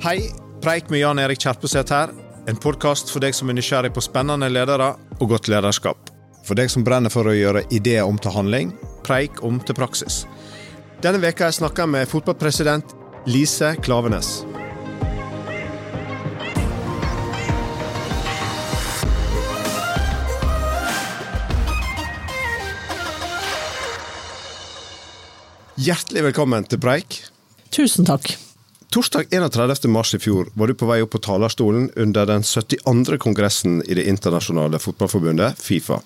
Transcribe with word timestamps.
Hei, 0.00 0.30
Preik 0.64 0.86
med 0.88 1.02
Jan 1.02 1.18
Erik 1.20 1.42
Kjerpeseth 1.42 1.92
her. 1.92 2.08
En 2.48 2.56
podkast 2.56 3.10
for 3.12 3.20
deg 3.20 3.34
som 3.36 3.50
er 3.52 3.58
nysgjerrig 3.58 3.90
på 3.92 4.00
spennende 4.00 4.48
ledere 4.48 4.94
og 5.18 5.26
godt 5.28 5.50
lederskap. 5.52 6.08
For 6.48 6.56
deg 6.56 6.72
som 6.72 6.86
brenner 6.86 7.12
for 7.12 7.28
å 7.28 7.34
gjøre 7.36 7.66
ideer 7.68 8.08
om 8.08 8.16
til 8.16 8.32
handling, 8.32 8.72
preik 9.04 9.42
om 9.44 9.60
til 9.60 9.76
praksis. 9.76 10.22
Denne 11.04 11.20
veka 11.20 11.50
jeg 11.50 11.58
snakka 11.60 11.84
med 11.84 12.08
fotballpresident 12.08 12.96
Lise 13.28 13.74
Klavenes. 13.84 14.40
Hjertelig 25.76 26.30
velkommen 26.32 26.64
til 26.64 26.80
Preik. 26.80 27.26
Tusen 27.68 28.08
takk. 28.08 28.38
Torsdag 28.90 29.24
31. 29.30 29.84
mars 29.84 30.14
i 30.14 30.18
fjor 30.18 30.48
var 30.54 30.66
du 30.66 30.74
på 30.74 30.86
vei 30.90 30.96
opp 31.02 31.12
på 31.14 31.18
talerstolen 31.22 31.84
under 31.94 32.26
den 32.26 32.42
72. 32.42 33.18
kongressen 33.22 33.76
i 33.86 33.94
det 33.94 34.08
internasjonale 34.10 34.80
fotballforbundet, 34.82 35.58
Fifa. 35.62 36.00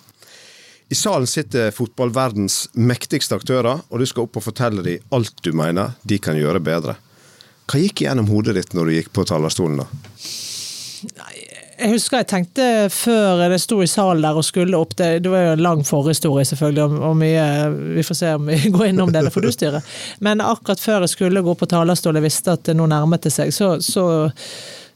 I 0.92 0.94
salen 0.94 1.24
sitter 1.26 1.72
fotballverdens 1.72 2.58
mektigste 2.76 3.38
aktører, 3.40 3.80
og 3.88 4.02
du 4.02 4.04
skal 4.04 4.26
opp 4.26 4.36
og 4.36 4.44
fortelle 4.44 4.84
dem 4.84 5.16
alt 5.16 5.40
du 5.40 5.54
mener 5.56 5.96
de 6.04 6.20
kan 6.20 6.36
gjøre 6.36 6.60
bedre. 6.60 6.98
Hva 7.64 7.80
gikk 7.80 8.04
gjennom 8.04 8.28
hodet 8.28 8.58
ditt 8.60 8.76
når 8.76 8.90
du 8.90 8.96
gikk 8.98 9.08
på 9.16 9.24
talerstolen 9.32 9.80
da? 9.80 9.88
Jeg 11.74 11.90
husker 11.90 12.20
jeg 12.20 12.28
tenkte 12.30 12.66
før 12.92 13.42
det 13.50 13.58
sto 13.62 13.80
i 13.82 13.88
salen 13.90 14.22
der 14.22 14.38
og 14.38 14.46
skulle 14.46 14.78
opp 14.78 14.94
Det, 14.98 15.08
det 15.24 15.32
var 15.32 15.48
jo 15.48 15.56
en 15.56 15.64
lang 15.64 15.82
forhistorie, 15.86 16.46
selvfølgelig, 16.46 17.00
og, 17.00 17.16
mye 17.18 17.48
Vi 17.96 18.06
får 18.06 18.20
se 18.20 18.30
om 18.36 18.46
vi 18.50 18.60
går 18.76 18.92
innom 18.92 19.12
det, 19.14 19.26
du 19.34 19.50
styre. 19.52 19.82
Men 20.24 20.44
akkurat 20.44 20.80
før 20.80 21.04
jeg 21.04 21.14
skulle 21.16 21.42
gå 21.44 21.54
på 21.58 21.68
talerstolen, 21.70 22.22
jeg 22.22 22.30
visste 22.30 22.54
at 22.54 22.72
nå 22.76 22.86
nærmet 22.90 23.26
det 23.26 23.34
seg, 23.34 23.52
så, 23.54 23.74
så 23.82 24.04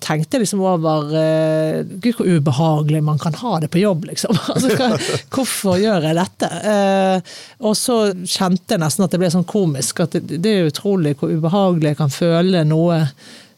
tenkte 0.04 0.36
jeg 0.36 0.44
liksom 0.44 0.62
over 0.62 1.10
uh, 1.10 1.80
Gud, 1.98 2.12
hvor 2.18 2.28
ubehagelig 2.28 3.02
man 3.04 3.18
kan 3.18 3.34
ha 3.40 3.58
det 3.62 3.70
på 3.72 3.82
jobb, 3.82 4.06
liksom. 4.12 4.36
Altså, 4.54 4.70
hva, 4.78 4.92
hvorfor 5.34 5.80
gjør 5.82 6.08
jeg 6.08 6.18
dette? 6.18 6.52
Uh, 6.62 7.34
og 7.68 7.76
så 7.78 7.98
kjente 8.22 8.76
jeg 8.76 8.84
nesten 8.84 9.06
at 9.06 9.14
det 9.14 9.20
ble 9.22 9.32
sånn 9.34 9.48
komisk. 9.48 10.04
At 10.06 10.16
det, 10.16 10.40
det 10.44 10.54
er 10.54 10.70
utrolig 10.70 11.16
hvor 11.18 11.32
ubehagelig 11.34 11.92
jeg 11.94 12.00
kan 12.00 12.14
føle 12.14 12.64
noe 12.68 13.02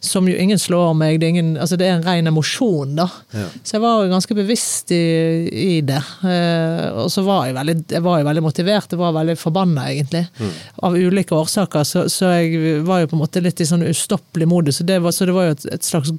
som 0.01 0.29
jo 0.29 0.37
ingen 0.37 0.59
slår 0.59 0.95
meg. 0.97 1.19
Det 1.21 1.27
er, 1.27 1.35
ingen, 1.35 1.51
altså 1.61 1.77
det 1.77 1.87
er 1.87 1.99
en 1.99 2.05
ren 2.07 2.31
emosjon, 2.31 2.95
da. 2.97 3.05
Ja. 3.37 3.45
Så 3.61 3.77
jeg 3.77 3.83
var 3.85 4.01
jo 4.01 4.13
ganske 4.15 4.37
bevisst 4.37 4.93
i, 4.97 5.05
i 5.53 5.81
det. 5.85 6.01
Eh, 6.25 6.87
og 7.03 7.11
så 7.13 7.25
var 7.27 7.51
jeg 7.51 7.59
veldig, 7.59 7.77
jeg 7.93 8.05
var 8.07 8.25
veldig 8.25 8.45
motivert, 8.45 8.95
jeg 8.95 9.01
var 9.01 9.13
veldig 9.19 9.37
forbanna, 9.37 9.91
egentlig. 9.93 10.25
Mm. 10.41 10.55
Av 10.89 10.97
ulike 10.97 11.37
årsaker. 11.37 11.85
Så, 11.85 12.07
så, 12.13 12.33
jeg 12.39 12.81
var 12.89 13.03
jo 13.03 13.13
på 13.13 13.19
en 13.19 13.25
måte 13.27 13.45
litt 13.45 13.61
i 13.61 13.69
sånn 13.69 13.85
ustoppelig 13.91 14.49
modus. 14.49 14.81
Så 14.81 14.89
det 14.89 15.03
var, 15.05 15.13
så 15.13 15.29
det 15.29 15.37
var 15.37 15.51
jo 15.51 15.59
et, 15.59 15.69
et, 15.77 15.85
slags 15.85 16.15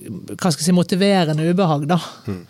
hva 0.00 0.48
skal 0.48 0.62
jeg 0.62 0.70
si, 0.70 0.72
motiverende 0.72 1.44
ubehag, 1.52 1.84
da. 1.90 2.00
Mm. 2.24 2.42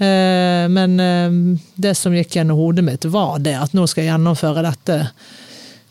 Eh, 0.00 0.66
men 0.76 1.00
eh, 1.00 1.40
det 1.80 1.96
som 1.96 2.12
gikk 2.12 2.36
gjennom 2.36 2.60
hodet 2.60 2.84
mitt, 2.84 3.08
var 3.08 3.40
det 3.40 3.56
at 3.56 3.72
nå 3.72 3.88
skal 3.88 4.04
jeg 4.04 4.12
gjennomføre 4.12 4.68
dette 4.68 5.02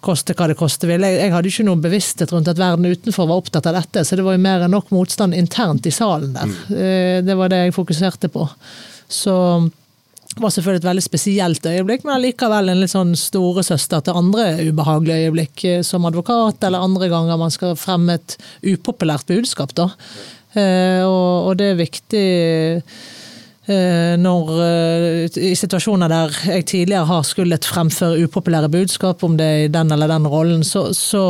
koste 0.03 0.35
hva 0.37 0.47
det 0.49 0.57
koste 0.59 0.87
vil. 0.89 1.03
Jeg, 1.03 1.17
jeg, 1.19 1.33
hadde 1.33 1.51
ikke 1.51 1.65
noen 1.67 1.83
bevissthet 1.83 2.31
rundt 2.33 2.51
at 2.51 2.59
verden 2.59 2.87
utenfor 2.87 3.27
var 3.29 3.41
opptatt 3.41 3.67
av 3.69 3.75
dette, 3.79 4.05
så 4.05 4.17
det 4.17 4.25
var 4.25 4.37
jo 4.37 4.45
mer 4.45 4.65
enn 4.65 4.73
nok 4.75 4.93
motstand 4.95 5.35
internt 5.37 5.89
i 5.89 5.93
salen 5.93 6.31
der. 6.37 6.47
Mm. 6.47 6.77
Eh, 6.77 7.17
det 7.27 7.35
var 7.39 7.51
det 7.51 7.65
jeg 7.65 7.75
fokuserte 7.75 8.31
på. 8.33 8.47
Så 9.09 9.35
det 10.29 10.43
var 10.43 10.53
selvfølgelig 10.53 10.83
et 10.83 10.89
veldig 10.89 11.03
spesielt 11.03 11.65
øyeblikk, 11.67 12.03
men 12.05 12.15
allikevel 12.15 12.71
en 12.71 12.81
litt 12.83 12.93
sånn 12.93 13.15
storesøster 13.17 14.03
til 14.05 14.19
andre 14.21 14.49
ubehagelige 14.69 15.29
øyeblikk, 15.29 15.63
eh, 15.67 15.85
som 15.85 16.07
advokat, 16.07 16.63
eller 16.63 16.85
andre 16.85 17.09
ganger 17.11 17.41
man 17.41 17.53
skal 17.53 17.77
fremme 17.79 18.19
et 18.19 18.37
upopulært 18.63 19.27
budskap, 19.27 19.75
da. 19.75 19.89
Eh, 20.55 21.03
og, 21.03 21.49
og 21.49 21.57
det 21.59 21.73
er 21.73 21.81
viktig 21.81 22.27
når, 23.69 24.47
eh, 24.65 25.37
I 25.51 25.53
situasjoner 25.57 26.09
der 26.09 26.33
jeg 26.47 26.65
tidligere 26.71 27.05
har 27.05 27.25
skullet 27.27 27.67
fremføre 27.69 28.25
upopulære 28.25 28.71
budskap, 28.73 29.23
om 29.23 29.35
det 29.37 29.45
er 29.45 29.65
i 29.67 29.71
den 29.73 29.93
eller 29.93 30.09
den 30.09 30.25
rollen, 30.25 30.63
så, 30.65 30.87
så, 30.97 31.21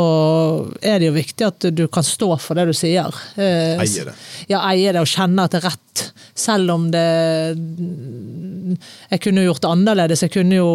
er 0.80 1.02
det 1.02 1.10
jo 1.10 1.18
viktig 1.18 1.48
at 1.48 1.68
du 1.76 1.84
kan 1.92 2.06
stå 2.06 2.38
for 2.40 2.56
det 2.56 2.70
du 2.70 2.74
sier. 2.78 3.12
Eh, 3.36 3.76
eie 3.84 4.08
det. 4.08 4.16
Ja, 4.48 4.64
eie 4.72 4.96
det 4.96 5.04
og 5.04 5.12
kjenne 5.12 5.44
at 5.44 5.56
det 5.56 5.64
er 5.64 5.70
rett. 5.74 5.86
Selv 6.40 6.72
om 6.72 6.86
det 6.94 7.02
Jeg 9.12 9.20
kunne 9.26 9.44
gjort 9.44 9.60
det 9.66 9.72
annerledes. 9.74 10.22
Jeg 10.24 10.32
kunne 10.32 10.56
jo 10.56 10.70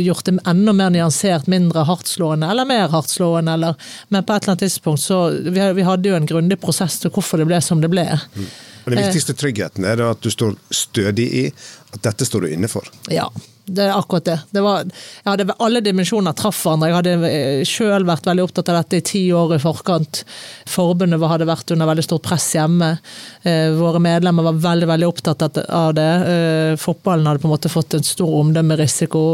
gjort 0.00 0.24
det 0.24 0.38
enda 0.48 0.72
mer 0.72 0.92
nyansert, 0.94 1.50
mindre 1.52 1.84
hardtslående 1.84 2.48
eller 2.48 2.64
mer 2.68 2.88
hardtslående. 2.88 3.58
Eller, 3.58 3.90
men 4.08 4.24
på 4.24 4.32
et 4.32 4.46
eller 4.46 4.54
annet 4.54 4.64
tidspunkt 4.64 5.04
så 5.04 5.26
Vi, 5.44 5.60
vi 5.76 5.84
hadde 5.84 6.08
jo 6.08 6.16
en 6.16 6.30
grundig 6.30 6.56
prosess 6.62 7.02
til 7.02 7.12
hvorfor 7.12 7.42
det 7.42 7.50
ble 7.50 7.60
som 7.60 7.84
det 7.84 7.92
ble. 7.92 8.06
Mm. 8.32 8.48
Og 8.84 8.92
Den 8.92 9.00
viktigste 9.00 9.36
tryggheten 9.38 9.86
er 9.88 10.02
at 10.10 10.20
du 10.20 10.30
står 10.32 10.54
stødig 10.74 11.26
i 11.40 11.48
at 11.94 12.02
dette 12.04 12.26
står 12.26 12.44
du 12.44 12.52
inne 12.52 12.68
for. 12.68 12.86
Ja, 13.12 13.28
det 13.64 13.86
er 13.86 13.94
akkurat 13.96 14.26
det. 14.26 14.34
det 14.50 14.60
var, 14.60 14.82
jeg 14.84 15.24
hadde 15.30 15.54
Alle 15.64 15.80
dimensjoner 15.80 16.34
traff 16.36 16.58
hverandre. 16.66 16.90
Jeg 16.90 16.96
hadde 16.98 17.30
eh, 17.30 17.62
sjøl 17.68 18.04
vært 18.04 18.26
veldig 18.28 18.44
opptatt 18.44 18.68
av 18.68 18.82
dette 18.82 19.00
i 19.00 19.04
ti 19.08 19.22
år 19.32 19.54
i 19.56 19.60
forkant. 19.62 20.20
Forbundet 20.68 21.22
hadde 21.30 21.48
vært 21.48 21.72
under 21.72 21.88
veldig 21.88 22.04
stort 22.04 22.26
press 22.26 22.50
hjemme. 22.58 22.90
Eh, 23.42 23.70
våre 23.78 24.02
medlemmer 24.04 24.50
var 24.50 24.60
veldig 24.66 24.90
veldig 24.92 25.08
opptatt 25.08 25.46
av 25.64 25.94
det. 25.96 26.10
Eh, 26.34 26.74
fotballen 26.80 27.30
hadde 27.30 27.40
på 27.40 27.48
en 27.48 27.54
måte 27.54 27.72
fått 27.72 27.96
en 27.96 28.04
stor 28.04 28.36
omdømmerisiko 28.42 29.24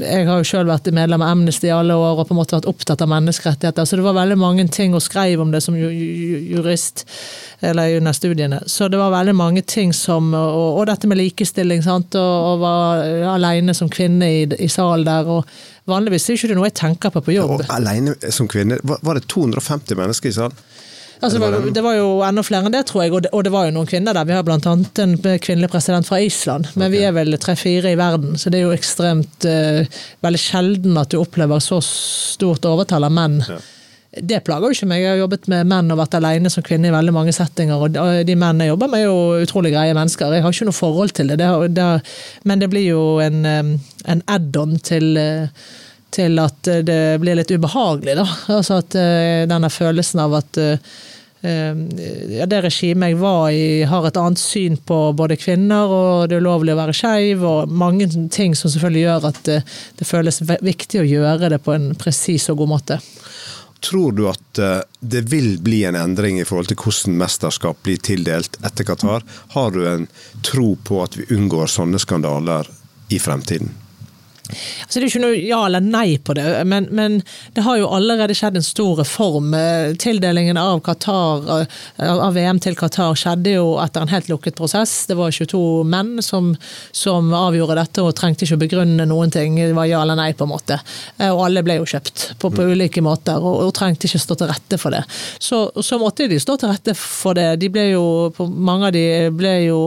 jeg 0.00 0.26
har 0.28 0.40
jo 0.40 0.46
selv 0.46 0.70
vært 0.72 0.88
medlem 0.94 1.22
av 1.24 1.32
Amnesty 1.34 1.68
i 1.68 1.74
alle 1.74 1.96
år 1.98 2.20
og 2.20 2.28
på 2.28 2.34
en 2.34 2.38
måte 2.40 2.56
vært 2.56 2.68
opptatt 2.70 3.02
av 3.04 3.10
menneskerettigheter, 3.12 3.86
så 3.88 3.98
det 3.98 4.04
var 4.06 4.16
veldig 4.16 4.38
mange 4.40 4.66
ting 4.74 4.96
å 4.96 5.02
skrive 5.02 5.44
om 5.44 5.52
det 5.54 5.60
som 5.64 5.76
jurist 5.76 7.04
eller 7.64 7.96
under 7.98 8.16
studiene. 8.16 8.60
Så 8.70 8.88
det 8.88 9.00
var 9.00 9.12
veldig 9.14 9.34
mange 9.34 9.62
ting 9.66 9.92
som 9.96 10.30
Og, 10.34 10.78
og 10.78 10.86
dette 10.86 11.08
med 11.10 11.18
likestilling, 11.18 11.82
sant, 11.82 12.14
og, 12.18 12.34
og 12.52 12.60
var 12.62 13.02
alene 13.34 13.74
som 13.74 13.90
kvinne 13.90 14.28
i, 14.28 14.42
i 14.58 14.68
salen 14.70 15.06
der. 15.06 15.26
og 15.26 15.88
Vanligvis 15.88 16.28
er 16.28 16.36
det 16.36 16.48
ikke 16.48 16.58
noe 16.58 16.68
jeg 16.68 16.78
tenker 16.78 17.14
på 17.14 17.22
på 17.24 17.34
jobb. 17.36 17.54
Og 17.56 17.72
alene 17.72 18.14
som 18.34 18.48
kvinne, 18.50 18.78
var 18.84 19.18
det 19.18 19.26
250 19.28 19.98
mennesker 19.98 20.30
i 20.30 20.36
salen? 20.36 20.66
Altså, 21.20 21.38
det, 21.38 21.42
var, 21.42 21.70
det, 21.74 21.82
var, 21.82 21.94
jo 21.98 22.10
enda 22.22 22.42
flere 22.46 22.68
enn 22.68 22.74
det, 22.74 22.84
tror 22.86 23.02
jeg, 23.02 23.12
og 23.16 23.24
det, 23.24 23.30
og 23.34 23.42
det 23.46 23.50
var 23.50 23.66
jo 23.66 23.74
noen 23.74 23.88
kvinner 23.90 24.14
der. 24.14 24.26
Vi 24.28 24.36
har 24.36 24.44
bl.a. 24.46 24.58
en 24.58 25.16
kvinnelig 25.42 25.70
president 25.72 26.06
fra 26.06 26.20
Island, 26.22 26.68
men 26.76 26.86
okay. 26.86 26.92
vi 26.94 27.00
er 27.08 27.16
vel 27.16 27.38
tre-fire 27.42 27.90
i 27.90 27.98
verden, 27.98 28.36
så 28.38 28.52
det 28.54 28.60
er 28.60 28.68
jo 28.68 28.76
ekstremt 28.76 29.48
uh, 29.48 29.98
Veldig 30.22 30.40
sjelden 30.42 31.00
at 31.00 31.10
du 31.10 31.18
opplever 31.18 31.62
så 31.62 31.80
stort 31.84 32.66
overtall 32.68 33.08
av 33.08 33.14
menn. 33.14 33.40
Ja. 33.42 33.58
Det 34.30 34.40
plager 34.46 34.70
jo 34.70 34.76
ikke 34.76 34.88
meg. 34.90 35.02
Jeg 35.02 35.12
har 35.12 35.20
jobbet 35.20 35.50
med 35.52 35.68
menn 35.68 35.92
og 35.92 35.98
vært 36.00 36.16
alene 36.18 36.50
som 36.50 36.64
kvinne 36.66 36.88
i 36.88 36.94
veldig 36.94 37.12
mange 37.14 37.34
settinger. 37.34 37.82
og 37.82 37.98
De 38.26 38.38
mennene 38.38 38.66
jeg 38.66 38.72
jobber 38.72 38.90
med, 38.90 39.02
er 39.02 39.10
jo 39.10 39.44
utrolig 39.44 39.74
greie 39.74 39.94
mennesker. 39.94 40.32
Jeg 40.34 40.46
har 40.46 40.54
ikke 40.54 40.70
noe 40.70 40.78
forhold 40.78 41.12
til 41.18 41.30
det, 41.30 41.38
det, 41.42 41.50
det 41.76 41.88
men 42.48 42.62
det 42.62 42.70
blir 42.72 42.88
jo 42.88 43.02
en, 43.22 43.44
en 43.44 44.24
add-on 44.38 44.78
til 44.86 45.18
uh, 45.18 45.68
til 46.14 46.40
at 46.42 46.68
eh, 46.70 46.82
det 46.86 47.20
blir 47.22 47.38
litt 47.38 47.52
ubehagelig. 47.52 48.16
Da. 48.18 48.26
Altså 48.56 48.80
at 48.82 48.96
uh, 48.98 49.44
denne 49.50 49.70
følelsen 49.72 50.24
av 50.24 50.36
at 50.40 50.60
uh, 50.60 50.98
ja, 51.38 52.46
det 52.50 52.64
regimet 52.64 53.12
jeg 53.12 53.18
var 53.20 53.52
i, 53.54 53.84
har 53.86 54.08
et 54.08 54.16
annet 54.18 54.40
syn 54.42 54.74
på 54.82 54.96
både 55.14 55.36
kvinner, 55.38 55.86
og 55.86 56.24
det 56.26 56.34
er 56.34 56.42
ulovlig 56.42 56.74
å 56.74 56.80
være 56.80 56.96
skeiv, 56.98 57.44
og 57.46 57.70
mange 57.70 58.08
ting 58.34 58.56
som 58.58 58.72
selvfølgelig 58.72 59.04
gjør 59.04 59.28
at 59.30 59.38
det, 59.46 59.60
det 60.00 60.08
føles 60.08 60.42
viktig 60.42 60.98
å 60.98 61.06
gjøre 61.06 61.52
det 61.54 61.60
på 61.62 61.76
en 61.76 61.92
presis 61.94 62.48
og 62.50 62.64
god 62.64 62.72
måte. 62.74 62.98
Tror 63.86 64.18
du 64.18 64.24
at 64.26 64.62
det 64.98 65.22
vil 65.30 65.60
bli 65.62 65.84
en 65.86 66.00
endring 66.02 66.42
i 66.42 66.46
forhold 66.48 66.72
til 66.72 66.82
hvordan 66.82 67.20
mesterskap 67.22 67.86
blir 67.86 68.02
tildelt 68.02 68.58
etter 68.66 68.90
Qatar? 68.90 69.22
Har 69.54 69.70
du 69.70 69.84
en 69.86 70.08
tro 70.42 70.72
på 70.74 71.04
at 71.06 71.20
vi 71.20 71.30
unngår 71.38 71.70
sånne 71.70 72.02
skandaler 72.02 72.66
i 73.14 73.22
fremtiden? 73.22 73.70
Altså, 74.48 74.98
det 74.98 75.04
er 75.04 75.08
ikke 75.10 75.24
noe 75.24 75.38
ja 75.38 75.60
eller 75.66 75.84
nei 75.84 76.18
på 76.24 76.34
det, 76.38 76.46
men, 76.68 76.88
men, 76.94 77.20
det 77.56 77.64
har 77.66 77.78
jo 77.80 77.90
allerede 77.92 78.36
skjedd 78.36 78.58
en 78.58 78.64
stor 78.64 78.98
reform. 79.02 79.52
Tildelingen 80.00 80.56
av, 80.60 80.80
Qatar, 80.86 81.48
eh, 81.60 82.12
av 82.12 82.36
VM 82.36 82.60
til 82.62 82.76
Qatar 82.78 83.16
skjedde 83.18 83.56
jo 83.56 83.76
etter 83.82 84.04
en 84.04 84.12
helt 84.12 84.30
lukket 84.30 84.56
prosess. 84.58 84.94
Det 85.08 85.16
var 85.18 85.34
22 85.34 85.62
menn 85.88 86.22
som, 86.24 86.54
som 86.92 87.32
avgjorde 87.36 87.78
dette 87.78 88.04
og 88.04 88.14
trengte 88.18 88.46
ikke 88.46 88.58
å 88.58 88.62
begrunne 88.64 89.08
noen 89.08 89.32
ting. 89.34 89.58
Det 89.58 89.74
var 89.76 89.88
ja 89.90 90.02
eller 90.02 90.18
nei, 90.18 90.30
på 90.36 90.46
en 90.46 90.52
måte. 90.52 90.78
Eh, 91.18 91.30
og 91.30 91.44
alle 91.48 91.64
ble 91.66 91.78
jo 91.80 91.88
kjøpt 91.88 92.24
på, 92.40 92.52
på 92.54 92.68
ulike 92.72 93.02
måter 93.04 93.38
og, 93.42 93.64
og, 93.66 93.72
trengte 93.78 94.08
ikke 94.08 94.22
stå 94.22 94.38
til 94.40 94.50
rette 94.50 94.80
for 94.80 94.94
det. 94.94 95.04
Så, 95.38 95.60
så, 95.84 95.98
måtte 96.00 96.28
de 96.30 96.38
stå 96.40 96.58
til 96.60 96.72
rette 96.72 96.94
for 96.98 97.36
det. 97.38 97.48
De 97.62 97.70
ble 97.72 97.88
jo, 97.92 98.04
mange 98.38 98.88
av 98.88 98.96
de 98.96 99.04
ble 99.34 99.54
jo 99.66 99.80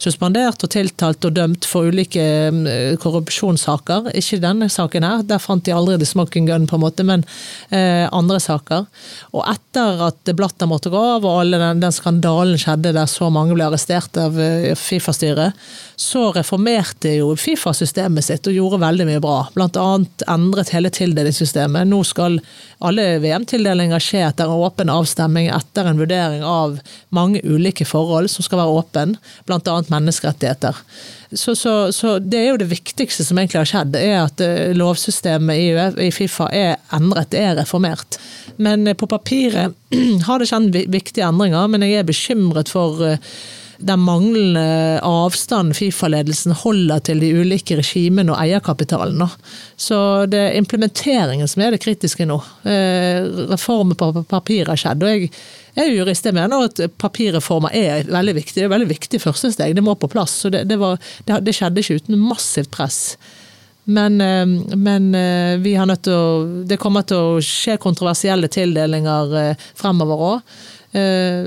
suspendert 0.00 0.64
og 0.66 0.72
tiltalt 0.72 1.28
og 1.28 1.36
dømt 1.36 1.66
for 1.68 1.88
ulike 1.88 2.24
mm, 2.52 2.98
korrupsjonssaker. 3.02 4.01
Saker. 4.02 4.18
Ikke 4.18 4.40
denne 4.42 4.68
saken 4.68 5.04
her, 5.04 5.22
der 5.22 5.38
fant 5.38 5.64
de 5.64 5.98
the 5.98 6.06
smoking 6.06 6.46
gun, 6.46 6.66
på 6.66 6.76
en 6.76 6.82
måte, 6.82 7.04
men 7.04 7.24
eh, 7.70 8.08
andre 8.12 8.40
saker. 8.40 8.86
Og 9.32 9.44
etter 9.46 10.02
at 10.08 10.34
Blatter 10.34 10.66
måtte 10.66 10.90
gå 10.90 10.96
av, 10.98 11.24
og 11.24 11.40
alle 11.40 11.58
den, 11.58 11.80
den 11.80 11.92
skandalen 11.92 12.58
skjedde 12.58 12.92
der 12.92 13.06
så 13.06 13.30
mange 13.30 13.54
ble 13.54 13.64
arrestert 13.64 14.16
av 14.16 14.38
eh, 14.40 14.74
Fifa-styret, 14.74 15.52
så 15.96 16.32
reformerte 16.32 17.16
jo 17.18 17.34
Fifa 17.36 17.72
systemet 17.72 18.24
sitt 18.24 18.46
og 18.46 18.54
gjorde 18.54 18.82
veldig 18.82 19.06
mye 19.06 19.22
bra. 19.22 19.46
Blant 19.54 19.76
annet 19.76 20.24
endret 20.28 20.72
hele 20.72 20.90
tildelingssystemet. 20.90 21.86
Nå 21.88 22.02
skal 22.04 22.40
alle 22.82 23.18
VM-tildelinger 23.22 24.02
skje 24.02 24.24
etter 24.26 24.50
en 24.50 24.64
åpen 24.66 24.90
avstemning, 24.90 25.50
etter 25.52 25.86
en 25.86 26.00
vurdering 26.00 26.42
av 26.44 26.78
mange 27.14 27.42
ulike 27.44 27.86
forhold 27.86 28.30
som 28.32 28.44
skal 28.44 28.62
være 28.64 28.78
åpen, 28.82 29.16
bl.a. 29.46 29.76
menneskerettigheter. 29.92 30.78
Så, 31.34 31.54
så, 31.56 31.92
så, 31.92 32.18
det 32.18 32.38
er 32.38 32.50
jo 32.50 32.60
det 32.60 32.68
viktigste 32.70 33.24
som 33.24 33.38
egentlig 33.40 33.62
har 33.62 33.70
skjedd, 33.70 33.96
er 33.96 34.18
at 34.26 34.42
eh, 34.44 34.74
lovsystemet 34.76 35.60
i, 35.60 35.70
UF, 35.72 35.96
i 35.96 36.10
Fifa 36.12 36.48
er 36.52 36.76
endret, 36.92 37.36
er 37.38 37.56
reformert. 37.56 38.18
Men 38.60 38.86
eh, 38.86 38.96
på 38.98 39.08
papiret 39.08 39.72
har 40.28 40.42
det 40.42 40.50
skjedd 40.50 40.76
viktige 40.92 41.28
endringer, 41.28 41.70
men 41.72 41.86
jeg 41.86 42.02
er 42.02 42.08
bekymret 42.08 42.72
for 42.72 43.00
eh, 43.06 43.32
den 43.82 44.04
manglende 44.06 45.00
avstand 45.06 45.76
Fifa-ledelsen 45.76 46.54
holder 46.62 47.02
til 47.08 47.22
de 47.22 47.32
ulike 47.40 47.76
regimene 47.80 48.34
og 48.34 48.40
eierkapitalen. 48.42 49.24
Så 49.76 49.98
det 50.30 50.40
er 50.40 50.60
implementeringen 50.60 51.50
som 51.50 51.64
er 51.64 51.74
det 51.74 51.82
kritiske 51.82 52.26
nå. 52.28 52.38
Reformer 53.50 53.98
på 53.98 54.12
papir 54.30 54.70
har 54.70 54.80
skjedd. 54.80 55.02
og 55.02 55.12
jeg 55.12 55.32
jeg 55.72 55.88
er 55.88 55.94
jurist, 55.96 56.26
jeg 56.28 56.36
mener 56.36 56.66
at 56.66 56.80
papirreformer 57.00 57.72
er 57.72 58.08
veldig 58.12 58.34
viktig. 58.36 58.58
Det 58.58 58.66
er 58.66 58.72
veldig 58.74 58.90
viktig 58.90 59.20
første 59.22 59.52
steg, 59.54 59.72
det 59.76 59.84
må 59.84 59.94
på 59.96 60.10
plass. 60.12 60.34
Så 60.42 60.50
det, 60.52 60.66
det, 60.68 60.76
var, 60.80 60.98
det, 61.24 61.38
det 61.46 61.54
skjedde 61.56 61.80
ikke 61.80 62.02
uten 62.02 62.20
massivt 62.20 62.68
press. 62.74 63.16
Men, 63.84 64.20
eh, 64.20 64.76
men, 64.76 65.14
eh, 65.14 65.56
vi 65.58 65.74
har 65.74 65.88
nødt 65.88 66.04
til 66.06 66.12
å 66.14 66.66
Det 66.68 66.78
kommer 66.78 67.02
til 67.02 67.16
å 67.16 67.40
skje 67.42 67.80
kontroversielle 67.82 68.52
tildelinger 68.52 69.34
eh, 69.40 69.64
fremover 69.74 70.22
òg. 70.28 70.52
Eh, 70.92 71.44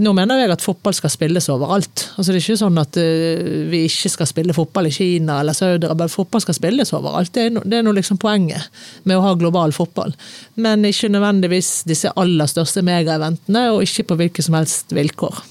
nå 0.00 0.12
mener 0.16 0.38
jeg 0.40 0.52
at 0.54 0.62
fotball 0.64 0.94
skal 0.96 1.12
spilles 1.12 1.48
overalt. 1.52 2.06
Altså 2.16 2.32
Det 2.32 2.38
er 2.38 2.44
ikke 2.46 2.60
sånn 2.62 2.80
at 2.80 2.96
eh, 3.00 3.42
vi 3.68 3.82
ikke 3.84 4.12
skal 4.14 4.30
spille 4.30 4.56
fotball 4.56 4.88
i 4.88 4.94
Kina 4.94 5.40
eller 5.42 5.56
Saudi-Arabia. 5.56 6.08
Fotball 6.08 6.44
skal 6.44 6.56
spilles 6.56 6.94
overalt. 6.96 7.34
Det 7.34 7.50
er, 7.50 7.84
no, 7.84 7.92
liksom 7.92 8.20
poenget 8.22 8.70
med 9.04 9.18
å 9.18 9.26
ha 9.26 9.34
global 9.36 9.76
fotball. 9.76 10.16
Men 10.56 10.86
ikke 10.88 11.12
nødvendigvis 11.12 11.82
disse 11.88 12.14
aller 12.16 12.48
største 12.48 12.84
megaeventene, 12.86 13.66
og 13.74 13.84
ikke 13.84 14.08
på 14.08 14.20
hvilke 14.22 14.44
som 14.44 14.56
helst 14.56 14.96
vilkår. 14.96 15.44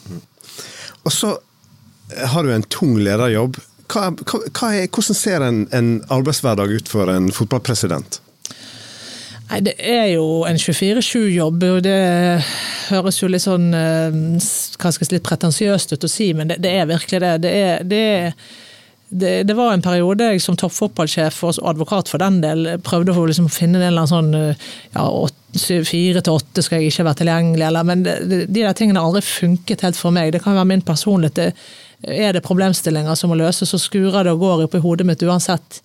Og 1.06 1.14
så 1.14 1.36
har 2.34 2.44
du 2.44 2.56
en 2.56 2.66
tung 2.74 2.98
lederjobb. 3.02 3.62
Hva, 3.92 4.10
hva, 4.18 4.42
hva 4.50 4.74
er, 4.80 4.90
hvordan 4.90 5.18
ser 5.18 5.46
en, 5.46 5.64
en 5.76 5.94
arbeidshverdag 6.10 6.74
ut 6.74 6.90
for 6.90 7.12
en 7.12 7.30
fotballpresident? 7.36 8.22
Nei, 9.52 9.60
Det 9.68 9.76
er 9.84 10.06
jo 10.14 10.26
en 10.48 10.56
24-7-jobb, 10.56 11.64
og 11.68 11.84
det 11.84 12.00
høres 12.88 13.20
jo 13.20 13.28
litt 13.28 13.44
sånn 13.44 13.74
eh, 13.76 14.20
si, 14.40 15.08
litt 15.12 15.26
pretensiøst 15.28 15.92
ut 15.92 16.08
å 16.08 16.10
si, 16.12 16.32
men 16.38 16.54
det, 16.54 16.62
det 16.64 16.72
er 16.80 16.88
virkelig 16.88 17.20
det. 17.20 17.32
Det, 17.44 17.52
er, 17.52 17.84
det, 17.84 18.04
det, 19.12 19.34
det 19.50 19.58
var 19.58 19.74
en 19.74 19.84
periode 19.84 20.30
jeg 20.32 20.44
som 20.44 20.56
toppfotballsjef 20.60 21.42
og 21.50 21.60
advokat 21.68 22.12
for 22.14 22.24
den 22.24 22.40
del 22.44 22.78
prøvde 22.86 23.12
å 23.12 23.26
liksom 23.28 23.50
finne 23.52 23.82
en 23.82 23.90
eller 23.90 24.06
annen 24.06 24.14
sånn 24.14 24.32
eh, 24.40 24.70
ja, 24.96 25.84
fire 25.90 26.24
til 26.24 26.40
åtte 26.40 26.64
skal 26.64 26.80
jeg 26.80 26.94
ikke 26.94 27.10
være 27.10 27.22
tilgjengelig, 27.26 27.68
eller, 27.68 27.90
men 27.92 28.08
de 28.08 28.48
der 28.56 28.78
tingene 28.78 29.04
har 29.04 29.12
aldri 29.12 29.26
funket 29.28 29.84
helt 29.84 30.00
for 30.00 30.16
meg. 30.16 30.32
Det 30.32 30.46
kan 30.46 30.56
være 30.56 30.70
min 30.72 30.86
personlighet. 30.88 31.60
Er 32.08 32.40
det 32.40 32.46
problemstillinger 32.48 33.20
som 33.20 33.34
må 33.34 33.42
løses, 33.42 33.76
så 33.76 33.82
skurer 33.82 34.24
det 34.24 34.32
og 34.32 34.48
går 34.48 34.66
opp 34.70 34.80
i 34.80 34.84
hodet 34.88 35.12
mitt 35.12 35.28
uansett. 35.28 35.84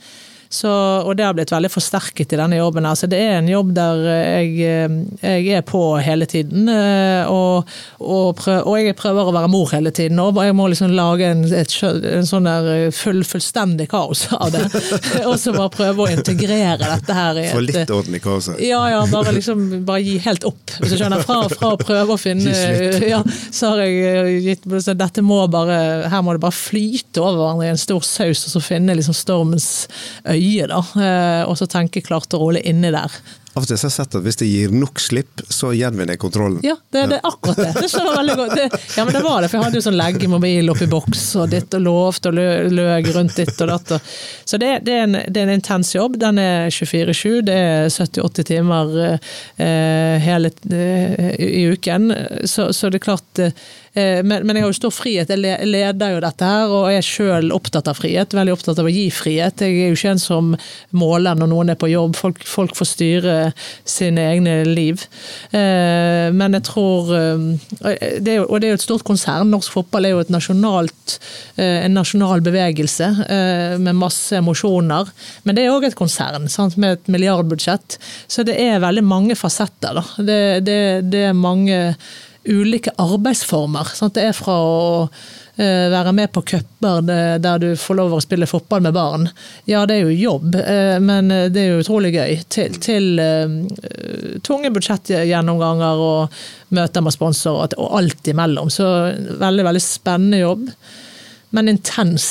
Så, 0.49 0.71
og 0.71 1.17
det 1.19 1.25
har 1.27 1.35
blitt 1.35 1.51
veldig 1.53 1.71
forsterket 1.73 2.33
i 2.33 2.39
denne 2.39 2.59
jobben. 2.61 2.87
Altså, 2.87 3.09
det 3.11 3.19
er 3.19 3.41
en 3.41 3.51
jobb 3.51 3.73
der 3.77 4.03
jeg, 4.07 4.51
jeg 5.23 5.59
er 5.59 5.65
på 5.67 5.81
hele 6.03 6.29
tiden. 6.31 6.69
Eh, 6.71 7.27
og, 7.31 7.67
og, 7.99 8.37
prøv, 8.39 8.61
og, 8.63 8.77
jeg 8.81 8.97
prøver 8.99 9.31
å 9.31 9.35
være 9.35 9.51
mor 9.51 9.73
hele 9.75 9.93
tiden. 9.95 10.21
Og 10.23 10.39
jeg 10.45 10.57
må 10.57 10.69
liksom 10.71 10.95
lage 10.95 11.31
en, 11.33 11.43
et, 11.51 11.75
en 11.83 12.29
sånn 12.29 12.47
der 12.47 12.95
full, 12.95 13.23
fullstendig 13.27 13.89
kaos 13.93 14.27
av 14.37 14.55
det. 14.55 14.65
og 15.29 15.35
så 15.43 15.55
bare 15.57 15.73
prøve 15.75 16.07
å 16.07 16.11
integrere 16.15 16.79
dette 16.81 17.19
her. 17.19 17.43
Få 17.51 17.65
litt 17.65 17.95
orden 17.99 18.19
i 18.19 18.23
kaoset? 18.23 18.63
Ja, 18.63 18.85
ja. 18.93 19.03
Bare, 19.11 19.35
liksom, 19.35 19.67
bare 19.87 20.05
gi 20.07 20.17
helt 20.25 20.47
opp. 20.49 20.77
Hvis 20.79 20.95
du 20.95 21.01
skjønner. 21.01 21.25
Fra, 21.27 21.41
fra 21.51 21.73
å 21.75 21.81
prøve 21.81 22.15
å 22.15 22.21
finne 22.21 22.53
ja, 23.13 23.23
Så 23.25 23.73
har 23.73 23.81
jeg 23.83 24.41
gitt 24.45 24.67
så 24.85 24.93
Dette 24.97 25.23
må 25.25 25.39
bare 25.51 26.07
Her 26.13 26.23
må 26.23 26.35
det 26.37 26.43
bare 26.43 26.55
flyte 26.55 27.23
over 27.23 27.41
hverandre 27.41 27.67
i 27.67 27.73
en 27.73 27.81
stor 27.81 28.05
saus, 28.05 28.45
og 28.47 28.53
så 28.53 28.63
finne 28.63 28.95
liksom 28.99 29.17
stormens 29.17 29.69
øye 30.29 30.36
øye, 30.37 30.69
da. 30.71 30.85
Eh, 31.01 31.43
og 31.49 31.59
så 31.59 31.69
tenke 31.71 32.05
klart 32.05 32.33
og 32.37 32.47
rolig 32.47 32.65
inni 32.69 32.93
der. 32.95 33.21
Av 33.57 33.65
og 33.65 33.71
til 33.71 33.79
har 33.79 33.87
jeg 33.89 33.93
sett 33.95 34.15
at 34.19 34.25
hvis 34.25 34.37
det 34.37 34.47
gir 34.51 34.73
nok 34.77 35.01
slipp, 35.01 35.41
så 35.49 35.71
gjenvinner 35.73 36.13
jeg 36.13 36.21
kontrollen. 36.21 36.59
Ja, 36.65 36.75
det, 36.93 37.07
det 37.09 37.17
er 37.23 37.25
akkurat 37.25 37.63
det. 37.63 37.71
Det 37.79 37.89
skjønner 37.89 38.19
veldig 38.19 38.35
godt. 38.37 38.53
Det, 38.59 38.81
ja, 38.99 39.07
men 39.07 39.17
det 39.17 39.23
var 39.25 39.39
det, 39.41 39.49
for 39.49 39.57
jeg 39.57 39.65
hadde 39.65 39.81
jo 39.81 39.85
sånn 39.87 39.97
leggemobil 39.97 40.73
oppi 40.75 40.89
boks 40.93 41.23
og 41.41 41.55
ditt 41.55 41.77
og 41.79 41.87
lovt 41.87 42.29
og 42.29 42.37
løg 42.37 43.09
rundt 43.17 43.41
ditt 43.41 43.65
og 43.65 43.71
datt. 43.73 43.95
Så 44.45 44.61
det, 44.61 44.75
det, 44.85 44.99
er 44.99 45.07
en, 45.07 45.17
det 45.25 45.41
er 45.41 45.49
en 45.49 45.55
intens 45.55 45.95
jobb. 45.97 46.19
Den 46.21 46.43
er 46.43 46.69
24-7. 46.69 47.25
Det 47.49 47.57
er 47.57 47.89
70-80 47.97 48.49
timer 48.53 48.95
eh, 49.09 50.29
hele 50.29 50.53
eh, 50.77 51.33
i 51.41 51.65
uken. 51.73 52.13
Så, 52.45 52.69
så, 52.77 52.93
det 52.93 53.01
er 53.01 53.07
klart 53.09 53.41
eh, 53.41 53.57
men, 53.97 54.45
men, 54.45 54.57
jeg 54.57 54.65
har 54.65 54.71
jo 54.71 54.77
stor 54.77 54.93
frihet. 54.93 55.31
Jeg 55.33 55.69
leder 55.69 56.13
jo 56.13 56.21
dette 56.21 56.49
her, 56.49 56.73
og 56.73 56.91
er 56.93 57.05
sjøl 57.05 57.53
opptatt 57.55 57.89
av 57.89 57.97
frihet. 57.97 58.35
Veldig 58.37 58.53
opptatt 58.53 58.81
av 58.83 58.89
å 58.89 58.93
gi 58.93 59.07
frihet. 59.15 59.65
Jeg 59.65 59.79
er 59.87 59.93
jo 59.93 59.97
ikke 59.97 60.15
en 60.15 60.23
som 60.23 60.53
måler 60.97 61.39
når 61.39 61.51
noen 61.53 61.73
er 61.73 61.79
på 61.81 61.89
jobb. 61.91 62.17
Folk, 62.19 62.43
folk 62.47 62.77
får 62.77 62.91
styre 62.91 63.37
sine 63.89 64.27
egne 64.35 64.59
liv. 64.69 65.07
Eh, 65.51 66.29
men 66.37 66.57
jeg 66.59 66.67
tror 66.69 67.13
eh, 67.17 67.47
det 68.21 68.37
er, 68.37 68.45
Og 68.45 68.61
det 68.61 68.69
er 68.69 68.75
jo 68.75 68.81
et 68.81 68.85
stort 68.85 69.07
konsern. 69.07 69.51
Norsk 69.53 69.73
fotball 69.75 70.09
er 70.09 70.15
jo 70.15 70.23
et 70.25 70.33
nasjonalt, 70.33 71.19
eh, 71.57 71.85
en 71.87 71.97
nasjonal 71.97 72.45
bevegelse 72.45 73.09
med 73.83 73.97
masse 73.99 74.37
emosjoner. 74.37 75.09
Men 75.45 75.57
det 75.57 75.65
er 75.65 75.75
òg 75.75 75.89
et 75.89 75.99
konsern 75.99 76.49
sant, 76.53 76.77
med 76.81 76.99
et 76.99 77.11
milliardbudsjett. 77.13 77.99
Så 78.29 78.45
det 78.47 78.57
er 78.61 78.83
veldig 78.83 79.05
mange 79.07 79.37
fasetter. 79.39 80.03
Det, 80.19 80.41
det, 80.67 80.79
det, 81.11 81.27
er 81.31 81.37
mange 81.37 81.79
ulike 82.49 82.95
arbeidsformer. 83.03 83.95
Sant? 83.97 84.17
Det 84.17 84.29
er 84.29 84.37
fra 84.37 84.57
å 84.63 84.79
Eh, 85.59 85.89
være 85.89 86.13
med 86.13 86.29
på 86.33 86.43
cuper 86.45 87.01
der 87.41 87.61
du 87.63 87.71
får 87.81 87.97
lov 87.97 88.13
å 88.13 88.21
spille 88.21 88.49
fotball 88.49 88.83
med 88.85 88.93
barn. 88.93 89.23
Ja, 89.65 89.87
det 89.89 89.95
er 89.95 90.11
jo 90.11 90.13
jobb, 90.13 90.59
eh, 90.61 90.99
men 91.01 91.31
eh, 91.33 91.47
det 91.49 91.63
er 91.63 91.71
jo 91.71 91.79
utrolig 91.81 92.11
gøy. 92.13 92.43
Til, 92.53 92.77
til 92.77 93.23
tunge 94.45 94.69
budsjettgjennomganger 94.75 96.03
og 96.05 96.37
møter 96.77 97.07
med 97.07 97.17
sponsorer 97.17 97.73
og 97.81 97.97
alt 97.97 98.29
imellom. 98.29 98.69
Så 98.69 98.85
veldig, 99.41 99.65
veldig 99.71 99.85
spennende 99.87 100.43
jobb 100.43 100.69
men 101.57 101.69
intens 101.73 102.27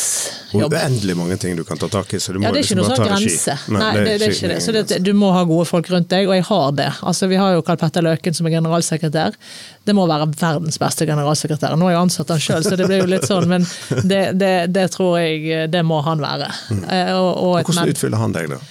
jobb. 0.52 0.74
Uendelig 0.74 1.16
mange 1.18 1.38
ting 1.42 1.56
du 1.58 1.64
kan 1.66 1.80
ta 1.82 1.88
tak 1.90 2.14
i. 2.14 2.20
så 2.20 2.34
du 2.34 2.40
må 2.40 2.46
ja, 2.46 2.52
Det 2.54 2.62
er 2.62 2.68
ikke 2.68 2.76
liksom 2.78 2.82
noe 2.84 2.98
sånn 2.98 3.10
grense. 3.10 3.56
Nei, 3.74 3.80
Nei, 3.82 3.90
det, 3.98 4.04
det, 4.06 4.28
er 4.28 4.36
ikke 4.36 4.52
det. 4.52 4.60
Så 4.62 4.76
det, 4.76 5.00
du 5.02 5.12
må 5.18 5.32
ha 5.34 5.42
gode 5.50 5.66
folk 5.66 5.90
rundt 5.90 6.12
deg, 6.14 6.30
og 6.30 6.38
jeg 6.38 6.46
har 6.52 6.76
det. 6.78 6.92
Altså, 7.02 7.30
Vi 7.32 7.40
har 7.42 7.56
jo 7.56 7.64
Karl 7.66 7.80
Petter 7.82 8.06
Løken 8.06 8.38
som 8.38 8.46
er 8.46 8.54
generalsekretær. 8.60 9.40
Det 9.86 9.98
må 9.98 10.06
være 10.10 10.30
verdens 10.38 10.78
beste 10.82 11.10
generalsekretær. 11.10 11.74
Nå 11.74 11.90
har 11.90 11.98
jeg 11.98 12.04
ansatt 12.04 12.36
han 12.36 12.46
sjøl, 12.46 12.70
så 12.70 12.78
det 12.78 12.86
blir 12.92 13.02
jo 13.02 13.10
litt 13.16 13.26
sånn, 13.26 13.50
men 13.50 13.66
det, 14.12 14.22
det, 14.70 14.88
tror 14.94 15.18
jeg 15.24 15.66
det 15.74 15.82
må 15.90 16.04
han 16.06 16.22
være. 16.22 16.52
Mm. 16.70 16.86
Eh, 16.86 17.14
og, 17.18 17.32
og 17.34 17.72
Hvordan 17.72 17.96
utfyller 17.96 18.22
han 18.22 18.38
deg, 18.38 18.54
da? 18.54 18.62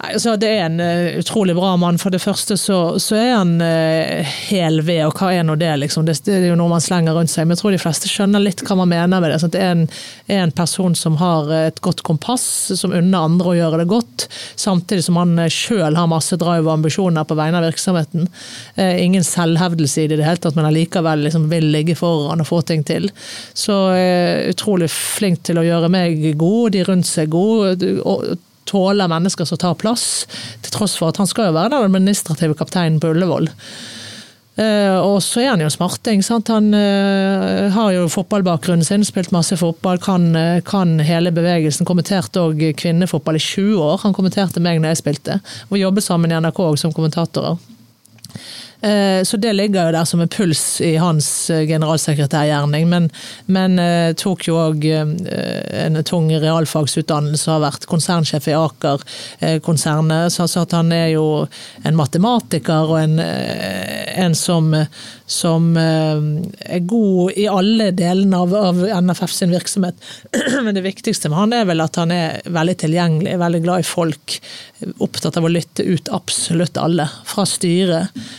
Altså, 0.00 0.32
det 0.40 0.48
er 0.48 0.62
en 0.64 0.80
uh, 0.80 1.18
utrolig 1.20 1.52
bra 1.56 1.74
mann. 1.76 1.98
For 2.00 2.12
det 2.12 2.22
første 2.22 2.56
så, 2.56 2.78
så 3.02 3.18
er 3.18 3.34
han 3.34 3.52
uh, 3.60 4.30
hel 4.48 4.80
ved, 4.86 5.02
og 5.06 5.18
hva 5.20 5.28
er 5.36 5.44
nå 5.44 5.58
det? 5.60 5.72
Liksom? 5.82 6.06
Det, 6.08 6.16
det, 6.24 6.38
er 6.38 6.46
jo 6.48 6.56
noe 6.56 6.72
man 6.72 6.84
slenger 6.84 7.16
rundt 7.16 7.32
seg. 7.32 7.44
Men 7.44 7.56
jeg 7.56 7.62
tror 7.62 7.76
de 7.76 7.82
fleste 7.82 8.08
skjønner 8.08 8.42
litt 8.42 8.64
hva 8.64 8.78
man 8.80 8.88
mener 8.88 9.20
med 9.20 9.28
det. 9.28 9.40
Sånn 9.42 9.52
det 9.52 9.60
er 9.60 9.74
en, 9.74 9.84
er 10.30 10.42
en, 10.46 10.56
person 10.60 10.96
som 10.96 11.18
har 11.20 11.52
et 11.54 11.82
godt 11.84 12.02
kompass, 12.06 12.44
som 12.80 12.96
unner 12.96 13.28
andre 13.28 13.52
å 13.52 13.56
gjøre 13.58 13.82
det 13.82 13.88
godt. 13.92 14.26
Samtidig 14.58 15.04
som 15.06 15.20
han 15.20 15.36
sjøl 15.52 15.98
har 15.98 16.10
masse 16.10 16.36
drive 16.40 16.64
og 16.64 16.74
ambisjoner 16.78 17.28
på 17.28 17.36
vegne 17.38 17.60
av 17.60 17.68
virksomheten. 17.68 18.28
Uh, 18.80 18.96
ingen 18.96 19.26
selvhevdelse 19.26 20.04
i 20.04 20.08
det 20.08 20.16
i 20.16 20.22
det 20.22 20.28
hele 20.30 20.40
tatt, 20.42 20.56
men 20.56 20.68
allikevel 20.70 21.26
liksom 21.28 21.48
vil 21.52 21.68
ligge 21.74 21.98
foran 21.98 22.40
og 22.40 22.48
få 22.48 22.64
ting 22.66 22.86
til. 22.88 23.12
Så 23.52 23.76
utrolig 24.50 24.88
flink 24.92 25.44
til 25.44 25.60
å 25.60 25.66
gjøre 25.66 25.92
meg 25.92 26.30
god, 26.40 26.72
de 26.72 26.86
rundt 26.88 27.08
seg 27.08 27.28
god. 27.32 27.84
Og, 28.00 28.30
tåler 28.70 29.10
mennesker 29.10 29.48
som 29.48 29.60
tar 29.60 29.78
plass, 29.80 30.26
til 30.62 30.74
tross 30.74 30.96
for 31.00 31.10
at 31.10 31.20
han 31.20 31.30
skal 31.30 31.50
jo 31.50 31.56
være 31.58 31.74
den 31.74 31.90
administrative 31.90 32.58
kapteinen 32.58 33.00
på 33.02 33.10
Ullevål. 33.14 33.50
Uh, 34.60 34.98
og 35.00 35.22
så 35.24 35.40
er 35.40 35.52
han 35.54 35.62
jo 35.62 35.70
smarting. 35.72 36.20
Sant? 36.26 36.50
Han 36.52 36.74
uh, 36.74 37.70
har 37.72 37.94
jo 37.94 38.08
fotballbakgrunnen 38.12 38.84
sin, 38.84 39.06
spilt 39.08 39.32
masse 39.32 39.56
fotball, 39.56 40.00
kan, 40.02 40.26
uh, 40.36 40.58
kan 40.66 40.98
hele 41.06 41.32
bevegelsen. 41.32 41.88
Kommenterte 41.88 42.42
òg 42.42 42.60
kvinnefotball 42.80 43.38
i 43.38 43.44
20 43.44 43.80
år. 43.80 44.00
Han 44.04 44.16
kommenterte 44.16 44.60
meg 44.60 44.82
når 44.82 44.92
jeg 44.92 45.02
spilte. 45.04 45.38
Og 45.70 45.80
jobbet 45.80 46.04
sammen 46.04 46.34
i 46.34 46.40
NRK 46.42 46.60
som 46.82 46.92
kommentatorer. 46.96 47.56
Eh, 48.80 49.22
så 49.24 49.36
det 49.36 49.52
ligger 49.52 49.88
jo 49.88 49.94
der 49.94 50.08
som 50.08 50.22
en 50.24 50.30
puls 50.32 50.80
i 50.80 50.94
hans 51.00 51.28
eh, 51.50 51.66
generalsekretærgjerning. 51.68 52.88
Men, 52.88 53.08
men 53.46 53.78
tok 54.16 54.46
jo 54.48 54.58
òg 54.60 54.84
en 54.90 55.98
tung 56.06 56.30
realfagsutdannelse, 56.32 57.50
har 57.50 57.62
vært 57.64 57.86
konsernsjef 57.90 58.48
i 58.50 58.56
Aker-konsernet. 58.56 60.32
Så, 60.34 60.48
at 60.60 60.74
han 60.76 60.92
er 60.94 61.12
jo 61.14 61.26
en 61.86 61.98
matematiker 61.98 62.90
og 62.90 62.98
en, 63.00 63.18
en 63.20 64.36
som, 64.36 64.72
som 65.30 65.70
er 65.76 66.84
god 66.88 67.38
i 67.40 67.46
alle 67.50 67.90
delene 67.96 68.42
av, 68.44 68.54
av 68.54 68.82
NFF 69.04 69.32
sin 69.34 69.54
virksomhet. 69.54 69.96
Men 70.64 70.74
det 70.76 70.84
viktigste 70.86 71.30
med 71.30 71.40
han 71.40 71.56
er 71.56 71.68
vel 71.68 71.84
at 71.84 71.98
han 72.00 72.12
er 72.14 72.40
veldig 72.50 72.76
tilgjengelig, 72.84 73.36
veldig 73.40 73.62
glad 73.64 73.84
i 73.84 73.88
folk. 73.88 74.36
Opptatt 74.98 75.36
av 75.36 75.46
å 75.46 75.52
lytte 75.52 75.84
ut 75.86 76.08
absolutt 76.12 76.78
alle. 76.80 77.08
Fra 77.28 77.46
styret 77.48 78.08
eh, 78.10 78.30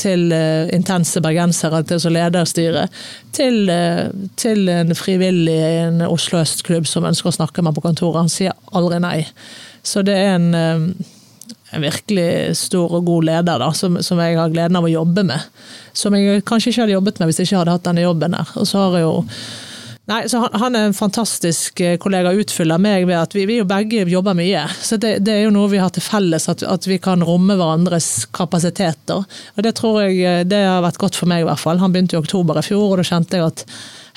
til 0.00 0.32
eh, 0.32 0.70
intense 0.74 1.20
bergensere, 1.24 1.82
til 1.84 2.00
så 2.00 2.12
lederstyret, 2.12 2.94
til, 3.36 3.68
eh, 3.72 4.08
til 4.36 4.68
en 4.72 4.94
frivillig 4.96 5.58
i 5.58 5.76
en 5.84 6.02
Oslo 6.06 6.40
Øst-klubb 6.40 6.88
som 6.88 7.06
ønsker 7.08 7.30
å 7.30 7.36
snakke 7.36 7.64
med 7.64 7.76
på 7.76 7.84
kontoret. 7.84 8.22
Han 8.24 8.32
sier 8.32 8.56
aldri 8.72 9.00
nei. 9.04 9.20
Så 9.84 10.02
det 10.06 10.16
er 10.16 10.34
en, 10.38 10.50
en 10.54 11.84
virkelig 11.84 12.56
stor 12.58 12.98
og 12.98 13.06
god 13.06 13.28
leder 13.28 13.62
da, 13.62 13.70
som, 13.76 14.00
som, 14.04 14.20
jeg 14.24 14.40
har 14.40 14.52
gleden 14.52 14.80
av 14.80 14.88
å 14.88 14.92
jobbe 14.92 15.24
med. 15.28 15.48
Som 15.96 16.16
jeg 16.16 16.44
kanskje 16.48 16.72
ikke 16.72 16.86
hadde 16.86 16.96
jobbet 16.96 17.20
med 17.20 17.30
hvis 17.30 17.42
jeg 17.42 17.50
ikke 17.50 17.62
hadde 17.62 17.78
hatt 17.78 17.88
denne 17.88 18.04
jobben 18.04 18.36
der. 18.36 18.52
Og 18.56 18.68
så 18.68 18.86
har 18.86 18.98
jeg 18.98 19.06
jo 19.06 19.16
Nei, 20.08 20.22
så 20.28 20.38
han, 20.40 20.54
han, 20.56 20.76
er 20.76 20.86
en 20.88 20.96
fantastisk 20.96 21.82
eh, 21.84 21.98
kollega 22.00 22.30
og 22.32 22.40
utfyller 22.40 22.80
meg 22.80 23.04
ved 23.10 23.18
at 23.18 23.34
vi, 23.36 23.42
vi 23.48 23.58
jo 23.58 23.66
begge 23.68 24.06
jobber 24.08 24.36
mye. 24.38 24.62
Så 24.80 24.96
det, 24.96 25.18
det, 25.26 25.34
er 25.34 25.42
jo 25.44 25.52
noe 25.52 25.68
vi 25.68 25.82
har 25.82 25.92
til 25.92 26.04
felles, 26.04 26.48
at, 26.48 26.64
at, 26.64 26.88
vi 26.88 26.96
kan 27.02 27.20
romme 27.24 27.58
hverandres 27.58 28.24
kapasiteter. 28.32 29.26
Og 29.28 29.66
det 29.66 29.74
tror 29.76 30.00
jeg 30.06 30.22
eh, 30.24 30.46
det 30.48 30.62
har 30.64 30.80
vært 30.86 31.00
godt 31.02 31.18
for 31.20 31.28
meg, 31.28 31.44
i 31.44 31.48
hvert 31.50 31.60
fall. 31.60 31.82
Han 31.82 31.92
begynte 31.92 32.16
i 32.16 32.22
oktober 32.22 32.56
i 32.56 32.64
fjor, 32.64 32.86
og 32.94 33.02
da 33.02 33.04
kjente 33.04 33.36
jeg 33.36 33.52
at 33.52 33.66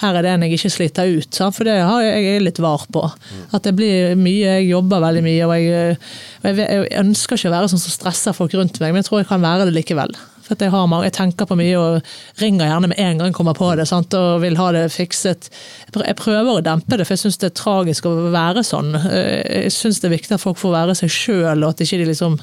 her 0.02 0.16
er 0.16 0.26
det 0.26 0.32
en 0.32 0.48
jeg 0.48 0.56
ikke 0.56 0.74
sliter 0.78 1.12
ut. 1.12 1.42
For 1.44 1.68
det 1.68 1.76
har 1.84 2.08
jeg, 2.08 2.24
jeg 2.24 2.40
er 2.40 2.46
litt 2.48 2.64
var 2.64 2.88
på. 2.88 3.04
At 3.52 3.68
det 3.68 3.76
blir 3.78 4.16
mye, 4.16 4.62
jeg 4.62 4.72
jobber 4.72 5.04
veldig 5.04 5.28
mye. 5.28 5.44
Og 5.46 5.56
jeg, 5.60 6.00
jeg, 6.48 6.62
jeg 6.64 6.88
ønsker 7.04 7.36
ikke 7.36 7.52
å 7.52 7.58
være 7.60 7.74
sånn 7.74 7.84
som 7.84 8.00
stresser 8.00 8.38
folk 8.38 8.56
rundt 8.56 8.80
meg, 8.80 8.96
men 8.96 9.04
jeg 9.04 9.12
tror 9.12 9.22
jeg 9.22 9.34
kan 9.36 9.44
være 9.44 9.68
det 9.68 9.76
likevel. 9.76 10.16
For 10.52 10.68
jeg, 10.68 10.74
har, 10.74 11.06
jeg, 11.06 11.16
tenker 11.16 11.48
på 11.48 11.58
mye 11.60 11.80
og 11.80 12.12
ringer 12.42 12.68
gjerne 12.68 12.92
med 12.92 13.00
en 13.00 13.22
gang 13.22 13.32
jeg 13.32 13.38
kommer 13.38 13.58
på 13.58 13.72
det 13.80 13.88
sant? 13.90 14.14
og 14.18 14.44
vil 14.44 14.60
ha 14.60 14.68
det 14.76 14.86
fikset. 14.94 15.50
Jeg 15.96 16.20
prøver 16.20 16.52
å 16.58 16.66
dempe 16.66 17.00
det, 17.00 17.08
for 17.08 17.16
jeg 17.16 17.26
syns 17.26 17.42
det 17.42 17.52
er 17.52 17.58
tragisk 17.62 18.10
å 18.10 18.14
være 18.34 18.66
sånn. 18.68 18.94
Eh, 19.00 19.66
jeg 19.66 19.74
syns 19.76 20.02
det 20.02 20.12
er 20.12 20.18
viktig 20.18 20.38
at 20.38 20.44
folk 20.44 20.60
får 20.60 20.78
være 20.78 20.98
seg 21.02 21.14
sjøl, 21.16 21.64
og 21.64 21.74
at 21.74 21.84
ikke 21.86 22.02
de 22.02 22.12
liksom 22.12 22.40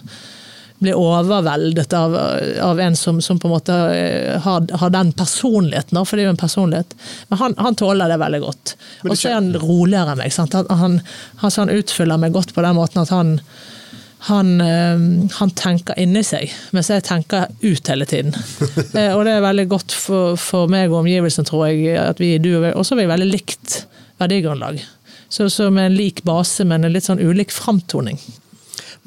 blir 0.79 0.95
overveldet 0.95 1.93
av, 1.93 2.15
av 2.63 2.81
en 2.81 2.97
som, 2.97 3.17
som, 3.23 3.39
på 3.39 3.49
en 3.49 3.55
måte 3.57 3.79
eh, 3.95 4.37
har, 4.41 4.67
har, 4.79 4.93
den 4.95 5.11
personligheten, 5.13 5.99
for 6.07 6.15
det 6.15 6.25
er 6.25 6.29
jo 6.29 6.35
en 6.37 6.41
personlighet. 6.45 6.95
Men 7.29 7.41
han, 7.43 7.57
han 7.59 7.79
tåler 7.79 8.13
det 8.13 8.21
veldig 8.23 8.41
godt. 8.45 8.77
Og 9.09 9.17
så 9.17 9.33
er 9.33 9.41
han 9.41 9.51
roligere 9.59 10.15
enn 10.15 10.23
meg. 10.23 10.35
Sant? 10.35 10.55
Han, 10.55 11.01
han, 11.43 11.51
han 11.57 11.75
utfyller 11.75 12.21
meg 12.23 12.37
godt 12.37 12.55
på 12.55 12.65
den 12.65 12.79
måten 12.79 13.03
at 13.03 13.15
han 13.15 13.41
han, 14.19 14.61
eh, 14.61 14.99
han, 15.39 15.51
tenker 15.55 15.99
inni 16.01 16.25
seg, 16.27 16.51
mens 16.75 16.91
jeg 16.91 17.05
tenker 17.07 17.47
ut 17.63 17.93
hele 17.93 18.09
tiden. 18.09 18.35
Eh, 18.99 19.13
og 19.13 19.25
det 19.27 19.35
er 19.37 19.45
veldig 19.45 19.67
godt 19.71 19.93
for, 19.95 20.35
for 20.41 20.71
meg 20.71 20.89
og 20.91 21.03
omgivelsene, 21.03 21.47
tror 21.47 21.69
jeg, 21.69 21.93
at 22.01 22.19
vi 22.23 22.33
du 22.43 22.55
og 22.57 22.65
også 22.73 22.97
har 22.97 23.03
vi 23.03 23.11
veldig 23.11 23.29
likt 23.29 23.75
verdigrunnlag. 24.19 24.81
Så, 25.29 25.51
så 25.53 25.69
med 25.71 25.91
en 25.91 25.99
lik 25.99 26.23
base, 26.27 26.65
men 26.67 26.87
en 26.87 26.95
litt 26.95 27.07
sånn 27.07 27.21
ulik 27.21 27.53
framtoning. 27.55 28.19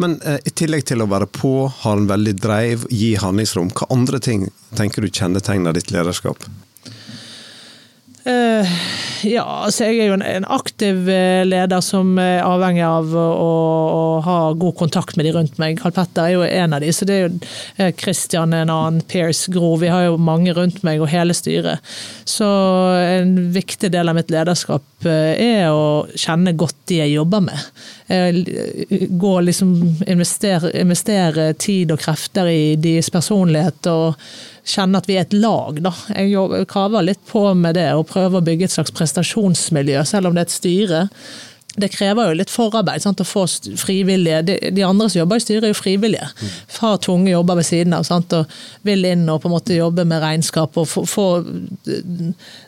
Men 0.02 0.20
eh, 0.22 0.40
i 0.46 0.54
tillegg 0.56 0.86
til 0.90 1.04
å 1.04 1.10
være 1.10 1.28
på, 1.34 1.54
ha 1.82 1.96
en 1.98 2.08
veldig 2.10 2.36
dreiv, 2.40 2.86
gi 2.94 3.16
handlingsrom, 3.20 3.74
hva 3.76 3.90
andre 3.94 4.22
ting 4.24 4.48
tenker 4.78 5.04
du 5.04 5.10
kjennetegner 5.10 5.76
ditt 5.76 5.92
lederskap? 5.94 6.46
Uh, 8.22 8.68
ja, 9.26 9.44
altså 9.66 9.88
jeg 9.88 9.98
er 10.04 10.12
jo 10.12 10.18
en, 10.18 10.46
aktiv 10.54 11.08
eh, 11.10 11.42
leder 11.46 11.82
som 11.82 12.14
er 12.22 12.44
avhengig 12.46 12.84
av 12.86 13.16
å, 13.18 13.24
å, 13.42 14.04
ha 14.26 14.36
god 14.58 14.76
kontakt 14.78 15.18
med 15.18 15.26
de 15.26 15.34
rundt 15.34 15.58
meg. 15.62 15.80
Karl 15.82 15.94
Petter 15.96 16.28
er 16.28 16.36
jo 16.36 16.44
en 16.46 16.76
av 16.78 16.84
de, 16.84 16.92
så 16.94 17.08
det 17.10 17.16
er 17.18 17.24
jo 17.26 17.90
Kristian 17.98 18.54
en 18.54 18.70
annen, 18.74 19.02
Pierce 19.10 19.50
Gro. 19.54 19.74
Vi 19.82 19.90
har 19.90 20.06
jo 20.06 20.20
mange 20.22 20.54
rundt 20.58 20.84
meg 20.86 21.02
og 21.02 21.10
hele 21.14 21.34
styret. 21.38 21.82
Så 22.30 22.50
en 23.02 23.36
viktig 23.56 23.92
del 23.94 24.10
av 24.10 24.18
mitt 24.18 24.34
lederskap 24.34 24.86
er 25.06 25.72
å 25.74 26.06
kjenne 26.14 26.54
godt 26.58 26.78
de 26.92 27.02
jeg 27.02 27.16
jobber 27.16 27.46
med. 27.46 29.10
Gå 29.22 29.34
liksom 29.48 29.74
investere, 30.06 30.74
investere 30.82 31.52
tid 31.62 31.94
og 31.94 32.02
krefter 32.06 32.50
i 32.54 32.64
deres 32.82 33.10
personlighet 33.14 33.90
og 33.90 34.18
kjenne 34.72 35.02
at 35.02 35.08
vi 35.10 35.20
er 35.20 35.28
et 35.28 35.38
lag. 35.38 35.80
Da. 35.84 35.94
Jeg 36.16 36.66
kaver 36.72 37.08
litt 37.08 37.24
på 37.30 37.46
med 37.58 37.78
det 37.80 37.92
og 37.98 38.10
prøver 38.12 38.40
å 38.40 38.46
bygge 38.46 38.70
et 38.70 38.76
slags 38.76 38.94
prestasjonsmiljø, 38.96 40.04
selv 40.08 40.30
om 40.30 40.38
det 40.38 40.46
er 40.46 40.50
et 40.50 40.60
styre. 40.60 41.08
Det 41.72 41.88
krever 41.88 42.28
jo 42.28 42.36
litt 42.36 42.52
forarbeid 42.52 43.00
sant, 43.00 43.22
å 43.24 43.28
få 43.28 43.46
frivillige 43.80 44.42
de, 44.44 44.56
de, 44.76 44.84
andre 44.84 45.08
som 45.08 45.22
jobber 45.22 45.40
i 45.40 45.44
styret, 45.44 45.64
er 45.64 45.72
jo 45.72 45.78
frivillige. 45.80 46.28
Har 46.82 46.98
tunge 47.00 47.32
jobber 47.32 47.62
ved 47.62 47.68
siden 47.70 47.96
av 47.96 48.04
sant, 48.04 48.34
og 48.36 48.52
vil 48.88 49.08
inn 49.08 49.24
og 49.32 49.40
på 49.40 49.48
en 49.48 49.56
måte 49.56 49.78
jobbe 49.78 50.04
med 50.08 50.20
regnskap 50.20 50.76
og 50.82 50.90
få, 50.92 51.06
få 51.08 51.28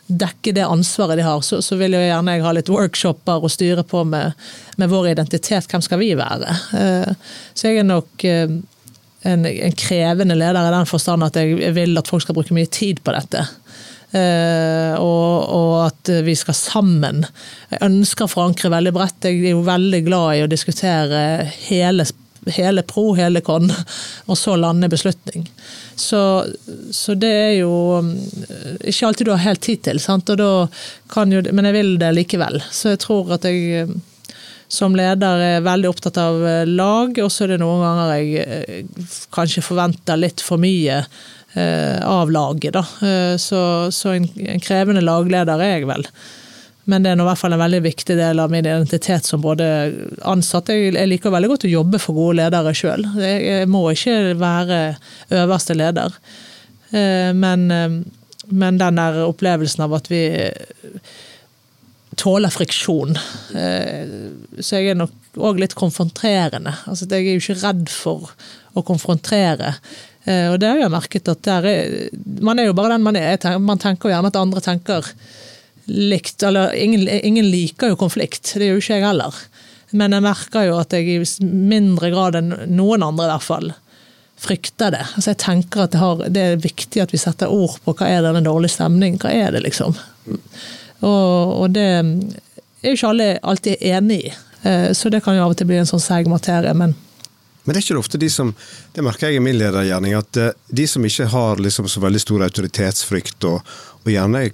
dekke 0.08 0.54
det 0.56 0.64
ansvaret 0.64 1.20
de 1.20 1.26
har. 1.26 1.44
Så, 1.44 1.60
så 1.64 1.76
vil 1.80 1.98
jo 1.98 2.00
gjerne 2.00 2.38
jeg 2.38 2.46
ha 2.46 2.54
litt 2.56 2.72
workshoper 2.72 3.44
og 3.44 3.52
styre 3.52 3.84
på 3.84 4.06
med, 4.08 4.32
med 4.80 4.92
vår 4.92 5.12
identitet. 5.12 5.68
Hvem 5.68 5.84
skal 5.84 6.00
vi 6.00 6.14
være? 6.16 6.56
Eh, 6.80 7.34
så 7.52 7.68
jeg 7.68 7.84
er 7.84 7.90
nok 7.90 8.24
eh, 8.24 8.56
en, 9.24 9.46
en, 9.46 9.76
krevende 9.78 10.36
leder 10.38 10.68
i 10.68 10.72
den 10.74 10.88
forstand 10.88 11.26
at 11.26 11.38
jeg 11.40 11.74
vil 11.76 11.96
at 11.98 12.10
folk 12.10 12.24
skal 12.24 12.36
bruke 12.36 12.56
mye 12.56 12.70
tid 12.70 13.02
på 13.04 13.14
dette. 13.16 13.44
Uh, 14.14 14.94
og, 15.02 15.30
og, 15.50 15.70
at 15.88 16.10
vi 16.22 16.36
skal 16.38 16.54
sammen. 16.54 17.24
Jeg 17.72 17.82
ønsker 17.82 18.28
å 18.28 18.30
forankre 18.30 18.70
veldig 18.70 18.92
bredt. 18.94 19.26
Jeg 19.26 19.40
er 19.42 19.56
jo 19.56 19.64
veldig 19.66 20.04
glad 20.06 20.36
i 20.36 20.44
å 20.44 20.50
diskutere 20.50 21.22
hele, 21.64 22.06
hele 22.54 22.84
pro, 22.86 23.08
hele 23.18 23.42
con, 23.42 23.66
og 24.28 24.38
så 24.38 24.54
lande 24.60 24.92
beslutning. 24.92 25.48
Så, 25.96 26.20
så, 26.94 27.18
det 27.18 27.32
er 27.32 27.52
jo 27.64 27.74
eh, 27.98 28.88
ikke 28.90 29.10
alltid 29.10 29.28
du 29.28 29.34
har 29.34 29.44
helt 29.48 29.62
tid 29.66 29.82
til, 29.88 30.00
sant? 30.02 30.30
Jo, 30.30 30.66
men 31.50 31.70
jeg 31.70 31.76
vil 31.76 31.94
det 32.02 32.14
likevel. 32.14 32.62
Så 32.70 32.94
jeg 32.94 33.02
tror 33.06 33.34
at 33.34 33.46
jeg 33.50 33.88
som 34.74 34.96
leder 34.98 35.42
er 35.42 35.64
veldig 35.64 35.90
opptatt 35.90 36.18
av 36.20 36.42
eh, 36.46 36.66
lag, 36.68 37.14
og 37.22 37.30
så 37.32 37.46
er 37.46 37.54
det 37.54 37.60
noen 37.62 37.82
ganger 37.84 38.12
jeg 38.14 38.44
eh, 38.44 39.02
kanskje 39.34 39.64
forventer 39.64 40.18
litt 40.20 40.42
for 40.44 40.60
mye 40.62 41.00
eh, 41.00 41.98
av 42.04 42.32
laget. 42.34 42.74
Da. 42.76 42.84
Så, 43.40 43.60
så 43.94 44.16
en, 44.16 44.26
en, 44.44 44.62
krevende 44.64 45.04
lagleder 45.04 45.62
er 45.62 45.78
jeg 45.78 45.90
vel. 45.90 46.06
Men 46.90 47.04
det 47.04 47.14
er 47.14 47.16
nå 47.16 47.24
i 47.24 47.30
hvert 47.30 47.40
fall 47.40 47.54
en 47.56 47.62
veldig 47.62 47.80
viktig 47.86 48.16
del 48.18 48.42
av 48.42 48.52
min 48.52 48.66
identitet 48.66 49.24
som 49.24 49.40
både 49.40 49.68
ansatt. 50.28 50.74
Jeg, 50.74 50.92
jeg 50.98 51.10
liker 51.14 51.32
veldig 51.32 51.54
godt 51.54 51.68
å 51.68 51.72
jobbe 51.72 52.00
for 52.02 52.18
gode 52.18 52.42
ledere 52.42 52.74
sjøl. 52.76 53.06
Jeg, 53.22 53.38
jeg 53.46 53.70
må 53.72 53.86
ikke 53.94 54.18
være 54.36 54.80
øverste 55.32 55.78
leder. 55.78 56.18
Men, 56.94 57.64
men 58.52 58.76
den 58.78 58.98
der 59.00 59.16
opplevelsen 59.24 59.82
av 59.82 59.96
at 59.96 60.10
vi 60.12 60.20
tåler 62.20 62.52
friksjon. 62.52 63.16
Eh, 63.56 64.16
så 64.60 64.80
jeg 64.80 64.92
er 64.92 64.98
nok 64.98 65.38
òg 65.38 65.60
litt 65.62 65.76
konfronterende. 65.78 66.74
Altså, 66.90 67.08
jeg 67.10 67.26
er 67.26 67.36
jo 67.36 67.42
ikke 67.42 67.60
redd 67.62 67.88
for 67.92 68.34
å 68.74 68.84
konfrontere. 68.86 69.74
Eh, 70.24 70.48
og 70.52 70.58
det 70.60 70.70
har 70.70 70.82
jeg 70.84 70.94
merket 70.94 71.30
at 71.32 71.50
er, 71.52 71.68
Man 72.40 72.58
er 72.58 72.70
jo 72.70 72.76
bare 72.76 72.94
den 72.94 73.06
man 73.06 73.18
er. 73.18 73.38
Man 73.58 73.82
tenker 73.82 74.12
gjerne 74.12 74.32
at 74.32 74.40
andre 74.40 74.62
tenker 74.64 75.12
likt. 75.90 76.42
Eller 76.42 76.74
ingen, 76.74 77.06
ingen 77.08 77.50
liker 77.50 77.92
jo 77.92 78.00
konflikt, 78.00 78.54
det 78.54 78.68
gjør 78.70 78.78
jo 78.78 78.84
ikke 78.84 78.98
jeg 78.98 79.08
heller. 79.08 79.40
Men 79.94 80.16
jeg 80.16 80.24
merker 80.24 80.68
jo 80.68 80.78
at 80.80 80.94
jeg 80.96 81.06
i 81.06 81.24
mindre 81.46 82.10
grad 82.10 82.38
enn 82.40 82.54
noen 82.74 83.04
andre, 83.06 83.28
i 83.28 83.34
hvert 83.34 83.46
fall, 83.46 83.74
frykter 84.44 84.94
det. 84.94 85.04
Altså 85.14 85.30
jeg 85.32 85.42
tenker 85.44 85.84
at 85.84 85.92
det, 85.92 86.00
har, 86.02 86.24
det 86.34 86.42
er 86.42 86.64
viktig 86.64 87.02
at 87.04 87.12
vi 87.14 87.20
setter 87.20 87.52
ord 87.52 87.76
på 87.84 87.94
hva 87.96 88.08
er 88.10 88.24
denne 88.26 88.42
dårlige 88.44 88.74
stemningen, 88.74 89.20
hva 89.22 89.30
er 89.30 89.54
det, 89.54 89.62
liksom. 89.68 89.94
Og, 91.00 91.62
og 91.62 91.70
det 91.74 91.86
er 91.90 92.92
jo 92.92 92.96
ikke 92.96 93.10
alle 93.14 93.30
alltid 93.42 93.82
enig 93.94 94.20
i. 94.28 94.34
Eh, 94.62 94.92
så 94.92 95.10
det 95.12 95.24
kan 95.24 95.36
jo 95.36 95.44
av 95.44 95.54
og 95.54 95.58
til 95.58 95.68
bli 95.68 95.80
en 95.80 95.88
sånn 95.88 96.02
seig 96.02 96.30
materie. 96.30 96.74
men 96.74 96.94
men 97.64 97.72
det 97.72 97.80
er 97.80 97.84
ikke 97.86 97.96
ofte 97.96 98.18
de 98.20 98.28
som 98.28 98.50
det 98.92 99.02
merker 99.04 99.30
jeg 99.30 99.38
i 99.38 99.44
min 99.44 99.56
ledergjerning, 99.56 100.12
at 100.18 100.36
eh, 100.36 100.50
de 100.68 100.84
som 100.88 101.04
ikke 101.04 101.30
har 101.32 101.62
liksom 101.64 101.88
så 101.88 102.02
veldig 102.02 102.20
stor 102.20 102.44
autoritetsfrykt, 102.44 103.46
og, 103.48 103.64
og 104.04 104.10
gjerne 104.12 104.50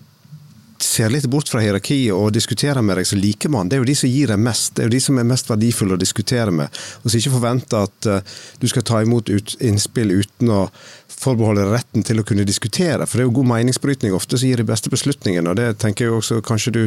ser 0.82 1.10
litt 1.12 1.26
bort 1.30 1.48
fra 1.50 1.60
hierarkiet 1.62 2.14
og 2.14 2.32
diskuterer 2.34 2.82
med 2.84 2.98
deg 2.98 3.08
som 3.08 3.20
likemann, 3.20 3.68
det 3.68 3.76
er 3.76 3.82
jo 3.82 3.88
de 3.90 3.96
som 3.98 4.10
gir 4.10 4.30
deg 4.32 4.40
mest. 4.40 4.74
Det 4.74 4.84
er 4.84 4.88
jo 4.88 4.94
de 4.94 5.02
som 5.04 5.18
er 5.20 5.28
mest 5.28 5.50
verdifulle 5.50 5.96
å 5.96 6.00
diskutere 6.00 6.54
med. 6.54 6.80
Og 7.02 7.10
så 7.10 7.20
ikke 7.20 7.34
forvente 7.34 7.82
at 7.84 8.08
uh, 8.08 8.38
du 8.60 8.66
skal 8.70 8.86
ta 8.86 9.02
imot 9.04 9.30
ut, 9.30 9.56
innspill 9.60 10.12
uten 10.22 10.52
å 10.54 10.62
forbeholde 11.20 11.68
retten 11.72 12.06
til 12.06 12.22
å 12.22 12.26
kunne 12.26 12.46
diskutere. 12.48 13.06
For 13.06 13.18
det 13.18 13.26
er 13.26 13.28
jo 13.28 13.36
god 13.40 13.50
meningsbrytning 13.52 14.16
ofte 14.16 14.40
som 14.40 14.48
gir 14.48 14.62
de 14.62 14.68
beste 14.68 14.92
beslutningene, 14.92 15.52
og 15.52 15.60
det 15.60 15.74
tenker 15.82 16.08
jeg 16.08 16.16
også 16.16 16.40
kanskje 16.46 16.76
du 16.76 16.82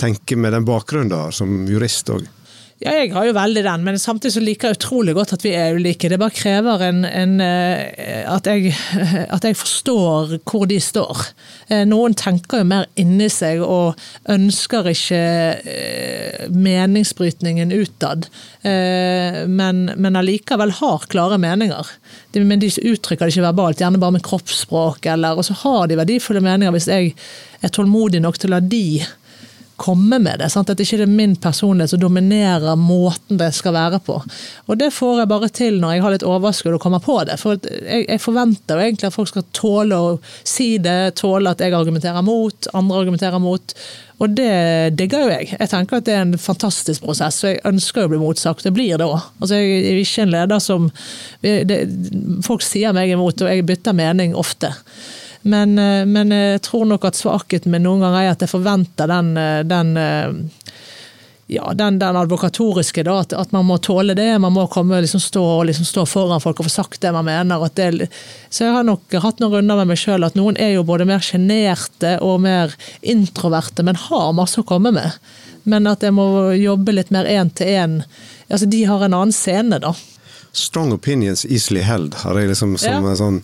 tenker 0.00 0.40
med 0.40 0.56
den 0.56 0.66
bakgrunnen 0.68 1.12
du 1.12 1.18
har 1.18 1.36
som 1.36 1.64
jurist 1.68 2.10
òg. 2.14 2.24
Ja, 2.82 2.90
jeg 2.98 3.12
har 3.14 3.22
jo 3.28 3.34
veldig 3.36 3.62
den, 3.62 3.84
men 3.86 4.00
samtidig 4.02 4.32
så 4.34 4.40
liker 4.42 4.72
jeg 4.72 4.80
utrolig 4.80 5.12
godt 5.14 5.36
at 5.36 5.44
vi 5.46 5.52
er 5.54 5.76
ulike. 5.78 6.08
Det 6.10 6.18
bare 6.18 6.34
krever 6.34 6.82
en, 6.82 7.04
en, 7.06 7.36
eh, 7.40 8.26
at, 8.26 8.48
jeg, 8.50 8.74
at, 9.36 9.46
jeg, 9.46 9.56
forstår 9.60 10.34
hvor 10.42 10.66
de 10.66 10.80
står. 10.82 11.22
Eh, 11.68 11.84
noen 11.86 12.16
tenker 12.18 12.64
jo 12.64 12.68
mer 12.72 12.88
inni 12.98 13.30
seg 13.30 13.62
og 13.62 13.94
ønsker 14.34 14.90
ikke 14.90 15.22
eh, 15.70 16.50
meningsbrytningen 16.50 17.70
utad, 17.74 18.28
men, 18.64 19.80
men 20.00 20.16
allikevel 20.16 20.70
har 20.78 21.04
klare 21.12 21.36
meninger. 21.40 21.88
Men 22.40 22.62
de 22.62 22.70
uttrykker 22.72 23.28
det 23.28 23.34
ikke 23.34 23.44
verbalt, 23.44 23.82
gjerne 23.82 24.00
bare 24.00 24.16
med 24.16 24.24
kroppsspråk, 24.24 25.04
eller, 25.12 25.36
og 25.36 25.46
så 25.46 25.56
har 25.62 25.90
de 25.90 25.98
verdifulle 26.00 26.42
meninger 26.44 26.72
hvis 26.74 26.88
jeg 26.88 27.12
er 27.60 27.72
tålmodig 27.74 28.22
nok 28.24 28.40
til 28.40 28.50
å 28.50 28.56
la 28.56 28.64
de 28.64 29.04
komme 29.76 30.18
med 30.22 30.38
det. 30.38 30.50
Sant? 30.52 30.70
At 30.70 30.78
det 30.78 30.86
ikke 30.86 31.02
er 31.04 31.10
min 31.10 31.34
personlighet 31.40 31.94
som 31.94 32.02
dominerer 32.02 32.78
måten 32.78 33.38
det 33.40 33.50
skal 33.56 33.74
være 33.76 34.00
på. 34.04 34.20
Og 34.68 34.78
det 34.80 34.92
får 34.94 35.22
jeg 35.22 35.30
bare 35.32 35.50
til 35.54 35.80
når 35.82 35.96
jeg 35.96 36.04
har 36.04 36.14
litt 36.14 36.26
overskudd 36.28 36.76
og 36.76 36.82
kommer 36.82 37.02
på 37.04 37.18
det. 37.28 37.38
For 37.42 37.58
jeg, 37.58 38.06
jeg 38.06 38.22
forventer 38.22 38.78
jo 38.78 38.86
egentlig 38.86 39.10
at 39.10 39.16
folk 39.16 39.32
skal 39.32 39.46
tåle 39.56 39.98
å 39.98 40.16
si 40.46 40.74
det, 40.82 41.16
tåle 41.20 41.54
at 41.54 41.64
jeg 41.64 41.74
argumenterer 41.74 42.24
mot, 42.26 42.70
andre 42.74 43.02
argumenterer 43.02 43.42
mot. 43.42 43.76
Og 44.22 44.30
det 44.38 44.94
digger 44.98 45.24
jo 45.24 45.32
jeg. 45.32 45.50
Jeg 45.56 45.70
tenker 45.72 45.98
at 45.98 46.06
det 46.06 46.14
er 46.14 46.22
en 46.22 46.38
fantastisk 46.38 47.02
prosess, 47.02 47.40
og 47.42 47.50
jeg 47.50 47.64
ønsker 47.66 48.06
å 48.06 48.12
bli 48.12 48.22
motsagt. 48.22 48.62
Det 48.66 48.72
blir 48.76 49.00
det 49.00 49.08
òg. 49.08 49.26
Altså, 49.40 49.58
jeg 49.58 49.82
er 49.90 50.00
ikke 50.00 50.26
en 50.26 50.34
leder 50.36 50.62
som 50.62 50.88
det, 51.42 51.82
Folk 52.46 52.62
sier 52.62 52.94
meg 52.94 53.10
imot, 53.10 53.42
og 53.42 53.50
jeg 53.50 53.66
bytter 53.66 53.96
mening 53.96 54.38
ofte. 54.38 54.70
Men, 55.44 55.78
eh, 55.78 56.06
men, 56.08 56.30
jeg 56.32 56.62
tror 56.64 56.86
nok 56.88 57.04
at 57.04 57.18
svakheten 57.20 57.72
min 57.72 57.84
noen 57.84 58.00
ganger 58.00 58.22
er 58.22 58.30
at 58.32 58.44
jeg 58.44 58.48
forventer 58.48 59.10
den, 59.10 59.34
eh, 59.36 59.60
den 59.68 59.90
eh, 60.00 60.62
ja, 61.52 61.66
den, 61.76 61.98
den 62.00 62.16
advokatoriske, 62.16 63.02
da, 63.04 63.18
at, 63.20 63.34
at, 63.36 63.52
man 63.52 63.66
må 63.68 63.76
tåle 63.84 64.14
det. 64.16 64.30
Man 64.40 64.54
må 64.56 64.64
komme 64.72 65.02
liksom 65.04 65.20
stå, 65.20 65.44
liksom 65.68 65.84
stå, 65.84 66.06
foran 66.08 66.40
folk 66.40 66.62
og 66.62 66.70
få 66.70 66.72
sagt 66.72 67.02
det 67.04 67.12
man 67.12 67.28
mener. 67.28 67.60
Det, 67.76 68.08
så 68.48 68.64
jeg 68.64 68.76
har 68.78 68.88
nok 68.88 69.18
hatt 69.20 69.44
noen 69.44 69.58
runder 69.58 69.82
med 69.82 69.92
meg 69.92 70.00
sjøl 70.00 70.24
at 70.24 70.38
noen 70.38 70.56
er 70.56 70.78
jo 70.78 70.86
både 70.88 71.04
mer 71.08 71.20
sjenerte 71.20 72.16
og 72.24 72.40
mer 72.46 72.72
introverte, 73.02 73.84
men 73.84 74.00
har 74.08 74.32
masse 74.32 74.64
å 74.64 74.68
komme 74.68 74.94
med. 74.96 75.20
Men 75.68 75.92
at 75.92 76.04
jeg 76.04 76.16
må 76.16 76.54
jobbe 76.56 76.96
litt 76.96 77.12
mer 77.12 77.28
én 77.28 77.52
til 77.52 77.76
én. 77.76 78.00
Altså, 78.48 78.64
de 78.64 78.84
har 78.88 79.04
en 79.04 79.20
annen 79.20 79.36
scene, 79.36 79.84
da. 79.84 79.92
Strong 80.56 80.96
opinions 80.96 81.44
easily 81.44 81.84
held, 81.84 82.16
har 82.24 82.40
jeg 82.40 82.54
liksom 82.54 82.78
som 82.80 83.04
ja. 83.04 83.12
en 83.12 83.20
sånn 83.20 83.42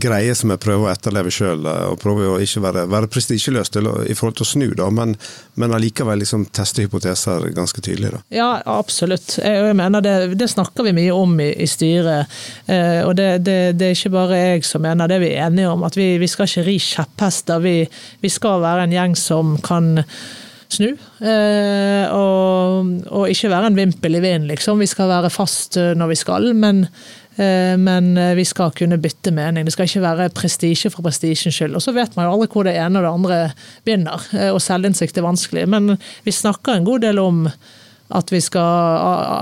greie 0.00 0.34
som 0.36 0.52
jeg 0.52 0.60
prøver 0.62 0.86
å 0.86 0.90
etterleve 0.92 1.32
sjøl. 1.34 1.64
Eh, 1.66 1.86
og 1.92 2.00
prøver 2.02 2.32
å 2.32 2.40
ikke 2.42 2.62
være, 2.64 2.86
være 2.90 3.10
prestisjeløs 3.12 3.72
i 3.72 4.16
forhold 4.16 4.38
til 4.38 4.46
å 4.46 4.50
snu, 4.50 4.66
da, 4.78 4.88
men, 4.94 5.16
men 5.60 5.76
allikevel 5.76 6.22
liksom 6.22 6.46
teste 6.56 6.84
hypoteser 6.84 7.48
ganske 7.56 7.82
tydelig. 7.84 8.14
Da. 8.14 8.22
Ja, 8.34 8.50
absolutt. 8.78 9.38
Jeg, 9.38 9.74
mener 9.78 10.04
det, 10.04 10.16
det, 10.40 10.50
snakker 10.52 10.88
vi 10.88 10.96
mye 10.96 11.14
om 11.16 11.38
i, 11.42 11.50
i 11.54 11.68
styret. 11.70 12.30
Eh, 12.66 13.00
og 13.06 13.16
det, 13.20 13.30
det, 13.46 13.58
det, 13.80 13.90
er 13.90 13.98
ikke 13.98 14.14
bare 14.16 14.42
jeg 14.42 14.68
som 14.68 14.84
mener 14.84 15.10
det, 15.10 15.20
vi 15.24 15.32
er 15.34 15.48
enige 15.48 15.72
om. 15.72 15.86
At 15.86 15.98
vi, 15.98 16.12
vi 16.20 16.30
skal 16.30 16.50
ikke 16.50 16.66
ri 16.68 16.78
kjepphester. 16.82 17.64
Vi, 17.64 17.76
vi 18.20 18.32
skal 18.32 18.62
være 18.64 18.86
en 18.86 18.96
gjeng 18.96 19.18
som 19.18 19.56
kan 19.64 19.96
snu. 20.76 20.90
Eh, 21.20 22.04
og, 22.14 22.92
og, 23.10 23.24
ikke 23.30 23.50
være 23.52 23.72
en 23.72 23.80
vimpel 23.80 24.18
i 24.18 24.22
vinden, 24.22 24.50
liksom. 24.52 24.80
Vi 24.82 24.90
skal 24.90 25.10
være 25.10 25.32
fast 25.34 25.76
når 25.76 26.12
vi 26.12 26.20
skal. 26.20 26.52
Men 26.54 26.86
Eh, 27.40 27.76
men 27.78 28.16
eh, 28.18 28.34
vi 28.34 28.44
skal 28.44 28.72
kunne 28.76 28.98
bytte 29.00 29.32
mening. 29.34 29.64
Det 29.64 29.74
skal 29.74 29.88
ikke 29.88 30.04
være 30.04 30.30
prestisje 30.36 30.90
for 30.92 31.06
prestisjens 31.06 31.56
skyld. 31.56 31.76
Og 31.78 31.84
så 31.84 31.94
vet 31.96 32.16
man 32.16 32.26
jo 32.26 32.34
aldri 32.34 32.50
hvor 32.52 32.66
det 32.66 32.76
ene 32.76 33.00
og 33.00 33.06
det 33.06 33.12
andre 33.12 33.38
begynner, 33.86 34.26
eh, 34.36 34.50
og 34.52 34.60
selvinnsikt 34.64 35.20
er 35.20 35.26
vanskelig. 35.26 35.68
Men 35.70 35.94
vi 36.26 36.34
snakker 36.34 36.76
en 36.76 36.88
god 36.88 37.06
del 37.06 37.22
om 37.22 37.46
at 38.10 38.32
vi 38.32 38.40
skal 38.42 38.66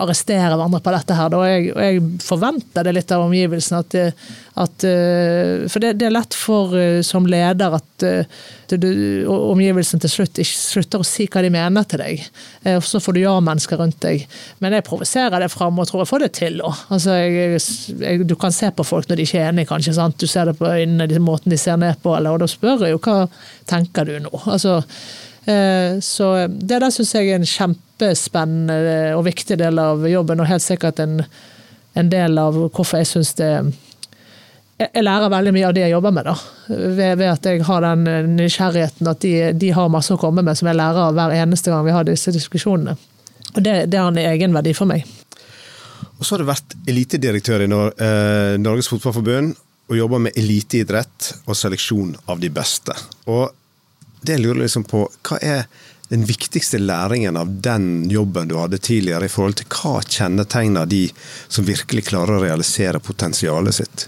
arrestere 0.02 0.52
hverandre 0.52 0.80
på 0.84 0.92
dette 0.92 1.16
her. 1.16 1.34
Og 1.36 1.44
jeg, 1.48 1.70
og 1.72 1.80
jeg 1.84 2.00
forventer 2.24 2.84
det 2.84 2.94
litt 2.96 3.12
av 3.14 3.24
omgivelsene. 3.24 3.80
At, 3.80 4.24
at, 4.64 4.86
for 5.72 5.84
det, 5.84 5.94
det, 6.00 6.08
er 6.08 6.12
lett 6.12 6.36
for 6.36 6.74
som 7.06 7.28
leder 7.30 7.78
at 7.78 8.04
du, 8.68 8.88
omgivelsen 9.32 10.02
til 10.02 10.12
slutt 10.12 10.40
ikke 10.42 10.58
slutter 10.58 11.00
å 11.00 11.06
si 11.06 11.24
hva 11.32 11.42
de 11.44 11.52
mener 11.54 11.86
til 11.88 12.02
deg. 12.02 12.26
Og 12.74 12.84
så 12.84 13.00
får 13.00 13.16
du 13.16 13.22
ja-mennesker 13.22 13.80
rundt 13.80 14.00
deg. 14.04 14.26
Men 14.60 14.76
jeg 14.76 14.86
provoserer 14.88 15.40
det 15.44 15.52
fram 15.54 15.80
og 15.80 15.88
tror 15.88 16.04
jeg 16.04 16.10
får 16.10 16.26
det 16.26 16.32
til 16.36 16.60
òg. 16.60 16.82
Altså, 16.92 17.16
du 18.28 18.34
kan 18.40 18.52
se 18.54 18.68
på 18.68 18.86
folk 18.86 19.08
når 19.08 19.20
de 19.20 19.28
ikke 19.28 19.40
er 19.40 19.52
enige, 19.54 19.70
kanskje. 19.72 19.96
Sant? 19.96 20.20
Du 20.20 20.28
ser 20.28 20.50
det 20.50 20.58
på 20.60 20.68
øynene, 20.68 21.22
måten 21.24 21.54
de 21.54 21.60
ser 21.60 21.80
ned 21.80 22.02
på, 22.04 22.12
eller, 22.18 22.36
og 22.36 22.44
da 22.44 22.50
spør 22.50 22.84
jeg 22.84 22.98
jo 22.98 23.00
hva 23.08 23.22
tenker 23.68 24.08
du 24.08 24.18
nå? 24.28 24.44
Altså, 24.44 24.82
Eh, 25.48 26.00
så 26.00 26.32
det 26.48 26.80
der 26.82 26.92
syns 26.92 27.14
jeg 27.16 27.30
er 27.30 27.38
en 27.38 27.48
kjempespennende 27.98 29.16
og 29.16 29.24
viktig 29.26 29.58
del 29.58 29.78
av 29.78 30.06
jobben, 30.06 30.40
og 30.40 30.48
helt 30.48 30.62
sikkert 30.62 31.00
en, 31.00 31.22
en 31.94 32.10
del 32.10 32.38
av 32.38 32.54
hvorfor 32.54 32.98
jeg 32.98 33.06
syns 33.06 33.34
det 33.34 33.72
jeg 34.78 35.02
lærer 35.02 35.26
veldig 35.26 35.50
mye 35.56 35.66
av 35.66 35.72
det 35.74 35.80
jeg 35.82 35.90
jobber 35.90 36.12
med, 36.14 36.28
da. 36.28 36.34
Ved, 36.68 37.16
ved 37.18 37.28
at 37.32 37.46
jeg 37.50 37.64
har 37.66 37.82
den 37.82 38.36
nysgjerrigheten 38.36 39.08
at 39.10 39.20
de, 39.24 39.32
de, 39.50 39.72
har 39.74 39.88
masse 39.90 40.14
å 40.14 40.20
komme 40.20 40.44
med 40.46 40.54
som 40.54 40.68
jeg 40.70 40.78
lærer 40.78 41.00
av 41.02 41.16
hver 41.16 41.34
eneste 41.34 41.72
gang 41.72 41.82
vi 41.82 41.94
har 41.96 42.06
disse 42.06 42.30
diskusjonene. 42.30 42.94
Og 43.56 43.58
det, 43.58 43.88
det 43.90 43.98
har 43.98 44.12
en 44.12 44.20
egenverdi 44.22 44.76
for 44.78 44.86
meg. 44.86 45.02
Og 46.20 46.22
så 46.22 46.36
har 46.36 46.44
du 46.44 46.46
vært 46.46 46.76
elitedirektør 46.86 47.64
i 47.64 47.66
Nor 47.66 47.90
eh, 47.90 48.54
Norges 48.62 48.86
Fotballforbund 48.92 49.56
og 49.90 49.98
jobba 49.98 50.22
med 50.28 50.38
eliteidrett 50.38 51.32
og 51.48 51.58
seleksjon 51.58 52.14
av 52.30 52.38
de 52.38 52.52
beste. 52.54 52.94
Og 53.26 53.50
det 54.22 54.38
lurer 54.38 54.62
liksom 54.62 54.86
på, 54.86 55.08
hva 55.26 55.42
er 55.42 55.66
den 56.08 56.24
viktigste 56.24 56.78
læringen 56.78 57.36
av 57.36 57.50
den 57.62 58.10
jobben 58.10 58.48
du 58.48 58.56
hadde 58.56 58.78
tidligere, 58.78 59.28
i 59.28 59.32
forhold 59.32 59.58
til 59.60 59.68
hva 59.72 59.98
kjennetegner 60.02 60.88
de 60.88 61.04
som 61.48 61.66
virkelig 61.68 62.06
klarer 62.08 62.38
å 62.38 62.44
realisere 62.46 63.02
potensialet 63.04 63.80
sitt? 63.80 64.06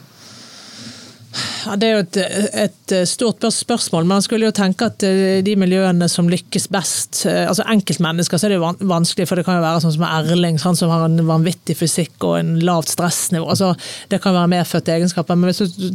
Ja, 1.30 1.76
det 1.78 1.86
er 1.86 1.92
jo 1.92 2.02
et, 2.02 2.16
et, 2.58 2.92
stort 3.06 3.44
spørsmål. 3.54 4.06
Man 4.08 4.22
skulle 4.24 4.48
jo 4.48 4.54
tenke 4.54 4.88
at 4.90 5.04
eh, 5.06 5.38
de 5.46 5.52
miljøene 5.58 6.08
som 6.10 6.26
lykkes 6.30 6.66
best 6.74 7.20
eh, 7.28 7.44
altså 7.46 7.66
Enkeltmennesker 7.70 8.40
så 8.40 8.48
er 8.48 8.54
det 8.54 8.58
jo 8.58 8.88
vanskelig, 8.90 9.28
for 9.30 9.38
det 9.38 9.44
kan 9.46 9.60
jo 9.60 9.62
være 9.62 9.82
sånn 9.84 9.94
som 9.94 10.06
Erling, 10.08 10.58
sånn 10.58 10.78
som 10.78 10.90
har 10.90 11.04
en 11.06 11.22
vanvittig 11.28 11.76
fysikk 11.78 12.26
og 12.26 12.38
en 12.40 12.54
lavt 12.66 12.90
stressnivå. 12.96 13.46
altså 13.46 13.74
Det 14.10 14.18
kan 14.24 14.34
være 14.34 14.50
medfødte 14.56 14.96
egenskaper. 14.96 15.38
Men 15.38 15.52
det 15.52 15.92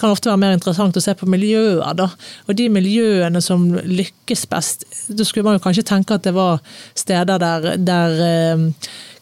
kan 0.00 0.14
ofte 0.14 0.32
være 0.32 0.42
mer 0.46 0.56
interessant 0.56 0.96
å 0.96 1.04
se 1.04 1.16
på 1.18 1.28
miljøer. 1.28 1.84
da, 1.98 2.08
Og 2.46 2.56
de 2.56 2.70
miljøene 2.72 3.44
som 3.44 3.68
lykkes 3.74 4.46
best, 4.48 4.88
da 5.08 5.26
skulle 5.26 5.50
man 5.50 5.58
jo 5.58 5.66
kanskje 5.66 5.84
tenke 5.92 6.16
at 6.16 6.24
det 6.24 6.32
var 6.38 6.62
steder 6.96 7.44
der, 7.44 7.70
der 7.76 8.24
eh, 8.24 8.66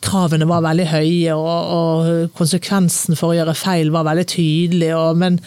kravene 0.07 0.49
var 0.49 0.64
veldig 0.64 0.88
høye, 0.90 1.37
og, 1.37 1.73
og, 1.77 2.11
konsekvensen 2.37 3.19
for 3.19 3.33
å 3.33 3.38
gjøre 3.40 3.57
feil 3.59 3.92
var 3.95 4.07
veldig 4.09 4.27
tydelig. 4.31 4.90
Og, 4.97 5.19
men 5.21 5.38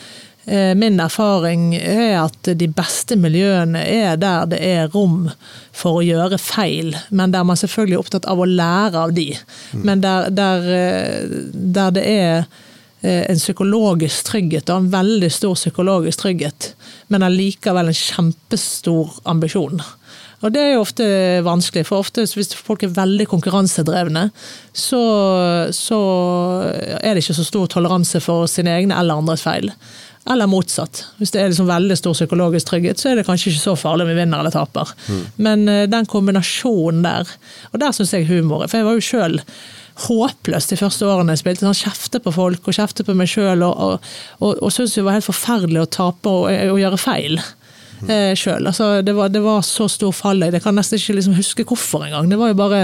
eh, 0.45 0.73
min 0.77 0.99
erfaring 1.01 1.73
er 1.77 2.19
at 2.25 2.51
de 2.59 2.69
beste 2.75 3.17
miljøene 3.19 3.83
er 3.83 4.19
der 4.21 4.49
det 4.51 4.61
er 4.65 4.89
rom 4.93 5.29
for 5.75 5.99
å 5.99 6.05
gjøre 6.05 6.41
feil, 6.41 6.95
men 7.09 7.35
der 7.35 7.45
man 7.47 7.59
selvfølgelig 7.59 7.97
er 7.97 8.05
opptatt 8.05 8.31
av 8.31 8.41
å 8.41 8.49
lære 8.49 9.05
av 9.05 9.13
de. 9.17 9.29
Mm. 9.73 9.85
Men 9.85 10.03
der, 10.05 10.31
der, 10.35 10.73
eh, 10.79 11.37
der 11.53 11.95
det 11.95 12.07
er 12.09 12.35
eh, 13.01 13.23
en 13.31 13.39
psykologisk 13.39 14.33
trygghet, 14.33 14.69
og 14.69 14.83
en 14.83 14.91
veldig 14.97 15.31
stor 15.33 15.55
psykologisk 15.59 16.25
trygghet, 16.25 16.73
men 17.09 17.25
allikevel 17.25 17.91
en 17.91 18.03
kjempestor 18.03 19.21
ambisjon. 19.29 19.81
Og 20.39 20.53
det 20.55 20.61
er 20.61 20.73
jo 20.73 20.83
ofte 20.85 21.05
vanskelig, 21.43 21.85
for 21.89 22.03
ofte 22.03 22.23
hvis 22.23 22.53
folk 22.55 22.85
er 22.85 22.93
veldig 22.95 23.27
konkurransedrevne, 23.31 24.29
så, 24.71 25.01
så 25.75 25.99
er 27.01 27.11
det 27.11 27.25
ikke 27.25 27.39
så 27.41 27.47
stor 27.47 27.71
toleranse 27.73 28.21
for 28.23 28.47
sine 28.51 28.77
egne 28.77 28.95
eller 28.99 29.19
andres 29.19 29.43
feil. 29.43 29.71
Eller 30.29 30.49
motsatt. 30.51 31.03
Hvis 31.17 31.33
det 31.33 31.41
er 31.41 31.51
liksom 31.51 31.67
veldig 31.69 31.97
stor 31.97 32.15
psykologisk 32.15 32.69
trygghet, 32.69 33.01
så 33.01 33.11
er 33.11 33.19
det 33.19 33.25
kanskje 33.27 33.51
ikke 33.51 33.65
så 33.65 33.75
farlig 33.79 34.05
om 34.05 34.13
vi 34.13 34.19
vinner 34.19 34.39
eller 34.39 34.53
taper. 34.53 34.91
Mm. 35.09 35.21
Men 35.47 35.67
uh, 35.67 35.83
den 35.91 36.07
kombinasjonen 36.11 37.03
der, 37.03 37.35
og 37.73 37.83
der 37.83 37.95
syns 37.95 38.15
jeg 38.15 38.27
humor 38.29 38.67
For 38.67 38.79
jeg 38.79 38.87
var 38.87 38.97
jo 38.97 39.05
sjøl 39.09 39.39
håpløs 39.99 40.69
de 40.69 40.77
første 40.79 41.07
årene 41.07 41.33
jeg 41.35 41.41
spilte. 41.41 41.65
sånn 41.67 41.75
Kjefte 41.75 42.21
på 42.23 42.31
folk 42.31 42.67
og 42.69 42.75
kjefte 42.77 43.03
på 43.03 43.15
meg 43.19 43.27
sjøl, 43.31 43.65
og, 43.67 43.73
og, 43.75 44.11
og, 44.39 44.61
og 44.63 44.71
syntes 44.71 44.95
det 44.95 45.03
var 45.07 45.17
helt 45.17 45.27
forferdelig 45.27 45.81
å 45.83 45.89
tape 45.97 46.31
og, 46.31 46.47
og 46.47 46.79
gjøre 46.79 47.01
feil 47.01 47.41
eh, 48.07 48.35
sjøl. 48.37 48.67
Altså, 48.69 48.99
det, 49.05 49.15
det, 49.33 49.41
var 49.43 49.65
så 49.67 49.89
stor 49.91 50.13
fall 50.15 50.45
Jeg 50.45 50.63
kan 50.63 50.77
nesten 50.77 50.99
ikke 50.99 51.17
liksom 51.19 51.39
huske 51.39 51.65
hvorfor 51.67 52.05
engang. 52.07 52.29
Det 52.29 52.39
var 52.39 52.53
jo 52.53 52.61
bare 52.61 52.83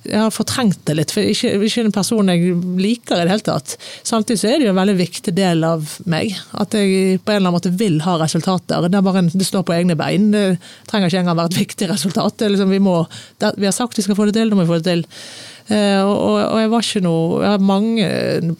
jeg 0.00 0.16
har 0.16 0.32
fortrengt 0.32 0.80
det 0.88 0.94
litt, 0.96 1.10
for 1.12 1.26
ikke, 1.28 1.50
ikke 1.66 1.82
en 1.84 1.92
person 1.92 2.30
jeg 2.32 2.54
liker 2.80 3.20
i 3.20 3.26
det 3.26 3.34
hele 3.34 3.44
tatt. 3.44 3.74
Samtidig 4.06 4.40
så 4.40 4.48
er 4.48 4.60
det 4.60 4.68
jo 4.68 4.72
en 4.72 4.80
veldig 4.80 4.96
viktig 4.96 5.34
del 5.36 5.60
av 5.66 5.92
meg. 6.08 6.32
At 6.56 6.72
jeg 6.76 7.20
på 7.20 7.34
en 7.34 7.36
eller 7.36 7.50
annen 7.50 7.58
måte 7.58 7.74
vil 7.76 8.00
ha 8.06 8.16
resultater. 8.22 8.88
Det, 8.88 8.96
er 8.96 9.20
en, 9.20 9.28
det 9.28 9.48
står 9.48 9.66
på 9.68 9.76
egne 9.76 9.98
bein. 10.00 10.30
Det 10.32 10.46
trenger 10.88 11.12
ikke 11.12 11.20
engang 11.20 11.40
være 11.42 11.52
et 11.52 11.60
viktig 11.60 11.90
resultat. 11.92 12.46
Liksom, 12.48 12.72
vi, 12.72 12.80
må, 12.80 12.96
det, 13.42 13.52
vi, 13.60 13.68
har 13.68 13.76
sagt 13.76 14.00
vi 14.00 14.06
skal 14.06 14.16
få 14.16 14.30
det 14.30 14.38
til, 14.38 14.48
nå 14.48 14.56
må 14.56 14.64
vi 14.64 14.72
få 14.72 14.80
det 14.80 14.88
til. 14.88 15.04
Uh, 15.70 16.02
og, 16.02 16.36
og, 16.50 16.56
jeg 16.58 16.70
var 16.72 16.82
ikke 16.82 17.00
noe 17.04 17.42
Jeg 17.44 17.50
har 17.52 17.60
mange 17.62 18.06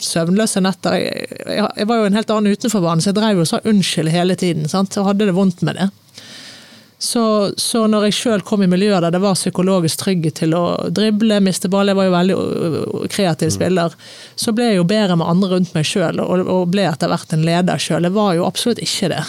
søvnløse 0.05 0.61
netter. 0.63 0.95
Jeg, 0.95 1.31
jeg, 1.43 1.71
jeg 1.83 1.89
var 1.91 1.99
jo 1.99 2.11
en 2.11 2.19
helt 2.19 2.31
annen 2.31 2.55
utenforbane, 2.55 3.03
så 3.03 3.11
jeg 3.11 3.19
drev 3.19 3.43
og 3.43 3.49
sa 3.51 3.59
unnskyld 3.67 4.13
hele 4.15 4.37
tiden. 4.39 4.69
Sant? 4.71 4.95
Og 5.01 5.11
hadde 5.11 5.27
det 5.27 5.35
vondt 5.35 5.65
med 5.67 5.81
det. 5.81 5.89
Så, 7.01 7.23
så 7.57 7.87
når 7.89 8.11
jeg 8.11 8.17
sjøl 8.19 8.43
kom 8.45 8.61
i 8.61 8.69
miljøer 8.69 9.01
der 9.01 9.15
det 9.15 9.23
var 9.23 9.39
psykologisk 9.39 10.03
trygghet 10.03 10.37
til 10.43 10.53
å 10.53 10.65
drible, 10.93 11.39
miste 11.41 11.71
ball, 11.73 11.89
jeg 11.89 11.97
var 11.97 12.07
jo 12.07 12.13
veldig 12.13 12.37
øh, 12.37 13.07
kreativ 13.09 13.55
spiller, 13.55 13.95
så 14.37 14.53
ble 14.53 14.67
jeg 14.69 14.77
jo 14.83 14.85
bedre 14.91 15.17
med 15.17 15.31
andre 15.33 15.49
rundt 15.55 15.73
meg 15.73 15.89
sjøl, 15.89 16.21
og, 16.21 16.45
og 16.45 16.69
ble 16.75 16.85
etter 16.91 17.09
hvert 17.09 17.33
en 17.33 17.47
leder 17.47 17.81
sjøl. 17.81 18.05
Jeg 18.05 18.17
var 18.19 18.35
jo 18.37 18.45
absolutt 18.45 18.85
ikke 18.85 19.09
det. 19.15 19.23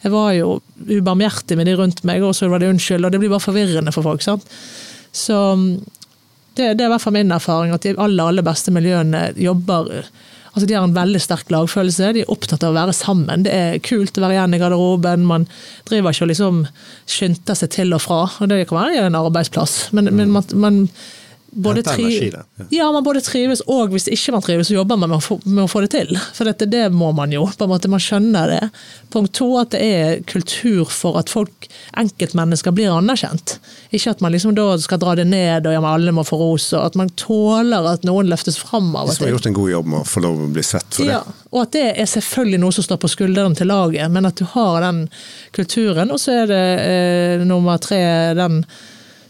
Jeg 0.00 0.14
var 0.14 0.32
jo 0.32 0.56
ubarmhjertig 0.88 1.60
med 1.60 1.68
de 1.68 1.76
rundt 1.76 2.00
meg, 2.08 2.24
og 2.24 2.32
så 2.38 2.48
var 2.48 2.64
det 2.64 2.72
unnskyld, 2.72 3.04
og 3.04 3.12
det 3.12 3.20
blir 3.20 3.34
bare 3.34 3.44
forvirrende 3.50 3.92
for 3.92 4.08
folk. 4.08 4.24
sant? 4.24 4.48
Så 5.12 5.36
det, 6.58 6.74
det 6.76 6.84
er 6.84 6.88
i 6.88 6.92
hvert 6.92 7.04
fall 7.04 7.16
min 7.16 7.32
erfaring, 7.34 7.72
at 7.74 7.86
de 7.86 7.94
aller, 7.96 8.26
aller 8.32 8.46
beste 8.46 8.74
miljøene 8.74 9.30
jobber 9.38 10.04
Altså 10.50 10.66
De 10.66 10.74
har 10.74 10.82
en 10.82 10.94
veldig 10.96 11.20
sterk 11.22 11.50
lagfølelse, 11.54 12.08
de 12.16 12.24
er 12.24 12.30
opptatt 12.32 12.64
av 12.66 12.72
å 12.72 12.74
være 12.74 12.94
sammen. 12.96 13.44
Det 13.46 13.52
er 13.54 13.76
kult 13.86 14.16
å 14.18 14.24
være 14.24 14.34
igjen 14.34 14.56
i 14.56 14.58
garderoben. 14.58 15.22
Man 15.28 15.44
driver 15.86 16.10
ikke 16.10 16.26
og 16.26 16.30
liksom 16.32 16.56
skynder 17.06 17.58
seg 17.60 17.70
til 17.76 17.94
og 17.94 18.02
fra. 18.02 18.24
og 18.26 18.50
Det 18.50 18.64
kan 18.66 18.80
være 18.80 19.04
en 19.06 19.18
arbeidsplass, 19.20 19.76
men, 19.94 20.10
men 20.10 20.32
man, 20.34 20.48
man 20.58 20.80
både, 21.50 21.82
tri 21.82 22.32
ja, 22.70 22.92
man 22.92 23.04
både 23.04 23.20
trives 23.20 23.62
og 23.66 23.90
hvis 23.94 24.06
ikke 24.12 24.34
man 24.34 24.42
trives, 24.44 24.68
så 24.70 24.76
jobber 24.76 24.98
man 25.00 25.10
med 25.10 25.18
å 25.18 25.24
få, 25.24 25.38
med 25.44 25.64
å 25.64 25.70
få 25.70 25.82
det 25.84 25.90
til. 25.94 26.12
For 26.36 26.46
dette, 26.46 26.68
det 26.70 26.84
må 26.94 27.10
man 27.16 27.32
jo. 27.34 27.46
på 27.46 27.66
en 27.66 27.72
måte 27.72 27.90
Man 27.90 28.02
skjønner 28.02 28.52
det. 28.52 28.60
Punkt 29.10 29.34
to 29.34 29.48
at 29.58 29.72
det 29.74 29.80
er 29.82 30.20
kultur 30.30 30.90
for 30.90 31.18
at 31.18 31.32
folk, 31.32 31.66
enkeltmennesker 31.98 32.74
blir 32.76 32.92
anerkjent. 32.94 33.56
Ikke 33.90 34.14
at 34.14 34.22
man 34.22 34.34
liksom 34.34 34.54
da 34.54 34.68
skal 34.78 35.00
dra 35.02 35.16
det 35.18 35.26
ned 35.30 35.66
og 35.66 35.74
ja, 35.74 35.82
alle 35.90 36.14
må 36.14 36.24
få 36.26 36.38
ros, 36.38 36.68
og 36.76 36.86
at 36.86 36.98
man 37.00 37.10
tåler 37.18 37.90
at 37.94 38.06
noen 38.06 38.30
løftes 38.30 38.60
fram 38.60 38.92
av 38.94 39.10
og 39.10 39.14
til. 39.14 39.18
Som 39.18 39.28
har 39.28 39.34
gjort 39.34 39.50
en 39.50 39.58
god 39.58 39.74
jobb 39.74 39.90
med 39.90 40.00
å 40.02 40.06
få 40.12 40.24
lov 40.26 40.46
å 40.46 40.52
bli 40.54 40.66
sett 40.66 40.86
for 40.94 41.08
det. 41.08 41.18
Ja, 41.18 41.24
og 41.50 41.64
at 41.64 41.74
det 41.74 41.86
er 41.90 42.14
selvfølgelig 42.14 42.62
noe 42.62 42.78
som 42.78 42.86
står 42.86 43.02
på 43.02 43.10
skuldrene 43.10 43.58
til 43.58 43.70
laget, 43.70 44.06
men 44.14 44.30
at 44.30 44.38
du 44.38 44.46
har 44.54 44.80
den 44.86 45.04
kulturen. 45.56 46.14
Og 46.14 46.22
så 46.22 46.42
er 46.44 46.50
det 46.50 46.64
eh, 46.86 47.46
nummer 47.48 47.82
tre 47.82 48.00
den 48.38 48.62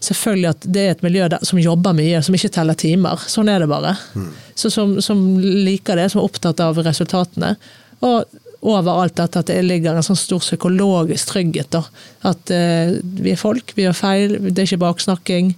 selvfølgelig 0.01 0.51
at 0.51 0.67
det 0.75 0.85
er 0.85 0.95
et 0.95 1.03
miljø 1.05 1.27
der, 1.33 1.43
som 1.47 1.61
jobber 1.61 1.97
mye, 1.97 2.21
som 2.25 2.37
ikke 2.37 2.53
teller 2.55 2.79
timer. 2.79 3.21
Sånn 3.31 3.51
er 3.53 3.63
det 3.63 3.69
bare. 3.71 3.95
Mm. 4.17 4.31
Så 4.59 4.73
som, 4.73 4.97
som, 5.05 5.21
liker 5.41 6.01
det, 6.01 6.09
som 6.13 6.23
er 6.23 6.31
opptatt 6.31 6.63
av 6.65 6.81
resultatene. 6.85 7.55
Og 8.07 8.41
over 8.61 9.03
alt 9.03 9.17
dette 9.17 9.41
at 9.41 9.49
det 9.49 9.61
ligger 9.65 9.97
en 9.97 10.05
sånn 10.05 10.19
stor 10.19 10.43
psykologisk 10.45 11.33
trygghet. 11.33 11.71
Da. 11.73 11.85
At 12.33 12.53
eh, 12.53 12.97
vi 13.01 13.35
er 13.35 13.41
folk, 13.41 13.73
vi 13.77 13.87
gjør 13.87 13.97
feil, 13.97 14.37
det 14.49 14.59
er 14.59 14.69
ikke 14.69 14.83
baksnakking. 14.85 15.55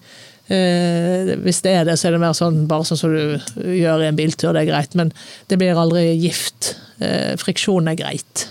Eh, 0.52 1.32
hvis 1.42 1.62
det 1.66 1.74
er 1.78 1.88
det, 1.88 1.96
så 1.98 2.08
er 2.08 2.16
det 2.16 2.22
mer 2.22 2.36
sånn 2.36 2.64
bare 2.70 2.86
sånn 2.86 3.00
som 3.00 3.14
du 3.14 3.54
gjør 3.78 4.04
i 4.04 4.10
en 4.10 4.18
biltur, 4.18 4.52
det 4.54 4.64
er 4.64 4.70
greit. 4.70 4.98
Men 4.98 5.14
det 5.50 5.58
blir 5.58 5.78
aldri 5.78 6.12
gift. 6.14 6.76
Eh, 7.02 7.34
friksjon 7.42 7.90
er 7.90 7.98
greit. 7.98 8.48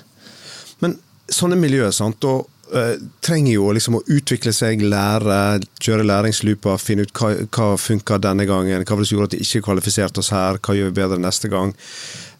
Men 0.83 0.99
sånne 1.31 1.59
miljøer, 1.59 1.93
sant, 1.95 2.23
og 2.27 2.50
uh, 2.73 2.95
trenger 3.23 3.53
jo 3.53 3.69
liksom 3.75 3.99
å 3.99 4.03
utvikle 4.11 4.53
seg, 4.55 4.83
lære, 4.83 5.61
kjøre 5.83 6.07
læringslooper, 6.07 6.81
finne 6.81 7.05
ut 7.07 7.13
hva, 7.17 7.33
hva 7.47 7.69
funka 7.79 8.19
denne 8.23 8.47
gangen, 8.49 8.83
hva 8.83 8.97
var 8.97 9.03
det 9.03 9.09
som 9.09 9.17
gjorde 9.17 9.31
at 9.31 9.37
de 9.37 9.45
ikke 9.45 9.63
kvalifiserte 9.67 10.23
oss 10.23 10.33
her, 10.33 10.59
hva 10.59 10.77
gjør 10.77 10.91
vi 10.91 10.99
bedre 11.01 11.21
neste 11.21 11.51
gang. 11.51 11.75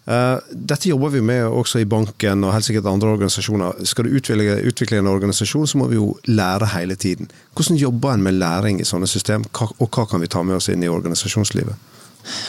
Uh, 0.02 0.40
dette 0.50 0.90
jobber 0.90 1.12
vi 1.14 1.20
med 1.22 1.44
også 1.46 1.78
i 1.78 1.86
banken 1.86 2.42
og 2.42 2.56
helt 2.56 2.66
sikkert 2.66 2.88
andre 2.90 3.12
organisasjoner. 3.14 3.84
Skal 3.86 4.08
du 4.08 4.16
utvikle, 4.18 4.58
utvikle, 4.66 4.98
en 4.98 5.12
organisasjon, 5.12 5.68
så 5.70 5.78
må 5.78 5.86
vi 5.92 6.00
jo 6.00 6.10
lære 6.26 6.72
hele 6.74 6.98
tiden. 6.98 7.30
Hvordan 7.54 7.78
jobber 7.78 8.16
en 8.16 8.26
med 8.26 8.40
læring 8.40 8.82
i 8.82 8.88
sånne 8.88 9.06
system, 9.06 9.46
og 9.54 9.86
hva 9.86 10.08
kan 10.10 10.22
vi 10.22 10.30
ta 10.32 10.42
med 10.42 10.58
oss 10.58 10.72
inn 10.72 10.82
i 10.82 10.90
organisasjonslivet? 10.90 11.90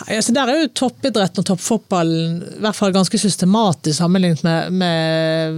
Altså 0.07 0.33
der 0.35 0.49
er 0.49 0.61
jo 0.61 0.71
toppidretten 0.77 1.41
og 1.41 1.47
toppfotballen 1.47 2.39
i 2.43 2.61
hvert 2.63 2.77
fall 2.77 2.93
ganske 2.93 3.17
systematisk 3.19 3.97
sammenlignet 3.97 4.43
med, 4.43 4.73
med 4.79 5.53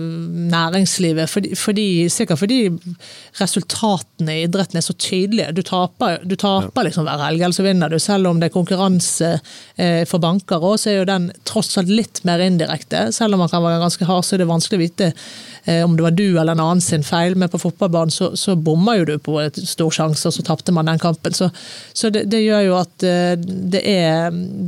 næringslivet. 0.51 1.30
Fordi, 1.30 1.56
fordi, 1.56 1.88
sikkert 2.10 2.39
fordi 2.39 2.60
resultatene 3.39 4.38
i 4.38 4.45
idretten 4.45 4.80
er 4.80 4.86
så 4.86 4.93
tydelige. 4.93 5.51
Du 5.56 5.62
taper, 5.65 6.21
du 6.23 6.36
taper 6.39 6.88
liksom 6.88 7.08
hver 7.08 7.25
helg, 7.25 7.41
eller 7.41 7.58
så 7.58 7.65
vinner 7.65 7.91
du. 7.91 7.99
Selv 7.99 8.30
om 8.30 8.39
det 8.39 8.49
er 8.49 8.56
konkurranse 8.56 9.32
eh, 9.75 10.04
for 10.10 10.23
banker 10.23 10.63
òg, 10.63 10.78
så 10.82 10.91
er 10.91 10.99
jo 11.01 11.10
den 11.10 11.30
tross 11.47 11.75
alt 11.82 11.91
litt 11.91 12.23
mer 12.28 12.43
indirekte. 12.43 13.10
Selv 13.15 13.36
om 13.36 13.43
man 13.43 13.51
kan 13.51 13.63
være 13.65 13.84
ganske 13.84 14.08
hard, 14.08 14.25
så 14.25 14.36
er 14.36 14.43
det 14.43 14.49
vanskelig 14.51 14.80
å 14.80 14.86
vite 14.86 15.12
eh, 15.65 15.84
om 15.86 15.97
det 15.97 16.08
var 16.08 16.15
du 16.15 16.28
eller 16.28 16.56
en 16.56 16.63
annen 16.65 16.84
sin 16.84 17.04
feil. 17.06 17.36
Men 17.39 17.51
på 17.51 17.62
fotballbanen 17.62 18.13
så, 18.13 18.32
så 18.39 18.56
bommer 18.56 19.01
jo 19.01 19.10
du 19.12 19.15
på 19.19 19.39
et 19.43 19.60
stor 19.67 19.93
sjanse, 19.93 20.28
og 20.30 20.38
så 20.38 20.45
tapte 20.45 20.75
man 20.75 20.89
den 20.89 21.01
kampen. 21.01 21.36
Så, 21.36 21.49
så 21.93 22.12
det, 22.13 22.25
det, 22.32 22.43
gjør 22.45 22.67
jo 22.69 22.78
at 22.80 23.08
eh, 23.08 23.34
det 23.75 23.84
er 23.89 24.05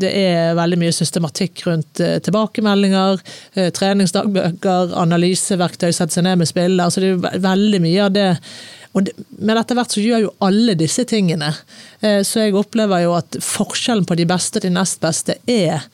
det 0.02 0.10
er 0.12 0.56
veldig 0.58 0.80
mye 0.82 0.96
systematikk 0.96 1.66
rundt 1.68 2.02
eh, 2.04 2.18
tilbakemeldinger, 2.24 3.22
eh, 3.58 3.70
treningsdagbøker, 3.76 4.96
analyseverktøy, 5.04 5.92
sette 5.92 6.18
seg 6.18 6.28
ned 6.28 6.42
med 6.42 6.50
spill. 6.50 6.80
Altså 6.84 7.04
det 7.04 7.14
er 7.16 7.46
veldig 7.46 7.84
mye 7.84 8.04
av 8.08 8.16
det. 8.16 8.32
Men 8.98 9.60
etter 9.60 9.78
hvert 9.78 9.94
så 9.94 10.02
gjør 10.02 10.26
jo 10.26 10.36
alle 10.48 10.78
disse 10.80 11.06
tingene. 11.10 11.52
Eh, 12.02 12.22
så 12.26 12.48
jeg 12.48 12.58
opplever 12.58 13.06
jo 13.06 13.16
at 13.18 13.40
forskjellen 13.44 14.08
på 14.08 14.18
de 14.20 14.28
beste 14.30 14.64
til 14.64 14.74
nest 14.76 15.02
beste 15.04 15.38
er 15.50 15.86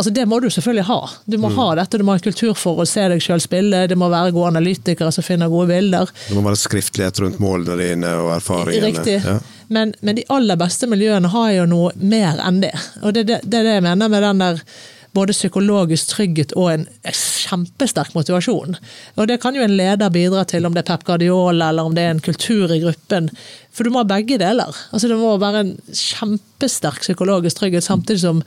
Altså 0.00 0.10
Det 0.16 0.22
må 0.24 0.38
du 0.40 0.46
selvfølgelig 0.48 0.86
ha. 0.88 0.98
Du 1.28 1.34
må 1.36 1.50
mm. 1.50 1.56
ha 1.58 1.64
dette, 1.76 1.98
du 2.00 2.04
må 2.08 2.14
ha 2.16 2.20
kultur 2.24 2.54
for 2.56 2.78
å 2.80 2.86
se 2.88 3.02
deg 3.12 3.20
sjøl 3.20 3.42
spille, 3.44 3.82
det 3.84 3.98
må 4.00 4.06
være 4.08 4.32
gode 4.32 4.54
analytikere 4.54 5.12
som 5.12 5.26
finner 5.26 5.50
gode 5.52 5.66
bilder. 5.74 6.08
Det 6.24 6.36
må 6.38 6.44
være 6.46 6.56
skriftlighet 6.56 7.20
rundt 7.20 7.42
målene 7.42 7.76
dine 7.76 8.14
og 8.22 8.30
erfaringene. 8.38 8.94
Riktig. 8.94 9.18
Ja. 9.20 9.34
Men, 9.68 9.92
men, 10.00 10.16
de 10.16 10.24
aller 10.32 10.56
beste 10.56 10.88
miljøene 10.88 11.28
har 11.34 11.50
jo 11.52 11.66
noe 11.68 11.92
mer 12.00 12.40
enn 12.46 12.62
det. 12.64 12.72
Og 13.02 13.12
det 13.12 13.26
er 13.26 13.28
det, 13.28 13.38
det, 13.44 13.60
det, 13.60 13.76
jeg 13.76 13.84
mener 13.90 14.08
med 14.08 14.24
den 14.24 14.40
der 14.40 14.64
både 15.12 15.36
psykologisk 15.36 16.14
trygghet 16.14 16.56
og 16.56 16.72
en 16.72 16.88
kjempesterk 17.04 18.16
motivasjon. 18.16 18.80
Og 19.20 19.28
Det 19.28 19.36
kan 19.44 19.58
jo 19.58 19.66
en 19.66 19.76
leder 19.76 20.16
bidra 20.16 20.46
til, 20.48 20.64
om 20.64 20.72
det 20.72 20.86
er 20.86 20.90
Pep 20.94 21.04
Guardiola 21.04 21.68
eller 21.74 21.92
om 21.92 21.94
det 21.98 22.08
er 22.08 22.16
en 22.16 22.24
kultur 22.24 22.72
i 22.72 22.80
gruppen. 22.80 23.28
For 23.68 23.84
du 23.84 23.92
må 23.92 24.00
ha 24.00 24.10
begge 24.16 24.40
deler. 24.40 24.72
Altså 24.94 25.12
Det 25.12 25.20
må 25.20 25.36
være 25.36 25.64
en 25.66 25.72
kjempesterk 25.92 27.04
psykologisk 27.04 27.60
trygghet, 27.60 27.84
samtidig 27.84 28.24
som 28.24 28.44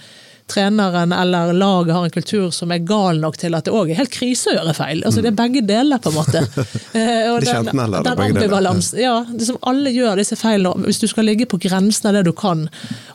treneren 0.48 1.12
eller 1.12 1.54
laget 1.54 1.94
har 1.96 2.06
en 2.06 2.14
kultur 2.14 2.52
som 2.52 2.72
er 2.72 2.84
gal 2.88 3.20
nok 3.22 3.38
til 3.40 3.56
at 3.56 3.66
det 3.68 3.74
òg 3.74 3.92
er 3.92 4.00
helt 4.02 4.12
krise 4.14 4.52
å 4.52 4.56
gjøre 4.58 4.76
feil. 4.78 5.04
Altså 5.06 5.24
Det 5.24 5.32
er 5.32 5.38
begge 5.38 5.64
deler, 5.68 6.02
på 6.04 6.12
en 6.12 6.18
måte. 6.18 6.44
og 7.30 7.34
og 7.34 7.46
den, 7.46 7.70
den, 7.72 7.96
den 8.06 8.24
ambivalens. 8.28 8.92
Ja, 9.00 9.16
det 9.30 9.48
som 9.48 9.60
alle 9.70 9.94
gjør 9.94 10.20
disse 10.20 10.38
feilene. 10.40 10.88
Hvis 10.88 11.02
du 11.02 11.08
skal 11.12 11.28
ligge 11.30 11.48
på 11.50 11.60
grensen 11.64 12.10
av 12.10 12.18
det 12.18 12.26
du 12.28 12.34
kan, 12.38 12.68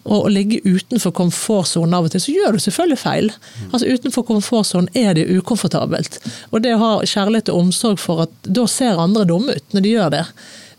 og, 0.04 0.18
og 0.18 0.30
ligge 0.34 0.60
utenfor 0.64 1.14
komfortsonen 1.16 1.96
av 1.98 2.08
og 2.08 2.14
til, 2.14 2.24
så 2.24 2.34
gjør 2.34 2.56
du 2.56 2.64
selvfølgelig 2.64 3.02
feil. 3.02 3.32
Altså 3.70 3.88
Utenfor 3.88 4.24
komfortsonen 4.28 4.88
er 4.96 5.14
det 5.18 5.28
ukomfortabelt. 5.28 6.20
Og 6.52 6.64
det 6.64 6.76
å 6.76 6.82
ha 6.82 6.94
kjærlighet 7.04 7.52
og 7.52 7.66
omsorg 7.66 8.00
for 8.02 8.26
at 8.26 8.48
da 8.48 8.66
ser 8.70 9.00
andre 9.00 9.26
dumme 9.28 9.58
ut 9.58 9.76
når 9.76 9.84
de 9.84 9.94
gjør 9.96 10.16
det 10.16 10.24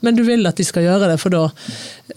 men 0.06 0.18
du 0.18 0.24
vil 0.28 0.48
at 0.48 0.60
de 0.60 0.66
skal 0.68 0.86
gjøre 0.86 1.12
det, 1.12 1.18
for 1.22 1.34
da, 1.34 1.46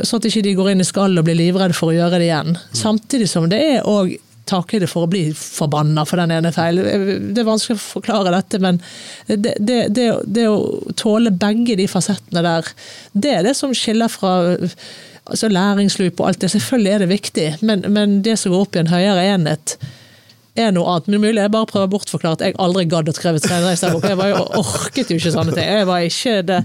sånn 0.00 0.20
at 0.20 0.26
de 0.26 0.34
ikke 0.34 0.58
går 0.58 0.72
inn 0.72 0.84
i 0.84 0.88
skallet 0.88 1.22
og 1.22 1.28
blir 1.28 1.38
livredde 1.38 1.76
for 1.76 1.92
å 1.92 1.96
gjøre 1.96 2.20
det 2.20 2.28
igjen. 2.28 2.58
Samtidig 2.76 3.30
som 3.30 3.48
det 3.50 3.62
er 3.62 3.88
òg 3.88 4.14
takhøyde 4.48 4.88
for 4.90 5.06
å 5.06 5.10
bli 5.10 5.28
forbanna 5.36 6.04
for 6.08 6.20
den 6.20 6.34
ene 6.34 6.52
feil. 6.54 6.80
Det 6.82 7.42
er 7.42 7.46
vanskelig 7.46 7.78
å 7.78 7.84
forklare 7.84 8.34
dette, 8.34 8.58
men 8.62 8.80
det, 9.28 9.54
det, 9.58 9.78
det, 9.94 10.08
det, 10.26 10.48
å 10.50 10.92
tåle 10.98 11.32
begge 11.34 11.76
de 11.78 11.86
fasettene 11.90 12.42
der, 12.44 12.72
det 13.12 13.36
er 13.38 13.46
det 13.46 13.54
som 13.58 13.74
skiller 13.76 14.12
fra 14.12 14.34
altså 15.22 15.48
læringsloop 15.52 16.20
og 16.20 16.28
alt 16.28 16.42
det. 16.42 16.52
Selvfølgelig 16.56 16.92
er 16.92 17.04
det 17.04 17.12
viktig, 17.12 17.48
men, 17.62 17.86
men 17.94 18.20
det 18.26 18.38
som 18.40 18.52
går 18.52 18.66
opp 18.66 18.76
i 18.76 18.82
en 18.82 18.92
høyere 18.92 19.28
enhet, 19.36 19.76
er 20.58 20.72
noe 20.74 20.84
annet. 20.92 21.08
Men 21.08 21.22
mulig 21.22 21.40
jeg 21.40 21.52
bare 21.52 21.68
prøver 21.68 21.88
bortforklare 21.94 22.36
at 22.36 22.44
jeg 22.44 22.56
aldri 22.60 22.84
gadd 22.90 23.08
å 23.08 23.14
skrive 23.16 23.40
treningsdagbok. 23.40 24.04
Jeg 24.10 24.18
var 24.20 24.32
jo, 24.32 24.42
orket 24.60 25.12
jo 25.12 25.16
ikke 25.16 25.32
sånne 25.32 25.54
ting. 25.56 25.64
Jeg 25.64 25.88
var 25.88 26.04
ikke, 26.08 26.34
det, 26.48 26.58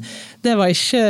det 0.44 0.56
var 0.60 0.74
ikke 0.74 1.04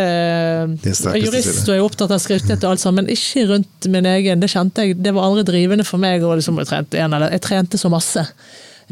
Jurist 1.18 1.64
og 1.66 1.74
jeg 1.74 1.80
er 1.80 1.88
opptatt 1.88 2.14
av 2.14 2.22
skriftlighet 2.22 2.68
og 2.68 2.76
alt 2.76 2.84
sånt, 2.84 3.00
men 3.00 3.10
ikke 3.14 3.48
rundt 3.54 3.90
min 3.94 4.10
egen. 4.14 4.44
Det 4.44 4.52
kjente 4.54 4.86
jeg, 4.86 5.00
det 5.02 5.16
var 5.18 5.26
aldri 5.30 5.48
drivende 5.50 5.88
for 5.88 6.02
meg. 6.02 6.26
Og 6.26 6.38
liksom, 6.38 6.62
jeg, 6.62 6.70
trente 6.70 7.02
en, 7.02 7.18
eller, 7.18 7.34
jeg 7.34 7.46
trente 7.48 7.82
så 7.82 7.92
masse. 7.94 8.28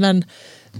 Men, 0.02 0.24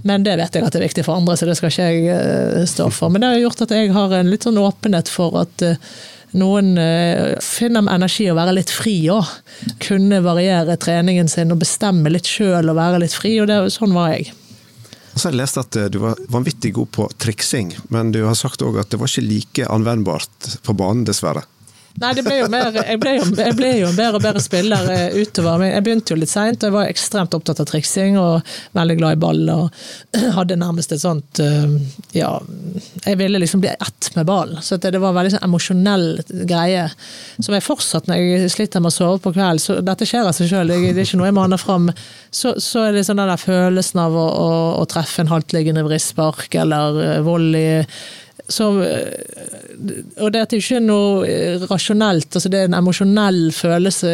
men 0.02 0.26
det 0.26 0.34
vet 0.42 0.58
jeg 0.58 0.66
at 0.66 0.74
det 0.74 0.82
er 0.82 0.88
viktig 0.88 1.06
for 1.06 1.20
andre, 1.20 1.38
så 1.38 1.46
det 1.48 1.56
skal 1.60 1.70
ikke 1.70 1.88
jeg 1.92 2.10
uh, 2.10 2.66
stå 2.68 2.90
for. 2.90 3.14
Men 3.14 3.22
det 3.22 3.32
har 3.36 3.44
gjort 3.46 3.66
at 3.68 3.78
jeg 3.78 3.94
har 3.94 4.18
en 4.18 4.34
litt 4.34 4.48
sånn 4.48 4.58
åpenhet 4.60 5.12
for 5.12 5.38
at 5.44 5.66
uh, 5.66 5.78
noen 6.38 6.74
uh, 6.78 7.34
finner 7.42 7.86
energi 7.92 8.28
å 8.30 8.36
være 8.38 8.56
litt 8.58 8.72
fri 8.72 8.96
òg. 9.12 9.28
Kunne 9.82 10.22
variere 10.24 10.78
treningen 10.80 11.30
sin 11.32 11.54
og 11.54 11.62
bestemme 11.62 12.12
litt 12.12 12.28
sjøl 12.28 12.72
og 12.72 12.78
være 12.78 13.02
litt 13.04 13.16
fri, 13.16 13.38
og 13.42 13.50
det, 13.50 13.60
sånn 13.74 13.96
var 13.96 14.14
jeg. 14.14 14.32
Og 15.16 15.20
så 15.20 15.30
har 15.30 15.32
jeg 15.32 15.40
lest 15.40 15.56
at 15.56 15.76
eh, 15.80 15.86
du 15.88 15.96
var 16.02 16.18
vanvittig 16.28 16.74
god 16.76 16.90
på 16.92 17.06
triksing, 17.16 17.70
men 17.88 18.10
du 18.12 18.20
har 18.26 18.36
sagt 18.36 18.60
òg 18.60 18.76
at 18.82 18.90
det 18.92 18.98
var 19.00 19.08
ikke 19.08 19.24
like 19.24 19.68
anvendbart 19.72 20.50
på 20.60 20.74
banen, 20.76 21.06
dessverre. 21.08 21.46
Nei, 22.02 22.12
ble 22.20 22.36
mer, 22.52 22.74
jeg, 22.76 22.98
ble 23.00 23.14
jo, 23.16 23.26
jeg 23.38 23.56
ble 23.56 23.70
jo 23.78 23.88
en 23.88 23.96
bedre 23.96 24.18
og 24.18 24.24
bedre 24.24 24.42
spiller 24.44 24.88
eh, 24.92 25.16
utover. 25.16 25.62
Men 25.62 25.70
jeg 25.72 25.84
begynte 25.86 26.12
jo 26.12 26.18
litt 26.20 26.32
seint, 26.32 26.60
og 26.60 26.68
jeg 26.68 26.74
var 26.74 26.90
ekstremt 26.90 27.36
opptatt 27.36 27.62
av 27.62 27.68
triksing 27.70 28.18
og 28.20 28.56
veldig 28.76 28.96
glad 28.98 29.16
i 29.16 29.20
ball. 29.22 29.40
Og 29.54 30.18
hadde 30.36 30.58
nærmest 30.60 30.92
et 30.92 31.02
sånt 31.02 31.40
eh, 31.42 31.78
Ja, 32.16 32.34
jeg 33.06 33.20
ville 33.20 33.40
liksom 33.40 33.62
bli 33.64 33.72
ett 33.72 34.10
med 34.16 34.28
ballen. 34.28 34.60
Så 34.64 34.76
det 34.82 34.92
var 34.98 35.14
en 35.14 35.18
veldig 35.20 35.36
sånn 35.36 35.46
emosjonell 35.48 36.06
greie 36.48 36.84
som 37.38 37.56
jeg 37.56 37.64
fortsatt 37.64 38.10
når 38.10 38.20
jeg 38.20 38.52
sliter 38.52 38.84
med 38.84 38.92
å 38.92 38.96
sove 38.98 39.22
på 39.24 39.32
kvelden. 39.32 39.62
Så 39.62 39.78
dette 39.84 40.08
skjer 40.08 40.28
av 40.28 40.36
seg 40.36 40.52
sjøl, 40.52 40.68
det 40.72 40.92
er 40.92 41.02
ikke 41.06 41.22
noe 41.22 41.30
jeg 41.30 41.38
maner 41.38 41.60
fram. 41.60 41.88
Så, 42.28 42.58
så 42.60 42.86
er 42.86 42.96
det 42.96 43.06
sånn 43.08 43.22
den 43.22 43.32
der 43.32 43.40
følelsen 43.40 44.04
av 44.04 44.16
å, 44.16 44.28
å, 44.28 44.52
å 44.82 44.86
treffe 44.90 45.24
en 45.24 45.32
haltliggende 45.32 45.86
vrispark 45.86 46.60
eller 46.60 47.02
eh, 47.06 47.18
volley 47.24 47.84
som 48.48 48.78
Og 48.78 50.28
det 50.32 50.40
er 50.40 50.54
ikke 50.56 50.78
noe 50.84 51.66
rasjonelt, 51.66 52.28
altså 52.30 52.50
det 52.52 52.60
er 52.60 52.68
en 52.70 52.78
emosjonell 52.78 53.40
følelse, 53.54 54.12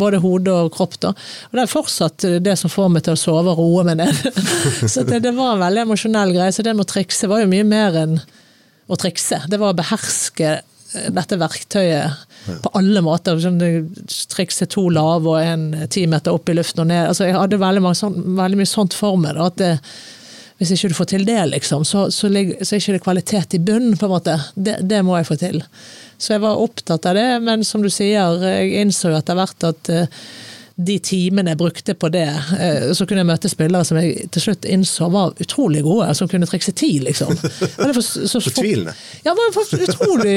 både 0.00 0.20
hode 0.24 0.56
og 0.64 0.72
kropp. 0.74 0.98
da. 1.04 1.12
Og 1.50 1.58
det 1.58 1.62
er 1.64 1.70
fortsatt 1.70 2.26
det 2.42 2.56
som 2.58 2.72
får 2.72 2.90
meg 2.94 3.06
til 3.06 3.14
å 3.16 3.20
sove 3.20 3.54
og 3.54 3.62
roe 3.62 3.86
meg 3.88 4.00
ned. 4.02 4.24
Så 4.92 5.06
det, 5.08 5.22
det 5.24 5.34
var 5.36 5.54
en 5.54 5.64
veldig 5.64 5.86
emosjonell 5.86 6.34
greie. 6.36 6.52
Så 6.52 6.66
det 6.66 6.74
med 6.74 6.88
å 6.88 6.92
trikse 6.92 7.30
var 7.30 7.44
jo 7.44 7.52
mye 7.52 7.68
mer 7.68 8.02
enn 8.02 8.18
å 8.90 8.98
trikse. 8.98 9.44
Det 9.48 9.60
var 9.60 9.72
å 9.72 9.78
beherske 9.78 10.58
dette 10.90 11.38
verktøyet 11.38 12.30
på 12.64 12.72
alle 12.78 13.02
måter. 13.04 13.38
Trikse 14.32 14.66
to 14.70 14.88
lave 14.92 15.30
og 15.30 15.42
en 15.42 15.88
ti 15.92 16.06
meter 16.10 16.34
opp 16.34 16.50
i 16.50 16.56
luften 16.58 16.84
og 16.84 16.90
ned. 16.90 17.10
Altså, 17.12 17.28
jeg 17.28 17.38
hadde 17.38 17.60
veldig, 17.60 17.84
mange, 17.84 18.00
sånn, 18.00 18.18
veldig 18.38 18.60
mye 18.60 18.70
sånt 18.70 18.96
for 18.96 19.20
meg. 19.20 19.38
Da, 19.38 19.50
at 19.50 19.60
det, 19.60 19.72
hvis 20.60 20.74
ikke 20.74 20.90
du 20.92 20.96
får 20.98 21.06
til 21.14 21.22
det, 21.24 21.38
liksom, 21.54 21.86
så, 21.88 22.02
så, 22.12 22.28
ligger, 22.28 22.60
så 22.60 22.74
er 22.76 22.82
ikke 22.82 22.92
det 22.98 23.04
kvalitet 23.06 23.54
i 23.56 23.60
bunnen. 23.64 23.96
på 23.96 24.06
en 24.06 24.12
måte. 24.12 24.36
Det, 24.54 24.76
det, 24.84 24.98
må 25.06 25.16
jeg 25.16 25.28
få 25.30 25.36
til. 25.40 25.62
Så 26.20 26.34
jeg 26.34 26.42
var 26.42 26.60
opptatt 26.60 27.08
av 27.08 27.16
det, 27.16 27.28
men 27.46 27.64
som 27.64 27.80
du 27.80 27.88
sier, 27.88 28.44
jeg 28.44 28.74
innså 28.82 29.08
jo 29.08 29.16
etter 29.16 29.38
hvert 29.38 29.68
at 29.70 29.92
uh, 29.94 30.26
de 30.86 30.96
timene 31.04 31.52
jeg 31.52 31.58
brukte 31.60 31.94
på 31.98 32.08
det, 32.12 32.26
eh, 32.56 32.90
så 32.96 33.04
kunne 33.06 33.22
jeg 33.22 33.28
møte 33.28 33.50
spillere 33.50 33.86
som 33.86 33.98
jeg 34.00 34.28
til 34.32 34.44
slutt 34.44 34.66
innså 34.68 35.08
var 35.12 35.34
utrolig 35.42 35.82
gode, 35.84 36.08
som 36.16 36.28
kunne 36.30 36.48
trikse 36.48 36.72
ti, 36.76 36.92
liksom. 37.04 37.32
Fortvilende? 38.50 38.94
Ja, 39.24 39.34
var 39.36 39.50
utrolig 39.52 40.36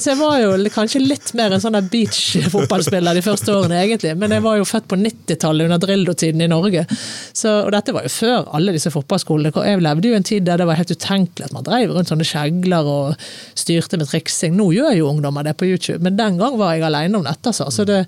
Så 0.00 0.10
jeg 0.10 0.18
var 0.18 0.38
jo 0.42 0.70
kanskje 0.72 1.02
litt 1.02 1.30
mer 1.38 1.54
en 1.54 1.62
sånn 1.62 1.78
beach-fotballspiller 1.92 3.18
de 3.18 3.24
første 3.24 3.54
årene, 3.54 3.82
egentlig. 3.84 4.14
Men 4.18 4.34
jeg 4.34 4.44
var 4.44 4.58
jo 4.58 4.66
født 4.68 4.88
på 4.90 4.98
90-tallet, 5.00 5.68
under 5.68 5.82
Drildo-tiden 5.82 6.42
i 6.44 6.50
Norge. 6.50 6.84
Så, 7.32 7.52
og 7.66 7.70
dette 7.74 7.94
var 7.94 8.06
jo 8.06 8.12
før 8.14 8.50
alle 8.56 8.74
disse 8.74 8.92
fotballskolene. 8.94 9.52
Jeg 9.68 9.84
levde 9.84 10.10
jo 10.10 10.18
en 10.18 10.26
tid 10.26 10.48
der 10.48 10.60
det 10.60 10.68
var 10.68 10.80
helt 10.80 10.94
utenkelig 10.94 11.48
at 11.48 11.54
man 11.54 11.66
drev 11.66 11.94
rundt 11.94 12.10
sånne 12.10 12.26
kjegler 12.26 12.88
og 12.88 13.30
styrte 13.58 14.00
med 14.00 14.10
triksing. 14.10 14.56
Nå 14.58 14.70
gjør 14.74 14.96
jo 14.98 15.12
ungdommer 15.12 15.46
det 15.46 15.56
på 15.60 15.68
YouTube, 15.68 16.02
men 16.04 16.18
den 16.18 16.40
gang 16.40 16.58
var 16.58 16.74
jeg 16.74 16.86
alene 16.88 17.20
om 17.20 17.26
dette, 17.26 17.52
altså. 17.52 17.70
Så 17.74 17.86
det 17.88 18.04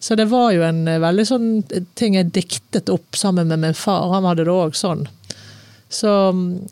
så 0.00 0.16
det 0.16 0.30
var 0.30 0.52
jo 0.54 0.64
en 0.64 0.86
eh, 0.88 1.00
veldig 1.02 1.26
sånn 1.28 1.48
ting 1.98 2.16
jeg 2.16 2.32
diktet 2.32 2.88
opp 2.92 3.18
sammen 3.20 3.50
med 3.52 3.60
min 3.60 3.76
far. 3.76 4.08
Han 4.14 4.24
hadde 4.24 4.46
det 4.48 4.54
òg 4.54 4.78
sånn. 4.78 5.04
Så, 5.90 6.12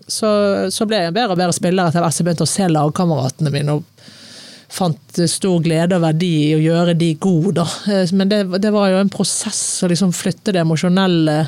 så, 0.06 0.28
så, 0.70 0.86
ble 0.86 1.02
jeg 1.02 1.10
en 1.10 1.16
bedre 1.16 1.34
og 1.34 1.40
bedre 1.40 1.56
spiller 1.56 1.90
etter 1.90 2.04
hvert 2.04 2.14
som 2.14 2.22
jeg 2.22 2.28
begynte 2.30 2.46
å 2.46 2.50
se 2.54 2.68
lagkameratene 2.70 3.52
mine. 3.52 3.76
og 3.76 4.16
fant 4.68 5.20
stor 5.32 5.62
glede 5.64 5.96
og 5.96 6.04
verdi 6.04 6.32
i 6.50 6.56
å 6.56 6.60
gjøre 6.60 6.94
de 6.98 7.14
gode. 7.20 7.62
da. 7.62 7.66
men 8.12 8.28
det, 8.28 8.42
det, 8.60 8.72
var 8.74 8.90
jo 8.92 9.00
en 9.00 9.12
prosess 9.12 9.82
å 9.82 9.88
liksom 9.88 10.12
flytte 10.12 10.52
det 10.52 10.60
emosjonelle 10.60 11.38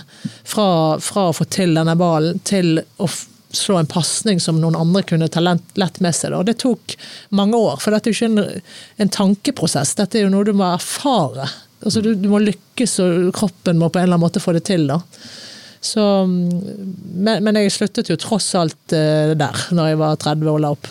fra, 0.44 0.68
fra, 1.04 1.28
å 1.28 1.36
få 1.36 1.44
til 1.52 1.76
denne 1.76 1.96
ballen 2.00 2.40
til 2.48 2.80
å 2.96 3.08
slå 3.52 3.80
en 3.80 3.90
pasning 3.90 4.40
som 4.40 4.60
noen 4.62 4.78
andre 4.78 5.02
kunne 5.02 5.28
ta 5.28 5.42
lett 5.42 6.00
med 6.00 6.16
seg. 6.16 6.34
Og 6.34 6.46
det 6.48 6.60
tok 6.62 6.96
mange 7.36 7.58
år, 7.58 7.80
for 7.82 7.92
dette 7.92 8.08
er 8.08 8.14
jo 8.14 8.18
ikke 8.18 8.30
en, 8.30 8.62
en 9.04 9.16
tankeprosess, 9.16 9.96
dette 9.98 10.20
er 10.20 10.26
jo 10.26 10.32
noe 10.32 10.46
du 10.46 10.54
må 10.56 10.70
erfare. 10.70 11.48
Altså, 11.80 12.02
du, 12.04 12.12
du, 12.14 12.28
må 12.28 12.40
lykkes, 12.44 12.98
og 13.04 13.30
kroppen 13.36 13.80
må 13.80 13.88
på 13.88 14.00
en 14.00 14.08
eller 14.08 14.18
annen 14.18 14.26
måte 14.26 14.42
få 14.42 14.54
det 14.56 14.66
til. 14.68 14.86
da. 14.90 15.00
Så, 15.80 16.02
men, 16.26 17.40
men, 17.44 17.56
jeg 17.56 17.72
sluttet 17.72 18.10
jo 18.12 18.18
tross 18.20 18.52
alt 18.58 18.92
uh, 18.92 19.32
der, 19.32 19.66
når 19.72 19.92
jeg 19.92 20.00
var 20.02 20.18
30 20.20 20.52
og 20.52 20.60
la 20.60 20.74
opp. 20.76 20.90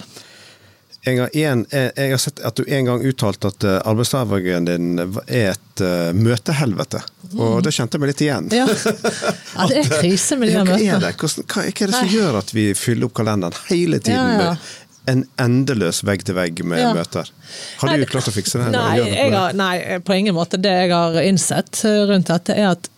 En 1.08 1.16
gang, 1.16 1.30
en, 1.32 1.62
jeg 1.72 2.12
har 2.12 2.20
sett 2.20 2.42
at 2.44 2.58
du 2.58 2.66
en 2.68 2.90
gang 2.90 3.06
uttalte 3.08 3.54
at 3.54 3.68
uh, 3.70 3.78
arbeidsdagen 3.88 4.66
din 4.68 4.90
er 5.28 5.54
et 5.54 5.84
møtehelvete. 6.18 7.00
Og 7.38 7.62
det 7.64 7.72
kjente 7.76 7.96
jeg 7.96 8.02
meg 8.02 8.10
litt 8.12 8.24
igjen. 8.26 8.50
Ja, 8.52 8.66
ja 9.56 9.68
det 9.70 9.78
er 9.84 9.92
krise 9.94 10.36
med 10.42 10.50
de 10.50 10.58
ja, 10.58 10.66
møtene. 10.66 11.14
Hva, 11.14 11.30
hva, 11.54 11.66
er 11.70 11.78
det 11.78 11.94
som 11.94 12.10
gjør 12.10 12.40
at 12.42 12.54
vi 12.56 12.66
fyller 12.78 13.08
opp 13.08 13.16
kalenderen 13.22 13.62
hele 13.70 14.02
tiden 14.02 14.18
ja, 14.18 14.38
med 14.42 14.70
en 15.10 15.24
endeløs 15.42 16.04
vegg-til-vegg 16.06 16.64
med 16.68 16.82
ja. 16.84 16.94
møter. 16.94 17.32
Har 17.80 17.98
du 17.98 18.06
klart 18.10 18.30
å 18.30 18.34
fikse 18.36 18.62
det? 18.62 18.70
Nei, 18.76 19.00
har, 19.32 19.56
nei, 19.58 20.00
på 20.06 20.18
ingen 20.18 20.36
måte. 20.38 20.60
Det 20.62 20.74
jeg 20.84 20.94
har 20.94 21.20
innsett 21.24 21.84
rundt 22.10 22.30
dette, 22.30 22.56
er 22.56 22.74
at 22.76 22.90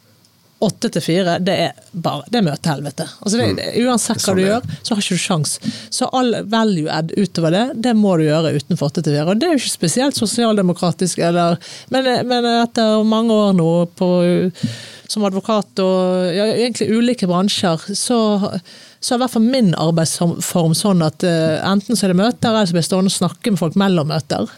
åtte 0.62 0.92
til 0.94 1.02
fire, 1.02 1.40
det 1.42 1.54
er 1.58 1.78
bare 1.92 2.28
det 2.30 2.38
er 2.38 2.46
møtehelvete. 2.46 3.08
Altså 3.26 3.40
det, 3.40 3.48
mm. 3.56 3.62
uansett 3.88 4.20
hva 4.20 4.26
sånn 4.28 4.38
du 4.38 4.44
gjør, 4.44 4.68
så 4.84 4.94
har 4.94 5.02
ikke 5.02 5.18
du 5.18 5.24
sjans. 5.24 5.56
Så 5.90 6.10
all 6.14 6.36
value 6.54 6.92
add 6.94 7.14
utover 7.18 7.56
det, 7.56 7.64
det 7.88 7.96
må 7.98 8.14
du 8.20 8.28
gjøre 8.28 8.54
utenfor 8.54 8.92
åtte 8.92 9.02
til 9.02 9.16
fire. 9.16 9.26
Og 9.34 9.42
det 9.42 9.50
er 9.50 9.56
jo 9.56 9.62
ikke 9.64 9.74
spesielt 9.74 10.20
sosialdemokratisk, 10.20 11.24
eller, 11.26 11.58
men, 11.94 12.12
men 12.30 12.50
etter 12.52 13.02
mange 13.08 13.40
år 13.48 13.58
nå 13.58 13.72
på, 13.98 14.12
som 15.12 15.26
advokat 15.28 15.84
og 15.84 16.32
ja, 16.32 16.48
egentlig 16.56 16.88
ulike 16.96 17.28
bransjer, 17.30 17.92
så 17.98 18.22
så 19.02 19.16
er 19.16 19.18
i 19.18 19.22
hvert 19.24 19.34
fall 19.34 19.46
min 19.50 19.72
arbeidsform 19.82 20.74
sånn 20.78 21.02
at 21.02 21.24
uh, 21.26 21.58
enten 21.66 21.98
så 21.98 22.06
er 22.06 22.14
det 22.14 22.20
møter, 22.20 22.52
eller 22.52 22.68
så 22.70 22.76
blir 22.76 22.84
jeg 22.84 22.90
stående 22.92 23.10
og 23.10 23.16
snakke 23.16 23.54
med 23.54 23.58
folk 23.58 23.78
mellom 23.82 24.12
møter. 24.12 24.52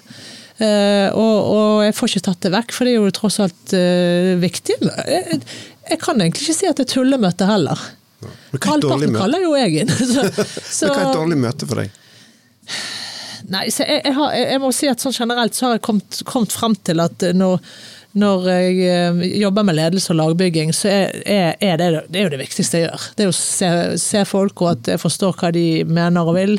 Uh, 0.59 1.07
og, 1.15 1.37
og, 1.47 1.69
jeg 1.85 1.95
får 1.95 2.11
ikke 2.11 2.25
tatt 2.27 2.41
det 2.43 2.51
vekk, 2.57 2.73
for 2.75 2.85
det 2.85 2.91
er 2.91 2.99
jo 2.99 3.13
tross 3.15 3.39
alt 3.43 3.75
uh, 3.77 4.33
viktig. 4.41 4.75
Jeg, 4.83 5.39
jeg, 5.87 5.99
kan 6.03 6.19
egentlig 6.19 6.43
ikke 6.43 6.57
si 6.57 6.67
at 6.67 6.81
det 6.81 6.89
er 6.89 6.91
tullemøte 6.91 7.47
heller. 7.47 7.85
Halvparten 8.51 9.15
kaller 9.15 9.45
jo 9.47 9.55
jeg 9.55 9.85
inn. 9.85 9.95
så, 10.13 10.27
så, 10.27 10.91
Men 10.91 10.91
hva 10.91 10.99
er 10.99 11.07
et 11.07 11.17
dårlig 11.21 11.39
møte 11.45 11.69
for 11.71 11.79
deg? 11.79 11.95
Nei, 13.53 13.65
jeg, 13.69 13.87
jeg, 13.87 14.13
har, 14.17 14.35
jeg, 14.39 14.59
må 14.63 14.75
si 14.75 14.91
at 14.91 15.03
sånn 15.03 15.15
generelt 15.15 15.55
så 15.55 15.69
har 15.69 15.77
jeg 15.77 15.85
kommet, 15.87 16.19
kommet 16.27 16.55
frem 16.55 16.75
til 16.83 16.99
at 17.03 17.31
når 17.31 17.63
når 18.13 18.47
jeg 18.49 18.73
eh, 18.85 19.21
jobber 19.41 19.65
med 19.65 19.77
ledelse 19.79 20.11
og 20.13 20.19
lagbygging, 20.19 20.73
så 20.75 20.89
er, 20.91 21.55
er 21.57 21.79
det, 21.81 21.87
det 22.13 22.19
er 22.19 22.27
jo 22.27 22.33
det 22.35 22.43
viktigste 22.43 22.77
jeg 22.77 22.89
gjør. 22.89 23.05
Det 23.17 23.25
er 23.25 23.31
å 23.31 23.37
se, 23.37 23.69
se, 24.01 24.25
folk, 24.29 24.61
og 24.61 24.75
at 24.75 24.91
jeg 24.93 25.01
forstår 25.01 25.39
hva 25.39 25.49
de 25.55 25.65
mener 25.89 26.29
og 26.29 26.37
vil. 26.37 26.53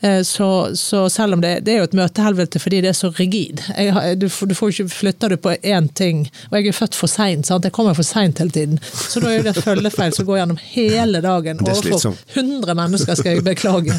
Eh, 0.00 0.24
så, 0.26 0.76
så 0.78 1.04
selv 1.10 1.36
om 1.36 1.40
det, 1.42 1.60
det, 1.66 1.72
er 1.74 1.80
jo 1.80 1.86
et 1.88 1.94
møtehelvete 1.98 2.58
fordi 2.62 2.80
det 2.82 2.90
er 2.90 2.98
så 2.98 3.12
rigid. 3.14 3.62
Jeg, 3.78 4.18
du, 4.18 4.26
du, 4.26 4.54
får 4.58 4.74
ikke 4.74 4.88
flytta 4.96 5.30
du 5.30 5.36
på 5.42 5.54
én 5.62 5.86
ting. 5.94 6.24
Og 6.50 6.58
jeg 6.58 6.72
er 6.72 6.78
født 6.80 6.98
for 6.98 7.10
seint, 7.10 7.50
jeg 7.50 7.74
kommer 7.74 7.94
for 7.98 8.06
seint 8.06 8.42
hele 8.42 8.54
tiden. 8.54 8.82
Så 8.82 9.22
da 9.22 9.30
er 9.36 9.46
det 9.46 9.54
følgefeil 9.62 10.16
som 10.16 10.26
går 10.26 10.42
gjennom 10.42 10.62
hele 10.72 11.22
dagen 11.22 11.62
overfor 11.62 12.18
100 12.34 12.74
mennesker, 12.78 13.18
skal 13.18 13.36
jeg 13.36 13.46
beklage. 13.46 13.94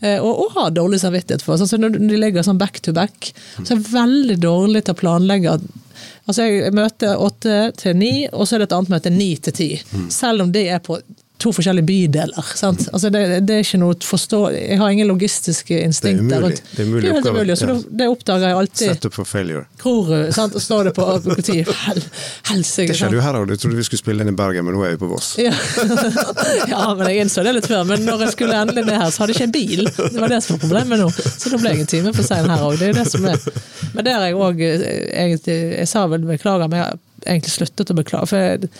Eh, 0.00 0.18
og, 0.18 0.46
og 0.46 0.54
har 0.58 0.74
dårlig 0.74 0.98
samvittighet 1.02 1.46
for. 1.46 1.60
Så 1.62 1.78
når 1.78 1.98
de 1.98 2.18
ligger 2.18 2.42
sånn 2.46 2.58
back 2.58 2.82
to 2.82 2.94
back, 2.96 3.30
så 3.60 3.74
er 3.74 3.78
det 3.78 3.94
veldig 3.94 4.38
dårlig 4.42 4.86
til 4.86 4.96
å 4.96 5.00
planlegge 5.02 5.60
Altså 6.30 6.46
jeg 6.46 6.74
møter 6.76 7.18
åtte 7.18 7.54
til 7.80 7.96
ni, 7.98 8.12
og 8.30 8.46
så 8.46 8.56
er 8.56 8.62
det 8.62 8.68
et 8.68 8.76
annet 8.76 8.92
møte 8.92 9.10
ni 9.10 9.32
til 9.42 9.56
ti. 9.56 9.68
Mm. 9.90 10.06
Selv 10.14 10.44
om 10.44 10.52
det 10.54 10.68
er 10.70 10.82
på 10.84 11.00
to 11.40 11.52
forskjellige 11.56 11.86
bydeler. 11.88 12.52
Sant? 12.54 12.86
Altså 12.92 13.10
det, 13.12 13.22
det, 13.48 13.54
er 13.54 13.64
ikke 13.64 13.80
noe 13.80 13.96
forstå... 14.04 14.40
Jeg 14.54 14.78
har 14.80 14.92
ingen 14.92 15.08
logistiske 15.08 15.78
instinkter. 15.80 16.26
Det 16.26 16.36
er 16.36 16.42
umulig. 16.44 16.60
Det 16.70 16.82
er 16.82 16.88
umulig, 16.88 17.02
det 17.02 17.12
er 17.16 17.34
umulig 17.34 17.56
så 17.58 17.68
ja. 17.70 17.76
det, 18.00 18.08
oppdager 18.12 18.46
jeg 18.46 18.58
alltid. 18.62 18.92
Set 18.92 19.08
up 19.08 19.16
for 19.16 19.28
failure. 19.28 19.64
Grorud, 19.80 20.28
sant? 20.36 20.56
og 20.58 20.64
står 20.64 20.90
det 20.90 20.94
på 20.98 21.06
politiet. 21.24 21.72
Hel, 21.86 22.02
helsike. 22.50 22.92
Det 22.92 22.98
skjedde 23.00 23.18
jo 23.18 23.24
her 23.24 23.40
òg. 23.40 23.48
Du 23.48 23.56
trodde 23.56 23.80
vi 23.80 23.86
skulle 23.88 24.02
spille 24.02 24.26
inn 24.26 24.32
i 24.32 24.36
Bergen, 24.36 24.68
men 24.68 24.76
nå 24.76 24.84
er 24.86 24.94
vi 24.94 25.00
på 25.00 25.10
Voss. 25.10 25.32
Ja. 25.40 25.54
ja, 26.72 26.84
men 26.98 27.06
jeg 27.08 27.24
innså 27.24 27.44
det 27.46 27.56
litt 27.56 27.68
før. 27.70 27.86
Men 27.88 28.04
når 28.06 28.26
jeg 28.26 28.36
skulle 28.36 28.60
endelig 28.60 28.84
ned 28.86 29.00
her, 29.00 29.08
så 29.08 29.24
hadde 29.24 29.36
jeg 29.36 29.40
ikke 29.40 29.48
en 29.48 29.56
bil. 29.56 29.90
Det 30.00 30.20
var 30.20 30.34
det 30.34 30.42
som 30.44 30.56
var 30.56 30.64
problemet 30.66 31.00
nå. 31.00 31.10
Så 31.16 31.52
da 31.52 31.60
ble 31.62 31.74
jeg 31.74 31.86
en 31.86 31.92
time 31.96 32.14
for 32.16 32.26
sein 32.26 32.50
her 32.52 32.66
òg. 32.68 32.76
Det 32.80 32.92
er 32.92 33.00
det 33.00 33.08
som 33.08 33.28
er. 33.30 33.40
Men 33.94 34.06
det 34.06 34.16
har 34.16 34.28
jeg 34.28 34.36
òg 34.38 34.60
eh, 34.62 34.82
egentlig 35.24 35.56
Jeg 35.80 35.88
sa 35.90 36.04
vel 36.10 36.26
beklager, 36.28 36.68
men 36.68 36.82
jeg 36.82 36.90
har 36.90 36.98
egentlig 37.26 37.54
sluttet 37.56 37.92
å 37.92 37.96
beklage. 37.96 38.30
for 38.30 38.44
jeg, 38.44 38.70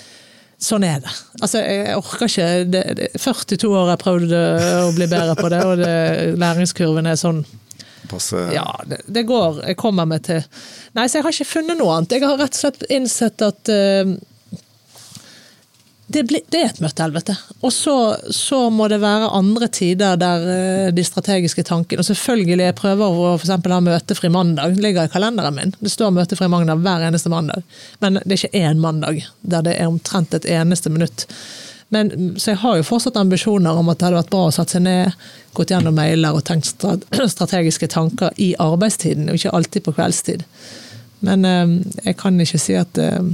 sånn 0.60 0.84
er 0.84 1.00
det. 1.04 1.12
Altså, 1.40 1.62
jeg 1.64 1.96
orker 1.96 2.28
ikke 2.28 2.48
det, 2.68 2.82
det, 2.98 3.08
42 3.16 3.70
år 3.70 3.80
har 3.86 3.94
jeg 3.94 4.02
prøvd 4.04 4.36
å 4.36 4.92
bli 4.96 5.08
bedre 5.10 5.36
på 5.38 5.50
det, 5.52 5.60
og 5.64 5.80
det, 5.80 5.94
læringskurven 6.40 7.10
er 7.10 7.18
sånn 7.20 7.42
Passe. 8.10 8.40
Ja, 8.50 8.80
det, 8.90 9.04
det, 9.06 9.22
går. 9.28 9.60
Jeg 9.68 9.76
kommer 9.78 10.08
meg 10.08 10.24
til 10.26 10.40
Nei, 10.96 11.04
så 11.06 11.20
jeg 11.20 11.26
har 11.26 11.34
ikke 11.36 11.46
funnet 11.46 11.78
noe 11.78 11.94
annet. 11.94 12.16
Jeg 12.16 12.24
har 12.26 12.40
rett 12.40 12.56
og 12.56 12.58
slett 12.58 12.80
innsett 12.90 13.44
at 13.46 13.70
uh, 13.70 14.14
det, 16.10 16.24
ble, 16.26 16.40
det, 16.50 16.58
er 16.58 16.72
et 16.72 16.80
møtehelvete. 16.82 17.34
Og 17.62 17.72
så, 17.74 17.94
så, 18.34 18.64
må 18.74 18.88
det 18.90 19.00
være 19.02 19.30
andre 19.36 19.68
tider 19.70 20.18
der 20.20 20.44
uh, 20.46 20.88
de 20.94 21.04
strategiske 21.06 21.62
tankene 21.68 22.02
Og 22.02 22.08
selvfølgelig, 22.08 22.64
jeg 22.66 22.78
prøver 22.78 23.20
å 23.22 23.32
for 23.40 23.74
ha 23.74 23.80
møtefri 23.84 24.30
mandag. 24.32 24.78
Ligger 24.82 25.06
i 25.06 25.12
kalenderen 25.12 25.56
min. 25.56 25.74
Det 25.78 25.92
står 25.92 26.14
møtefri 26.16 26.50
mandag 26.50 26.82
hver 26.82 27.06
eneste 27.08 27.32
mandag. 27.32 27.62
Men 28.02 28.18
det 28.24 28.36
er 28.36 28.40
ikke 28.40 28.64
én 28.66 28.82
mandag 28.82 29.24
der 29.40 29.66
det 29.66 29.76
er 29.78 29.90
omtrent 29.90 30.34
et 30.34 30.48
eneste 30.50 30.90
minutt. 30.90 31.26
Men, 31.90 32.10
så 32.38 32.52
jeg 32.52 32.60
har 32.62 32.78
jo 32.78 32.86
fortsatt 32.86 33.18
ambisjoner 33.18 33.78
om 33.78 33.88
at 33.90 33.98
det 33.98 34.06
hadde 34.06 34.20
vært 34.20 34.30
bra 34.30 34.44
å 34.46 34.54
satt 34.54 34.70
seg 34.74 34.84
ned, 34.84 35.14
gått 35.58 35.72
gjennom 35.74 35.96
mailer 35.98 36.36
og 36.38 36.44
tenkt 36.46 36.86
strategiske 37.34 37.90
tanker 37.90 38.34
i 38.38 38.52
arbeidstiden, 38.62 39.30
og 39.30 39.38
ikke 39.38 39.54
alltid 39.58 39.86
på 39.86 39.94
kveldstid. 39.98 40.44
Men 41.26 41.46
uh, 41.46 41.78
jeg 42.04 42.18
kan 42.20 42.38
ikke 42.42 42.62
si 42.62 42.78
at 42.78 42.98
uh, 43.02 43.26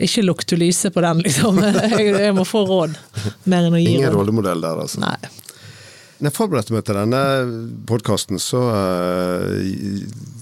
ikke 0.00 0.24
lukt 0.26 0.48
Tulise 0.50 0.90
på 0.94 1.04
den, 1.04 1.22
liksom. 1.26 1.60
Jeg, 1.90 2.10
jeg, 2.14 2.34
må 2.36 2.46
få 2.48 2.64
råd, 2.68 2.96
mer 3.50 3.68
enn 3.68 3.76
å 3.76 3.82
gi 3.82 3.94
Ingen 3.98 4.14
rollemodell 4.16 4.62
der, 4.64 4.82
altså. 4.86 5.02
Nei. 5.04 5.16
Når 6.20 6.28
jeg 6.28 6.36
forberedte 6.36 6.74
meg 6.74 6.82
til 6.84 6.96
denne 6.98 7.20
podkasten, 7.88 8.36
så 8.44 8.58
uh, 8.60 9.54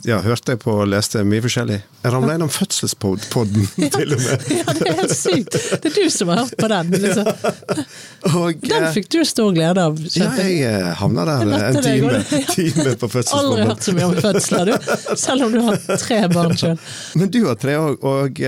ja, 0.03 0.17
hørte 0.25 0.57
jeg 0.57 0.59
på 0.64 0.73
og 0.75 0.88
leste 0.91 1.21
mye 1.23 1.45
forskjellig. 1.45 1.77
Jeg 2.03 2.11
ramla 2.14 2.35
innom 2.35 2.51
fødselspodden, 2.51 3.69
til 3.95 4.17
og 4.17 4.25
med. 4.25 4.49
ja, 4.57 4.75
det 4.75 4.88
er 4.91 4.99
helt 5.05 5.14
sykt. 5.14 5.55
Det 5.55 5.93
er 5.93 5.95
du 5.95 6.11
som 6.11 6.33
har 6.35 6.41
hørt 6.43 6.57
på 6.59 6.71
den. 6.73 6.91
Liksom. 7.05 7.31
Og, 8.33 8.59
Den 8.67 8.88
uh, 8.88 8.91
fikk 8.97 9.07
du 9.14 9.21
stor 9.31 9.55
glede 9.55 9.85
av. 9.87 10.03
ja, 10.19 10.33
jeg. 10.43 10.59
uh, 10.67 10.88
havna 10.99 11.29
der 11.31 11.55
Jeg 11.55 11.69
en 11.69 11.83
time, 11.87 12.11
det- 12.17 12.41
ja. 12.43 12.57
time 12.59 12.97
på 12.99 13.12
Aldri 13.38 13.69
hørt 13.71 13.87
så 13.87 13.95
mye 14.01 14.09
om 14.11 14.19
fødsler, 14.27 14.73
du. 14.73 14.91
Selv 15.29 15.47
om 15.47 15.55
du 15.55 15.62
har 15.69 15.79
tre 15.95 16.25
barn 16.35 16.59
sjøl. 16.59 16.81
Men 17.14 17.31
du 17.31 17.45
har 17.47 17.55
tre 17.62 17.79
òg, 17.79 18.03
og 18.03 18.43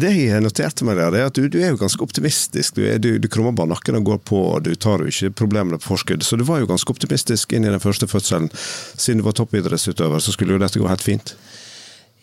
det 0.00 0.12
jeg 0.16 0.40
noterte 0.40 0.86
meg 0.88 0.96
der, 0.96 1.14
er 1.18 1.28
at 1.28 1.36
du, 1.36 1.44
du 1.52 1.58
er 1.60 1.74
jo 1.74 1.80
ganske 1.82 2.04
optimistisk. 2.04 2.78
Du, 2.78 2.84
er, 2.88 3.00
du, 3.02 3.16
du 3.20 3.28
krummer 3.32 3.52
bare 3.56 3.74
nakken 3.74 3.98
og 3.98 4.06
går 4.08 4.20
på, 4.28 4.42
og 4.54 4.64
du 4.64 4.72
tar 4.74 5.04
jo 5.04 5.12
ikke 5.12 5.34
problemene 5.42 5.80
på 5.80 5.90
forskudd. 5.92 6.24
Så 6.24 6.38
du 6.40 6.46
var 6.48 6.62
jo 6.62 6.70
ganske 6.70 6.94
optimistisk 6.94 7.52
inn 7.52 7.68
i 7.68 7.72
den 7.72 7.82
første 7.82 8.08
fødselen. 8.08 8.48
Siden 8.96 9.20
du 9.20 9.26
var 9.28 9.36
toppidrettsutøver, 9.36 10.22
så 10.22 10.32
skulle 10.32 10.56
jo 10.56 10.62
dette 10.62 10.80
gå 10.80 10.88
helt 10.88 11.04
fint. 11.04 11.34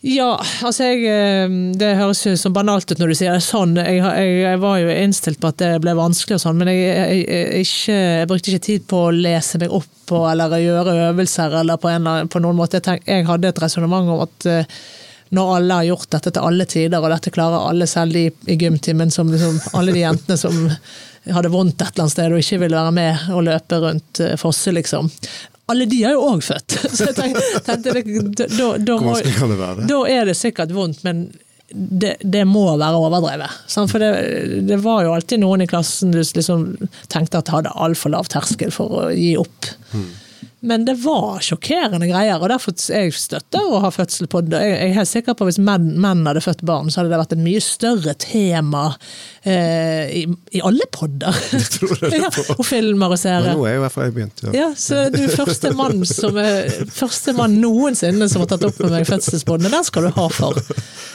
Ja, 0.00 0.38
altså 0.64 0.86
jeg 0.88 1.02
eh, 1.12 1.50
Det 1.76 1.90
høres 1.98 2.22
jo 2.24 2.32
så 2.40 2.48
banalt 2.48 2.88
ut 2.88 3.00
når 3.02 3.10
du 3.12 3.16
sier 3.18 3.36
det 3.36 3.44
sånn. 3.44 3.74
Jeg, 3.76 4.00
jeg, 4.00 4.30
jeg 4.46 4.60
var 4.62 4.78
jo 4.80 4.94
innstilt 4.94 5.40
på 5.42 5.50
at 5.52 5.60
det 5.60 5.74
ble 5.84 5.92
vanskelig 5.98 6.38
og 6.38 6.42
sånn, 6.46 6.56
men 6.60 6.72
jeg, 6.72 7.26
ikke, 7.60 7.98
jeg 8.22 8.30
brukte 8.30 8.54
ikke 8.54 8.64
tid 8.64 8.86
på 8.88 9.02
å 9.06 9.12
lese 9.12 9.60
meg 9.60 9.74
opp 9.76 9.90
på 10.08 10.22
eller 10.26 10.56
gjøre 10.58 10.96
øvelser 11.10 11.58
eller 11.60 11.78
på, 11.78 11.92
en, 11.92 12.08
på 12.32 12.42
noen 12.42 12.58
måte. 12.58 12.80
Jeg, 12.80 12.86
tenk, 12.88 13.28
hadde 13.28 13.52
et 13.52 13.62
resonnement 13.62 14.08
om 14.16 14.24
at 14.24 14.48
eh, 14.48 14.80
når 15.30 15.52
alle 15.56 15.78
har 15.78 15.86
gjort 15.90 16.10
dette 16.16 16.32
til 16.34 16.46
alle 16.48 16.66
tider, 16.66 16.98
og 16.98 17.12
dette 17.12 17.30
klarer 17.34 17.68
alle, 17.68 17.86
selv 17.86 18.16
de 18.16 18.24
i 18.50 18.56
gymtimen, 18.58 19.12
som 19.14 19.30
liksom, 19.30 19.60
alle 19.78 19.94
de 19.94 20.02
jentene 20.02 20.38
som 20.40 20.56
hadde 21.30 21.52
vondt 21.52 21.76
et 21.76 21.86
eller 21.86 22.06
annet 22.06 22.14
sted 22.14 22.32
og 22.34 22.42
ikke 22.42 22.58
ville 22.64 22.80
være 22.80 22.96
med 22.96 23.30
og 23.36 23.44
løpe 23.46 23.78
rundt 23.82 24.22
eh, 24.24 24.36
Fosse, 24.40 24.72
liksom. 24.74 25.10
Alle 25.70 25.86
de 25.86 26.00
har 26.02 26.16
jo 26.16 26.24
òg 26.32 26.42
født! 26.42 26.78
Så 26.96 27.10
jeg 27.10 27.18
tenkte, 27.18 27.44
tenkte 27.66 27.94
da, 27.94 28.48
da, 28.56 28.72
da, 28.88 28.98
må, 29.04 29.14
er 30.08 30.26
det 30.26 30.34
sikkert 30.38 30.74
vondt, 30.74 31.04
men 31.06 31.28
det, 31.70 32.16
det 32.26 32.42
må 32.50 32.64
være 32.74 32.98
overdrevet. 32.98 33.60
For 33.70 34.02
det, 34.02 34.10
det 34.66 34.80
var 34.82 35.04
jo 35.06 35.12
alltid 35.14 35.42
noen 35.44 35.62
i 35.62 35.68
klassen 35.70 36.10
du 36.10 36.18
liksom 36.18 36.72
tenkte 37.12 37.44
at 37.44 37.52
hadde 37.54 37.74
altfor 37.78 38.10
lav 38.16 38.26
terskel 38.32 38.74
for 38.74 39.04
å 39.04 39.04
gi 39.14 39.36
opp. 39.38 39.70
Men 40.60 40.84
det 40.84 40.94
var 41.00 41.40
sjokkerende 41.44 42.08
greier, 42.10 42.40
og 42.40 42.50
derfor 42.52 42.74
jeg 42.76 43.14
støtter 43.16 43.64
å 43.64 43.80
ha 43.84 43.90
fødsel 43.92 44.28
på 44.30 44.42
det. 44.44 44.60
Jeg 44.60 44.78
er 44.90 44.96
helt 44.98 45.08
sikker 45.08 45.36
på 45.36 45.46
at 45.46 45.50
Hvis 45.50 45.60
menn, 45.64 45.86
menn 46.00 46.26
hadde 46.28 46.42
født 46.44 46.64
barn, 46.68 46.90
så 46.92 47.00
hadde 47.00 47.12
det 47.14 47.20
vært 47.22 47.34
et 47.36 47.42
mye 47.44 47.62
større 47.64 48.14
tema 48.20 48.82
eh, 49.42 50.12
i, 50.20 50.24
i 50.56 50.62
alle 50.64 50.88
podder. 50.92 51.36
ja, 52.20 52.28
og 52.56 52.64
filmer 52.68 53.16
og 53.16 53.20
serier. 53.20 53.56
nå 53.56 53.64
er 53.68 53.78
jo 53.78 53.86
jeg 53.88 54.16
begynt. 54.16 54.44
Ja. 54.44 54.52
Ja, 54.56 54.68
så 54.76 55.06
du 55.12 55.20
er 55.22 55.32
første 55.32 55.72
mann, 55.76 56.04
som 56.08 56.36
er, 56.40 56.68
første 56.92 57.34
mann 57.36 57.56
noensinne 57.62 58.28
som 58.28 58.44
har 58.44 58.52
tatt 58.52 58.68
opp 58.68 58.82
med 58.84 58.98
meg 58.98 59.08
fødselsbåndet. 59.08 59.72
Den 59.72 59.88
skal 59.88 60.08
du 60.08 60.12
ha 60.16 60.28
for. 60.34 60.60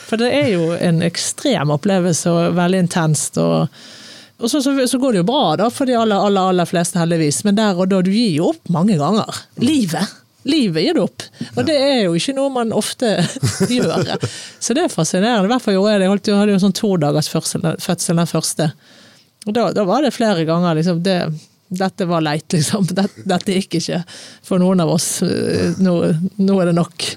For 0.10 0.22
det 0.22 0.32
er 0.38 0.50
jo 0.56 0.72
en 0.78 1.06
ekstrem 1.06 1.74
opplevelse 1.74 2.34
og 2.34 2.58
veldig 2.58 2.82
intenst. 2.88 3.38
og 3.42 3.70
og 4.38 4.52
så, 4.52 4.60
så, 4.62 4.74
så 4.88 5.00
går 5.00 5.16
det 5.16 5.22
jo 5.24 5.28
bra 5.30 5.56
da, 5.60 5.70
for 5.72 5.88
de 5.88 5.96
aller, 5.96 6.20
aller, 6.20 6.52
aller 6.52 6.68
fleste, 6.68 7.00
heldigvis. 7.00 7.44
Men 7.48 7.56
der 7.56 7.80
og 7.80 7.88
da, 7.92 8.02
du 8.04 8.12
gir 8.12 8.34
jo 8.36 8.52
opp 8.52 8.72
mange 8.74 8.98
ganger. 9.00 9.44
Livet. 9.64 10.12
Livet 10.46 10.84
gir 10.84 10.98
du 10.98 11.02
opp. 11.06 11.24
Og 11.56 11.64
det 11.66 11.78
er 11.80 12.02
jo 12.04 12.18
ikke 12.20 12.36
noe 12.38 12.52
man 12.54 12.76
ofte 12.76 13.16
gjør. 13.72 14.12
Så 14.60 14.76
det 14.76 14.86
er 14.86 14.94
fascinerende. 14.94 15.48
I 15.48 15.54
hvert 15.56 15.64
fall 15.64 15.78
gjorde 15.78 15.96
jeg 15.96 16.04
det. 16.04 16.10
Jeg 16.12 16.28
jeg 16.28 16.42
hadde 16.42 16.58
jo 16.58 16.62
sånn 16.66 16.78
to 16.78 16.92
dagers 17.02 17.32
fødsel, 17.32 17.66
fødsel 17.82 18.22
den 18.22 18.30
første. 18.30 18.70
Og 19.46 19.56
da, 19.56 19.70
da 19.74 19.86
var 19.88 20.04
det 20.06 20.14
flere 20.16 20.46
ganger 20.48 20.78
liksom 20.78 21.04
det, 21.06 21.20
Dette 21.76 22.06
var 22.06 22.22
leit, 22.22 22.46
liksom. 22.54 22.86
Dette, 23.00 23.24
dette 23.26 23.56
gikk 23.56 23.80
ikke 23.80 24.04
for 24.46 24.62
noen 24.62 24.84
av 24.84 24.92
oss. 24.94 25.10
Nå, 25.82 25.96
nå 26.38 26.60
er 26.62 26.70
det 26.70 26.76
nok. 26.78 27.08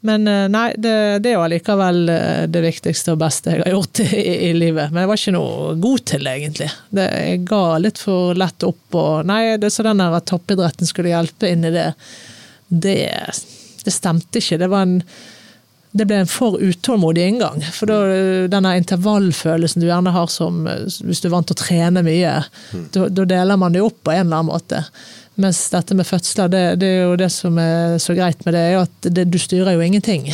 Men 0.00 0.28
eh, 0.28 0.48
nei, 0.48 0.72
det, 0.76 0.92
det 1.20 1.32
er 1.32 1.36
jo 1.36 1.42
allikevel 1.44 2.08
eh, 2.08 2.44
det 2.48 2.62
viktigste 2.64 3.14
og 3.14 3.20
beste 3.20 3.52
jeg 3.52 3.64
har 3.66 3.74
gjort 3.74 4.00
i, 4.06 4.22
i 4.48 4.52
livet. 4.56 4.92
Men 4.92 5.04
jeg 5.04 5.10
var 5.10 5.20
ikke 5.20 5.34
noe 5.36 5.74
god 5.82 6.06
til 6.12 6.24
det, 6.24 6.36
egentlig. 6.40 6.70
Det, 6.88 7.08
jeg 7.26 7.42
ga 7.50 7.64
litt 7.82 8.00
for 8.00 8.38
lett 8.38 8.68
opp 8.68 9.00
og 9.00 9.28
Nei, 9.28 9.42
det, 9.60 9.72
så 9.74 9.84
den 9.86 10.00
der 10.00 10.16
at 10.16 10.28
toppidretten 10.30 10.88
skulle 10.88 11.12
hjelpe 11.12 11.50
inn 11.52 11.68
i 11.68 11.74
det, 11.74 11.90
det, 12.68 12.96
det 13.84 13.94
stemte 13.94 14.40
ikke. 14.40 14.60
Det 14.60 14.72
var 14.72 14.88
en 14.88 14.98
det 15.90 16.04
ble 16.06 16.20
en 16.22 16.28
for 16.30 16.60
utålmodig 16.62 17.24
inngang. 17.26 17.64
For 17.74 17.90
da, 17.90 17.96
denne 18.46 18.76
intervallfølelsen 18.78 19.82
du 19.82 19.88
gjerne 19.88 20.12
har 20.14 20.28
som 20.30 20.60
hvis 20.62 21.18
du 21.18 21.26
er 21.26 21.32
vant 21.32 21.48
til 21.50 21.56
å 21.56 21.62
trene 21.64 22.04
mye, 22.06 22.36
da, 22.94 23.08
da 23.10 23.24
deler 23.26 23.58
man 23.58 23.74
det 23.74 23.82
opp 23.82 23.98
på 24.06 24.14
en 24.14 24.28
eller 24.28 24.38
annen 24.38 24.52
måte. 24.52 24.84
Mens 25.40 25.60
dette 25.72 25.94
med 25.96 26.08
fødsler, 26.08 26.50
det, 26.52 26.64
det 26.82 26.88
er 26.88 27.04
jo 27.04 27.16
det 27.20 27.30
som 27.32 27.58
er 27.62 27.98
så 28.02 28.16
greit 28.18 28.42
med 28.44 28.56
det, 28.56 28.64
er 28.72 28.82
at 28.82 29.06
det, 29.06 29.28
du 29.30 29.38
styrer 29.40 29.76
jo 29.76 29.84
ingenting. 29.84 30.26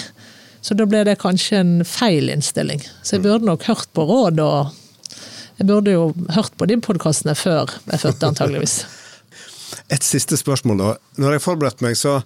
Så 0.64 0.74
da 0.74 0.86
ble 0.88 1.04
det 1.06 1.18
kanskje 1.22 1.60
en 1.60 1.74
feil 1.86 2.30
innstilling. 2.32 2.82
Så 3.02 3.16
jeg 3.16 3.26
burde 3.26 3.46
nok 3.46 3.68
hørt 3.68 3.90
på 3.94 4.06
råd, 4.08 4.40
og 4.42 4.72
jeg 5.60 5.68
burde 5.68 5.94
jo 5.94 6.08
hørt 6.34 6.56
på 6.58 6.68
de 6.68 6.80
podkastene 6.82 7.36
før 7.38 7.70
jeg 7.92 8.02
fødte, 8.02 8.32
antageligvis. 8.32 8.80
Et 9.94 10.02
siste 10.02 10.36
spørsmål, 10.38 10.78
da. 10.80 10.90
Når 11.22 11.36
jeg 11.36 11.42
forberedte 11.44 11.84
meg, 11.84 11.96
så 11.98 12.18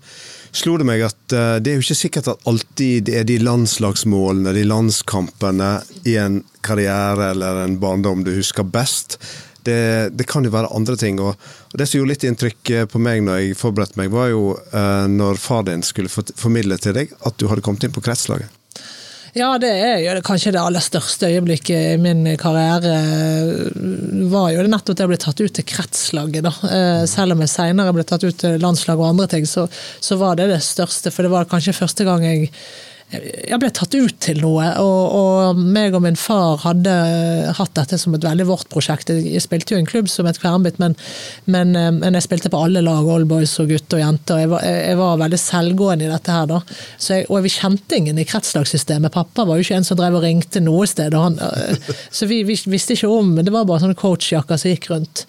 slo 0.56 0.76
det 0.80 0.86
meg 0.88 1.02
at 1.04 1.34
eh, 1.36 1.58
det 1.60 1.72
er 1.72 1.78
jo 1.78 1.84
ikke 1.84 1.98
sikkert 1.98 2.30
at 2.32 2.48
alltid 2.48 3.08
er 3.12 3.26
de 3.28 3.38
landslagsmålene, 3.42 4.54
de 4.56 4.64
landskampene 4.68 5.70
i 6.08 6.16
en 6.20 6.40
karriere 6.64 7.30
eller 7.34 7.62
en 7.64 7.78
barndom 7.80 8.24
du 8.24 8.32
husker 8.36 8.64
best. 8.64 9.18
Det, 9.66 10.10
det 10.16 10.26
kan 10.30 10.46
jo 10.46 10.52
være 10.54 10.72
andre 10.76 10.96
ting. 11.00 11.20
Og, 11.20 11.34
Det 11.72 11.86
som 11.88 12.00
gjorde 12.00 12.14
litt 12.14 12.28
inntrykk 12.28 12.70
eh, 12.70 12.86
på 12.90 13.02
meg 13.02 13.24
når 13.26 13.42
jeg 13.42 13.58
forberedte 13.60 14.00
meg, 14.00 14.12
var 14.14 14.30
jo 14.32 14.54
uh, 14.74 15.06
når 15.10 15.40
far 15.40 15.66
din 15.68 15.84
skulle 15.86 16.10
formidle 16.10 16.78
til 16.80 16.96
deg 16.96 17.12
at 17.26 17.36
du 17.38 17.48
hadde 17.50 17.64
kommet 17.64 17.84
inn 17.86 17.94
på 17.94 18.02
kretslaget. 18.04 18.48
Ja, 19.36 19.52
det 19.62 19.70
er 19.70 20.00
jo 20.02 20.22
kanskje 20.26 20.50
det 20.56 20.58
aller 20.58 20.82
største 20.82 21.28
øyeblikket 21.30 21.92
i 21.92 21.98
min 22.02 22.24
karriere. 22.38 22.96
var 24.30 24.50
jo 24.50 24.64
det 24.64 24.72
nettopp 24.72 24.96
at 24.96 25.02
jeg 25.04 25.10
ble 25.12 25.18
tatt 25.22 25.40
ut 25.40 25.54
til 25.54 25.66
kretslaget. 25.70 26.42
da. 26.42 26.52
Eh, 26.66 27.04
Selv 27.06 27.36
om 27.36 27.44
jeg 27.44 27.52
seinere 27.52 27.94
ble 27.94 28.04
tatt 28.04 28.24
ut 28.26 28.36
til 28.36 28.58
landslag 28.58 28.98
og 28.98 29.12
andre 29.12 29.28
ting, 29.30 29.46
så, 29.46 29.68
så 30.00 30.18
var 30.18 30.34
det 30.36 30.48
det 30.50 30.62
største. 30.66 31.14
For 31.14 31.22
det 31.22 31.30
var 31.30 31.46
kanskje 31.46 31.78
første 31.78 32.04
gang 32.04 32.26
jeg 32.26 32.50
jeg 33.10 33.58
ble 33.58 33.70
tatt 33.74 33.94
ut 33.96 34.16
til 34.22 34.38
noe, 34.38 34.68
og, 34.78 35.14
og 35.18 35.58
meg 35.58 35.96
og 35.98 36.04
min 36.04 36.18
far 36.18 36.60
hadde 36.62 36.92
hatt 37.58 37.72
dette 37.74 37.98
som 37.98 38.14
et 38.14 38.22
veldig 38.22 38.46
vårt 38.46 38.68
prosjekt. 38.70 39.10
Jeg 39.10 39.42
spilte 39.42 39.74
jo 39.74 39.80
i 39.80 39.82
en 39.82 39.88
klubb 39.88 40.06
som 40.10 40.28
het 40.30 40.38
Kvernbytt, 40.38 40.78
men, 40.82 40.94
men, 41.50 41.74
eh, 41.74 41.90
men 41.96 42.14
jeg 42.14 42.28
spilte 42.28 42.52
på 42.52 42.60
alle 42.62 42.84
lag, 42.86 43.08
Oldboys 43.10 43.56
og 43.62 43.72
gutter 43.72 43.98
og 43.98 44.04
jenter. 44.04 44.44
Jeg 44.44 44.52
var, 44.52 44.66
jeg 44.66 45.00
var 45.00 45.18
veldig 45.24 45.40
selvgående 45.42 46.06
i 46.06 46.12
dette 46.12 46.36
her, 46.36 46.46
da. 46.52 46.60
Jeg, 47.02 47.26
og 47.26 47.42
vi 47.46 47.54
kjente 47.56 47.98
ingen 47.98 48.20
i 48.22 48.28
kretslagssystemet. 48.30 49.14
Pappa 49.16 49.46
var 49.48 49.58
jo 49.58 49.66
ikke 49.66 49.80
en 49.80 49.88
som 49.88 49.98
drev 49.98 50.20
og 50.20 50.24
ringte 50.26 50.62
noe 50.62 50.86
sted. 50.90 51.16
Han, 51.18 51.40
eh, 51.42 51.90
så 52.14 52.30
vi, 52.30 52.44
vi 52.46 52.60
visste 52.70 52.94
ikke 52.94 53.10
om 53.10 53.34
Det 53.40 53.50
var 53.50 53.66
bare 53.66 53.82
sånne 53.82 53.98
coachjakker 53.98 54.60
som 54.60 54.70
gikk 54.70 54.90
rundt. 54.92 55.26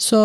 Så 0.00 0.18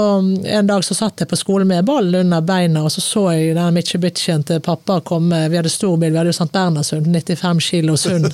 En 0.46 0.68
dag 0.68 0.86
så 0.88 0.96
satt 0.96 1.20
jeg 1.20 1.28
på 1.28 1.36
skolen 1.36 1.68
med 1.68 1.84
ballen 1.86 2.16
under 2.22 2.42
beina, 2.48 2.86
og 2.88 2.92
så 2.94 3.02
så 3.04 3.24
jeg 3.36 3.58
den 3.58 3.74
Mitchubitchien 3.76 4.44
til 4.48 4.62
pappa 4.64 5.02
komme. 5.04 5.42
Vi 5.52 5.58
hadde 5.60 5.70
stor 5.74 5.98
bil, 6.00 6.14
vi 6.14 6.18
hadde 6.22 6.32
jo 6.32 6.36
St. 6.38 6.48
Bernhardshund, 6.54 7.10
95 7.12 7.60
kilos 7.70 8.06
hund. 8.10 8.30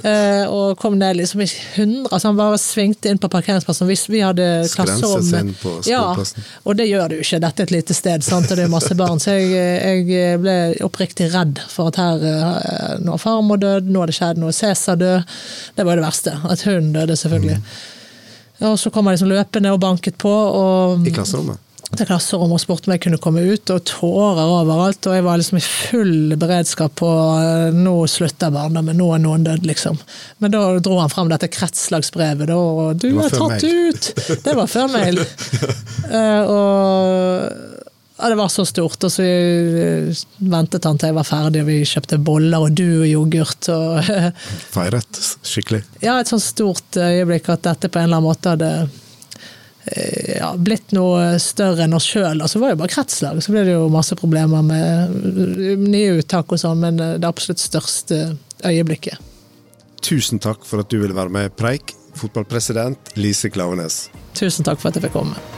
eh, 0.00 0.46
og 0.48 0.78
kom 0.80 0.96
ned 0.98 1.18
liksom 1.20 1.42
i 1.44 1.48
100 1.74 2.08
altså 2.08 2.30
Han 2.30 2.38
bare 2.40 2.60
svingte 2.62 3.12
inn 3.12 3.20
på 3.20 3.28
parkeringsplassen. 3.34 3.86
Hvis 3.90 4.06
vi 4.08 4.22
hadde 4.24 4.46
klasserom. 4.72 5.28
Ja, 5.92 6.06
og 6.64 6.80
det 6.80 6.88
gjør 6.88 7.18
jo 7.18 7.20
ikke. 7.26 7.42
Dette 7.44 7.62
er 7.66 7.68
et 7.68 7.76
lite 7.76 7.98
sted, 8.00 8.24
sant? 8.24 8.48
og 8.48 8.56
det 8.56 8.64
er 8.64 8.72
masse 8.72 8.96
barn. 8.96 9.20
Så 9.20 9.36
jeg, 9.36 10.08
jeg 10.08 10.40
ble 10.40 10.56
oppriktig 10.88 11.28
redd 11.36 11.60
for 11.68 11.92
at 11.92 12.00
her 12.00 12.24
eh, 12.32 12.96
Nå 13.04 13.12
har 13.18 13.22
farmor 13.22 13.60
dødd, 13.60 13.92
nå 13.92 14.06
har 14.06 14.08
det 14.08 14.16
skjedd 14.16 14.40
noe. 14.40 14.56
Cæsar 14.56 14.96
død. 15.04 15.36
Det 15.76 15.84
var 15.84 15.92
jo 15.92 16.00
det 16.00 16.08
verste. 16.08 16.36
At 16.48 16.64
hun 16.64 16.92
døde, 16.96 17.20
selvfølgelig. 17.20 17.60
Og 18.66 18.74
så 18.80 18.90
kom 18.90 19.06
jeg 19.06 19.18
liksom 19.18 19.32
løpende 19.32 19.72
og 19.74 19.80
banket 19.82 20.18
på. 20.18 20.30
Og, 20.32 21.06
I 21.06 21.14
klasserommet. 21.14 21.60
til 21.94 22.08
klasserommet 22.08 22.58
og 22.58 22.62
spurte 22.62 22.90
om 22.90 22.94
jeg 22.96 23.02
kunne 23.04 23.20
komme 23.22 23.44
ut, 23.46 23.70
og 23.74 23.84
tårer 23.86 24.42
overalt. 24.42 25.06
Og 25.06 25.14
jeg 25.16 25.26
var 25.26 25.40
liksom 25.40 25.60
i 25.60 25.64
full 25.64 26.34
beredskap 26.40 26.96
på 26.98 27.12
eh, 27.38 27.76
nå 27.76 27.94
slutter 28.10 28.52
barndommen, 28.54 28.98
nå 28.98 29.12
er 29.14 29.22
noen 29.24 29.46
dødd, 29.46 29.68
liksom. 29.70 29.98
Men 30.42 30.54
da 30.54 30.64
dro 30.84 30.98
han 31.00 31.12
fram 31.12 31.30
dette 31.30 31.50
kretslagsbrevet, 31.54 32.50
da, 32.50 32.58
og 32.58 32.98
du 33.00 33.12
er 33.14 33.32
tatt 33.32 33.62
mail. 33.62 33.90
ut! 33.94 34.12
Det 34.44 34.58
var 34.58 34.70
før 34.70 34.92
mail. 34.96 35.22
uh, 36.10 36.42
og 36.58 37.77
ja, 38.18 38.28
det 38.28 38.34
var 38.34 38.48
så 38.48 38.64
stort, 38.66 39.04
og 39.04 39.12
så 39.12 39.22
eh, 39.22 40.22
ventet 40.38 40.86
han 40.88 40.98
til 40.98 41.12
jeg 41.12 41.16
var 41.18 41.26
ferdig, 41.26 41.62
og 41.62 41.68
vi 41.70 41.76
kjøpte 41.86 42.18
boller 42.18 42.64
og 42.66 42.72
du 42.74 43.02
og 43.02 43.06
yoghurt. 43.06 43.68
og 43.70 44.08
Feiret 44.74 45.20
skikkelig. 45.46 45.84
ja, 46.02 46.18
et 46.18 46.30
sånt 46.30 46.42
stort 46.42 46.98
øyeblikk 46.98 47.50
at 47.54 47.66
dette 47.68 47.90
på 47.92 48.00
en 48.00 48.08
eller 48.08 48.18
annen 48.18 48.26
måte 48.26 48.54
hadde 48.56 48.72
eh, 49.92 50.32
ja, 50.40 50.50
blitt 50.58 50.96
noe 50.98 51.36
større 51.42 51.86
enn 51.86 51.94
oss 51.94 52.08
sjøl. 52.10 52.42
Og 52.42 52.50
så 52.50 52.58
var 52.58 52.72
det 52.72 52.78
jo 52.78 52.82
bare 52.82 52.94
kretslag, 52.96 53.38
så 53.44 53.54
ble 53.54 53.62
det 53.68 53.76
jo 53.76 53.86
masse 53.92 54.18
problemer 54.18 54.66
med 54.66 55.78
nye 55.86 56.18
uttak 56.18 56.50
og 56.50 56.62
sånn, 56.64 56.82
men 56.82 56.98
det 56.98 57.28
absolutt 57.28 57.62
største 57.62 58.24
øyeblikket. 58.66 59.22
Tusen 60.02 60.42
takk 60.42 60.66
for 60.66 60.82
at 60.82 60.90
du 60.90 60.98
ville 60.98 61.14
være 61.14 61.34
med 61.34 61.54
Preik, 61.58 61.94
fotballpresident 62.18 63.14
Lise 63.18 63.50
Klavenes. 63.50 64.08
Tusen 64.38 64.66
takk 64.66 64.82
for 64.82 64.90
at 64.90 64.98
jeg 64.98 65.06
fikk 65.06 65.18
komme. 65.18 65.57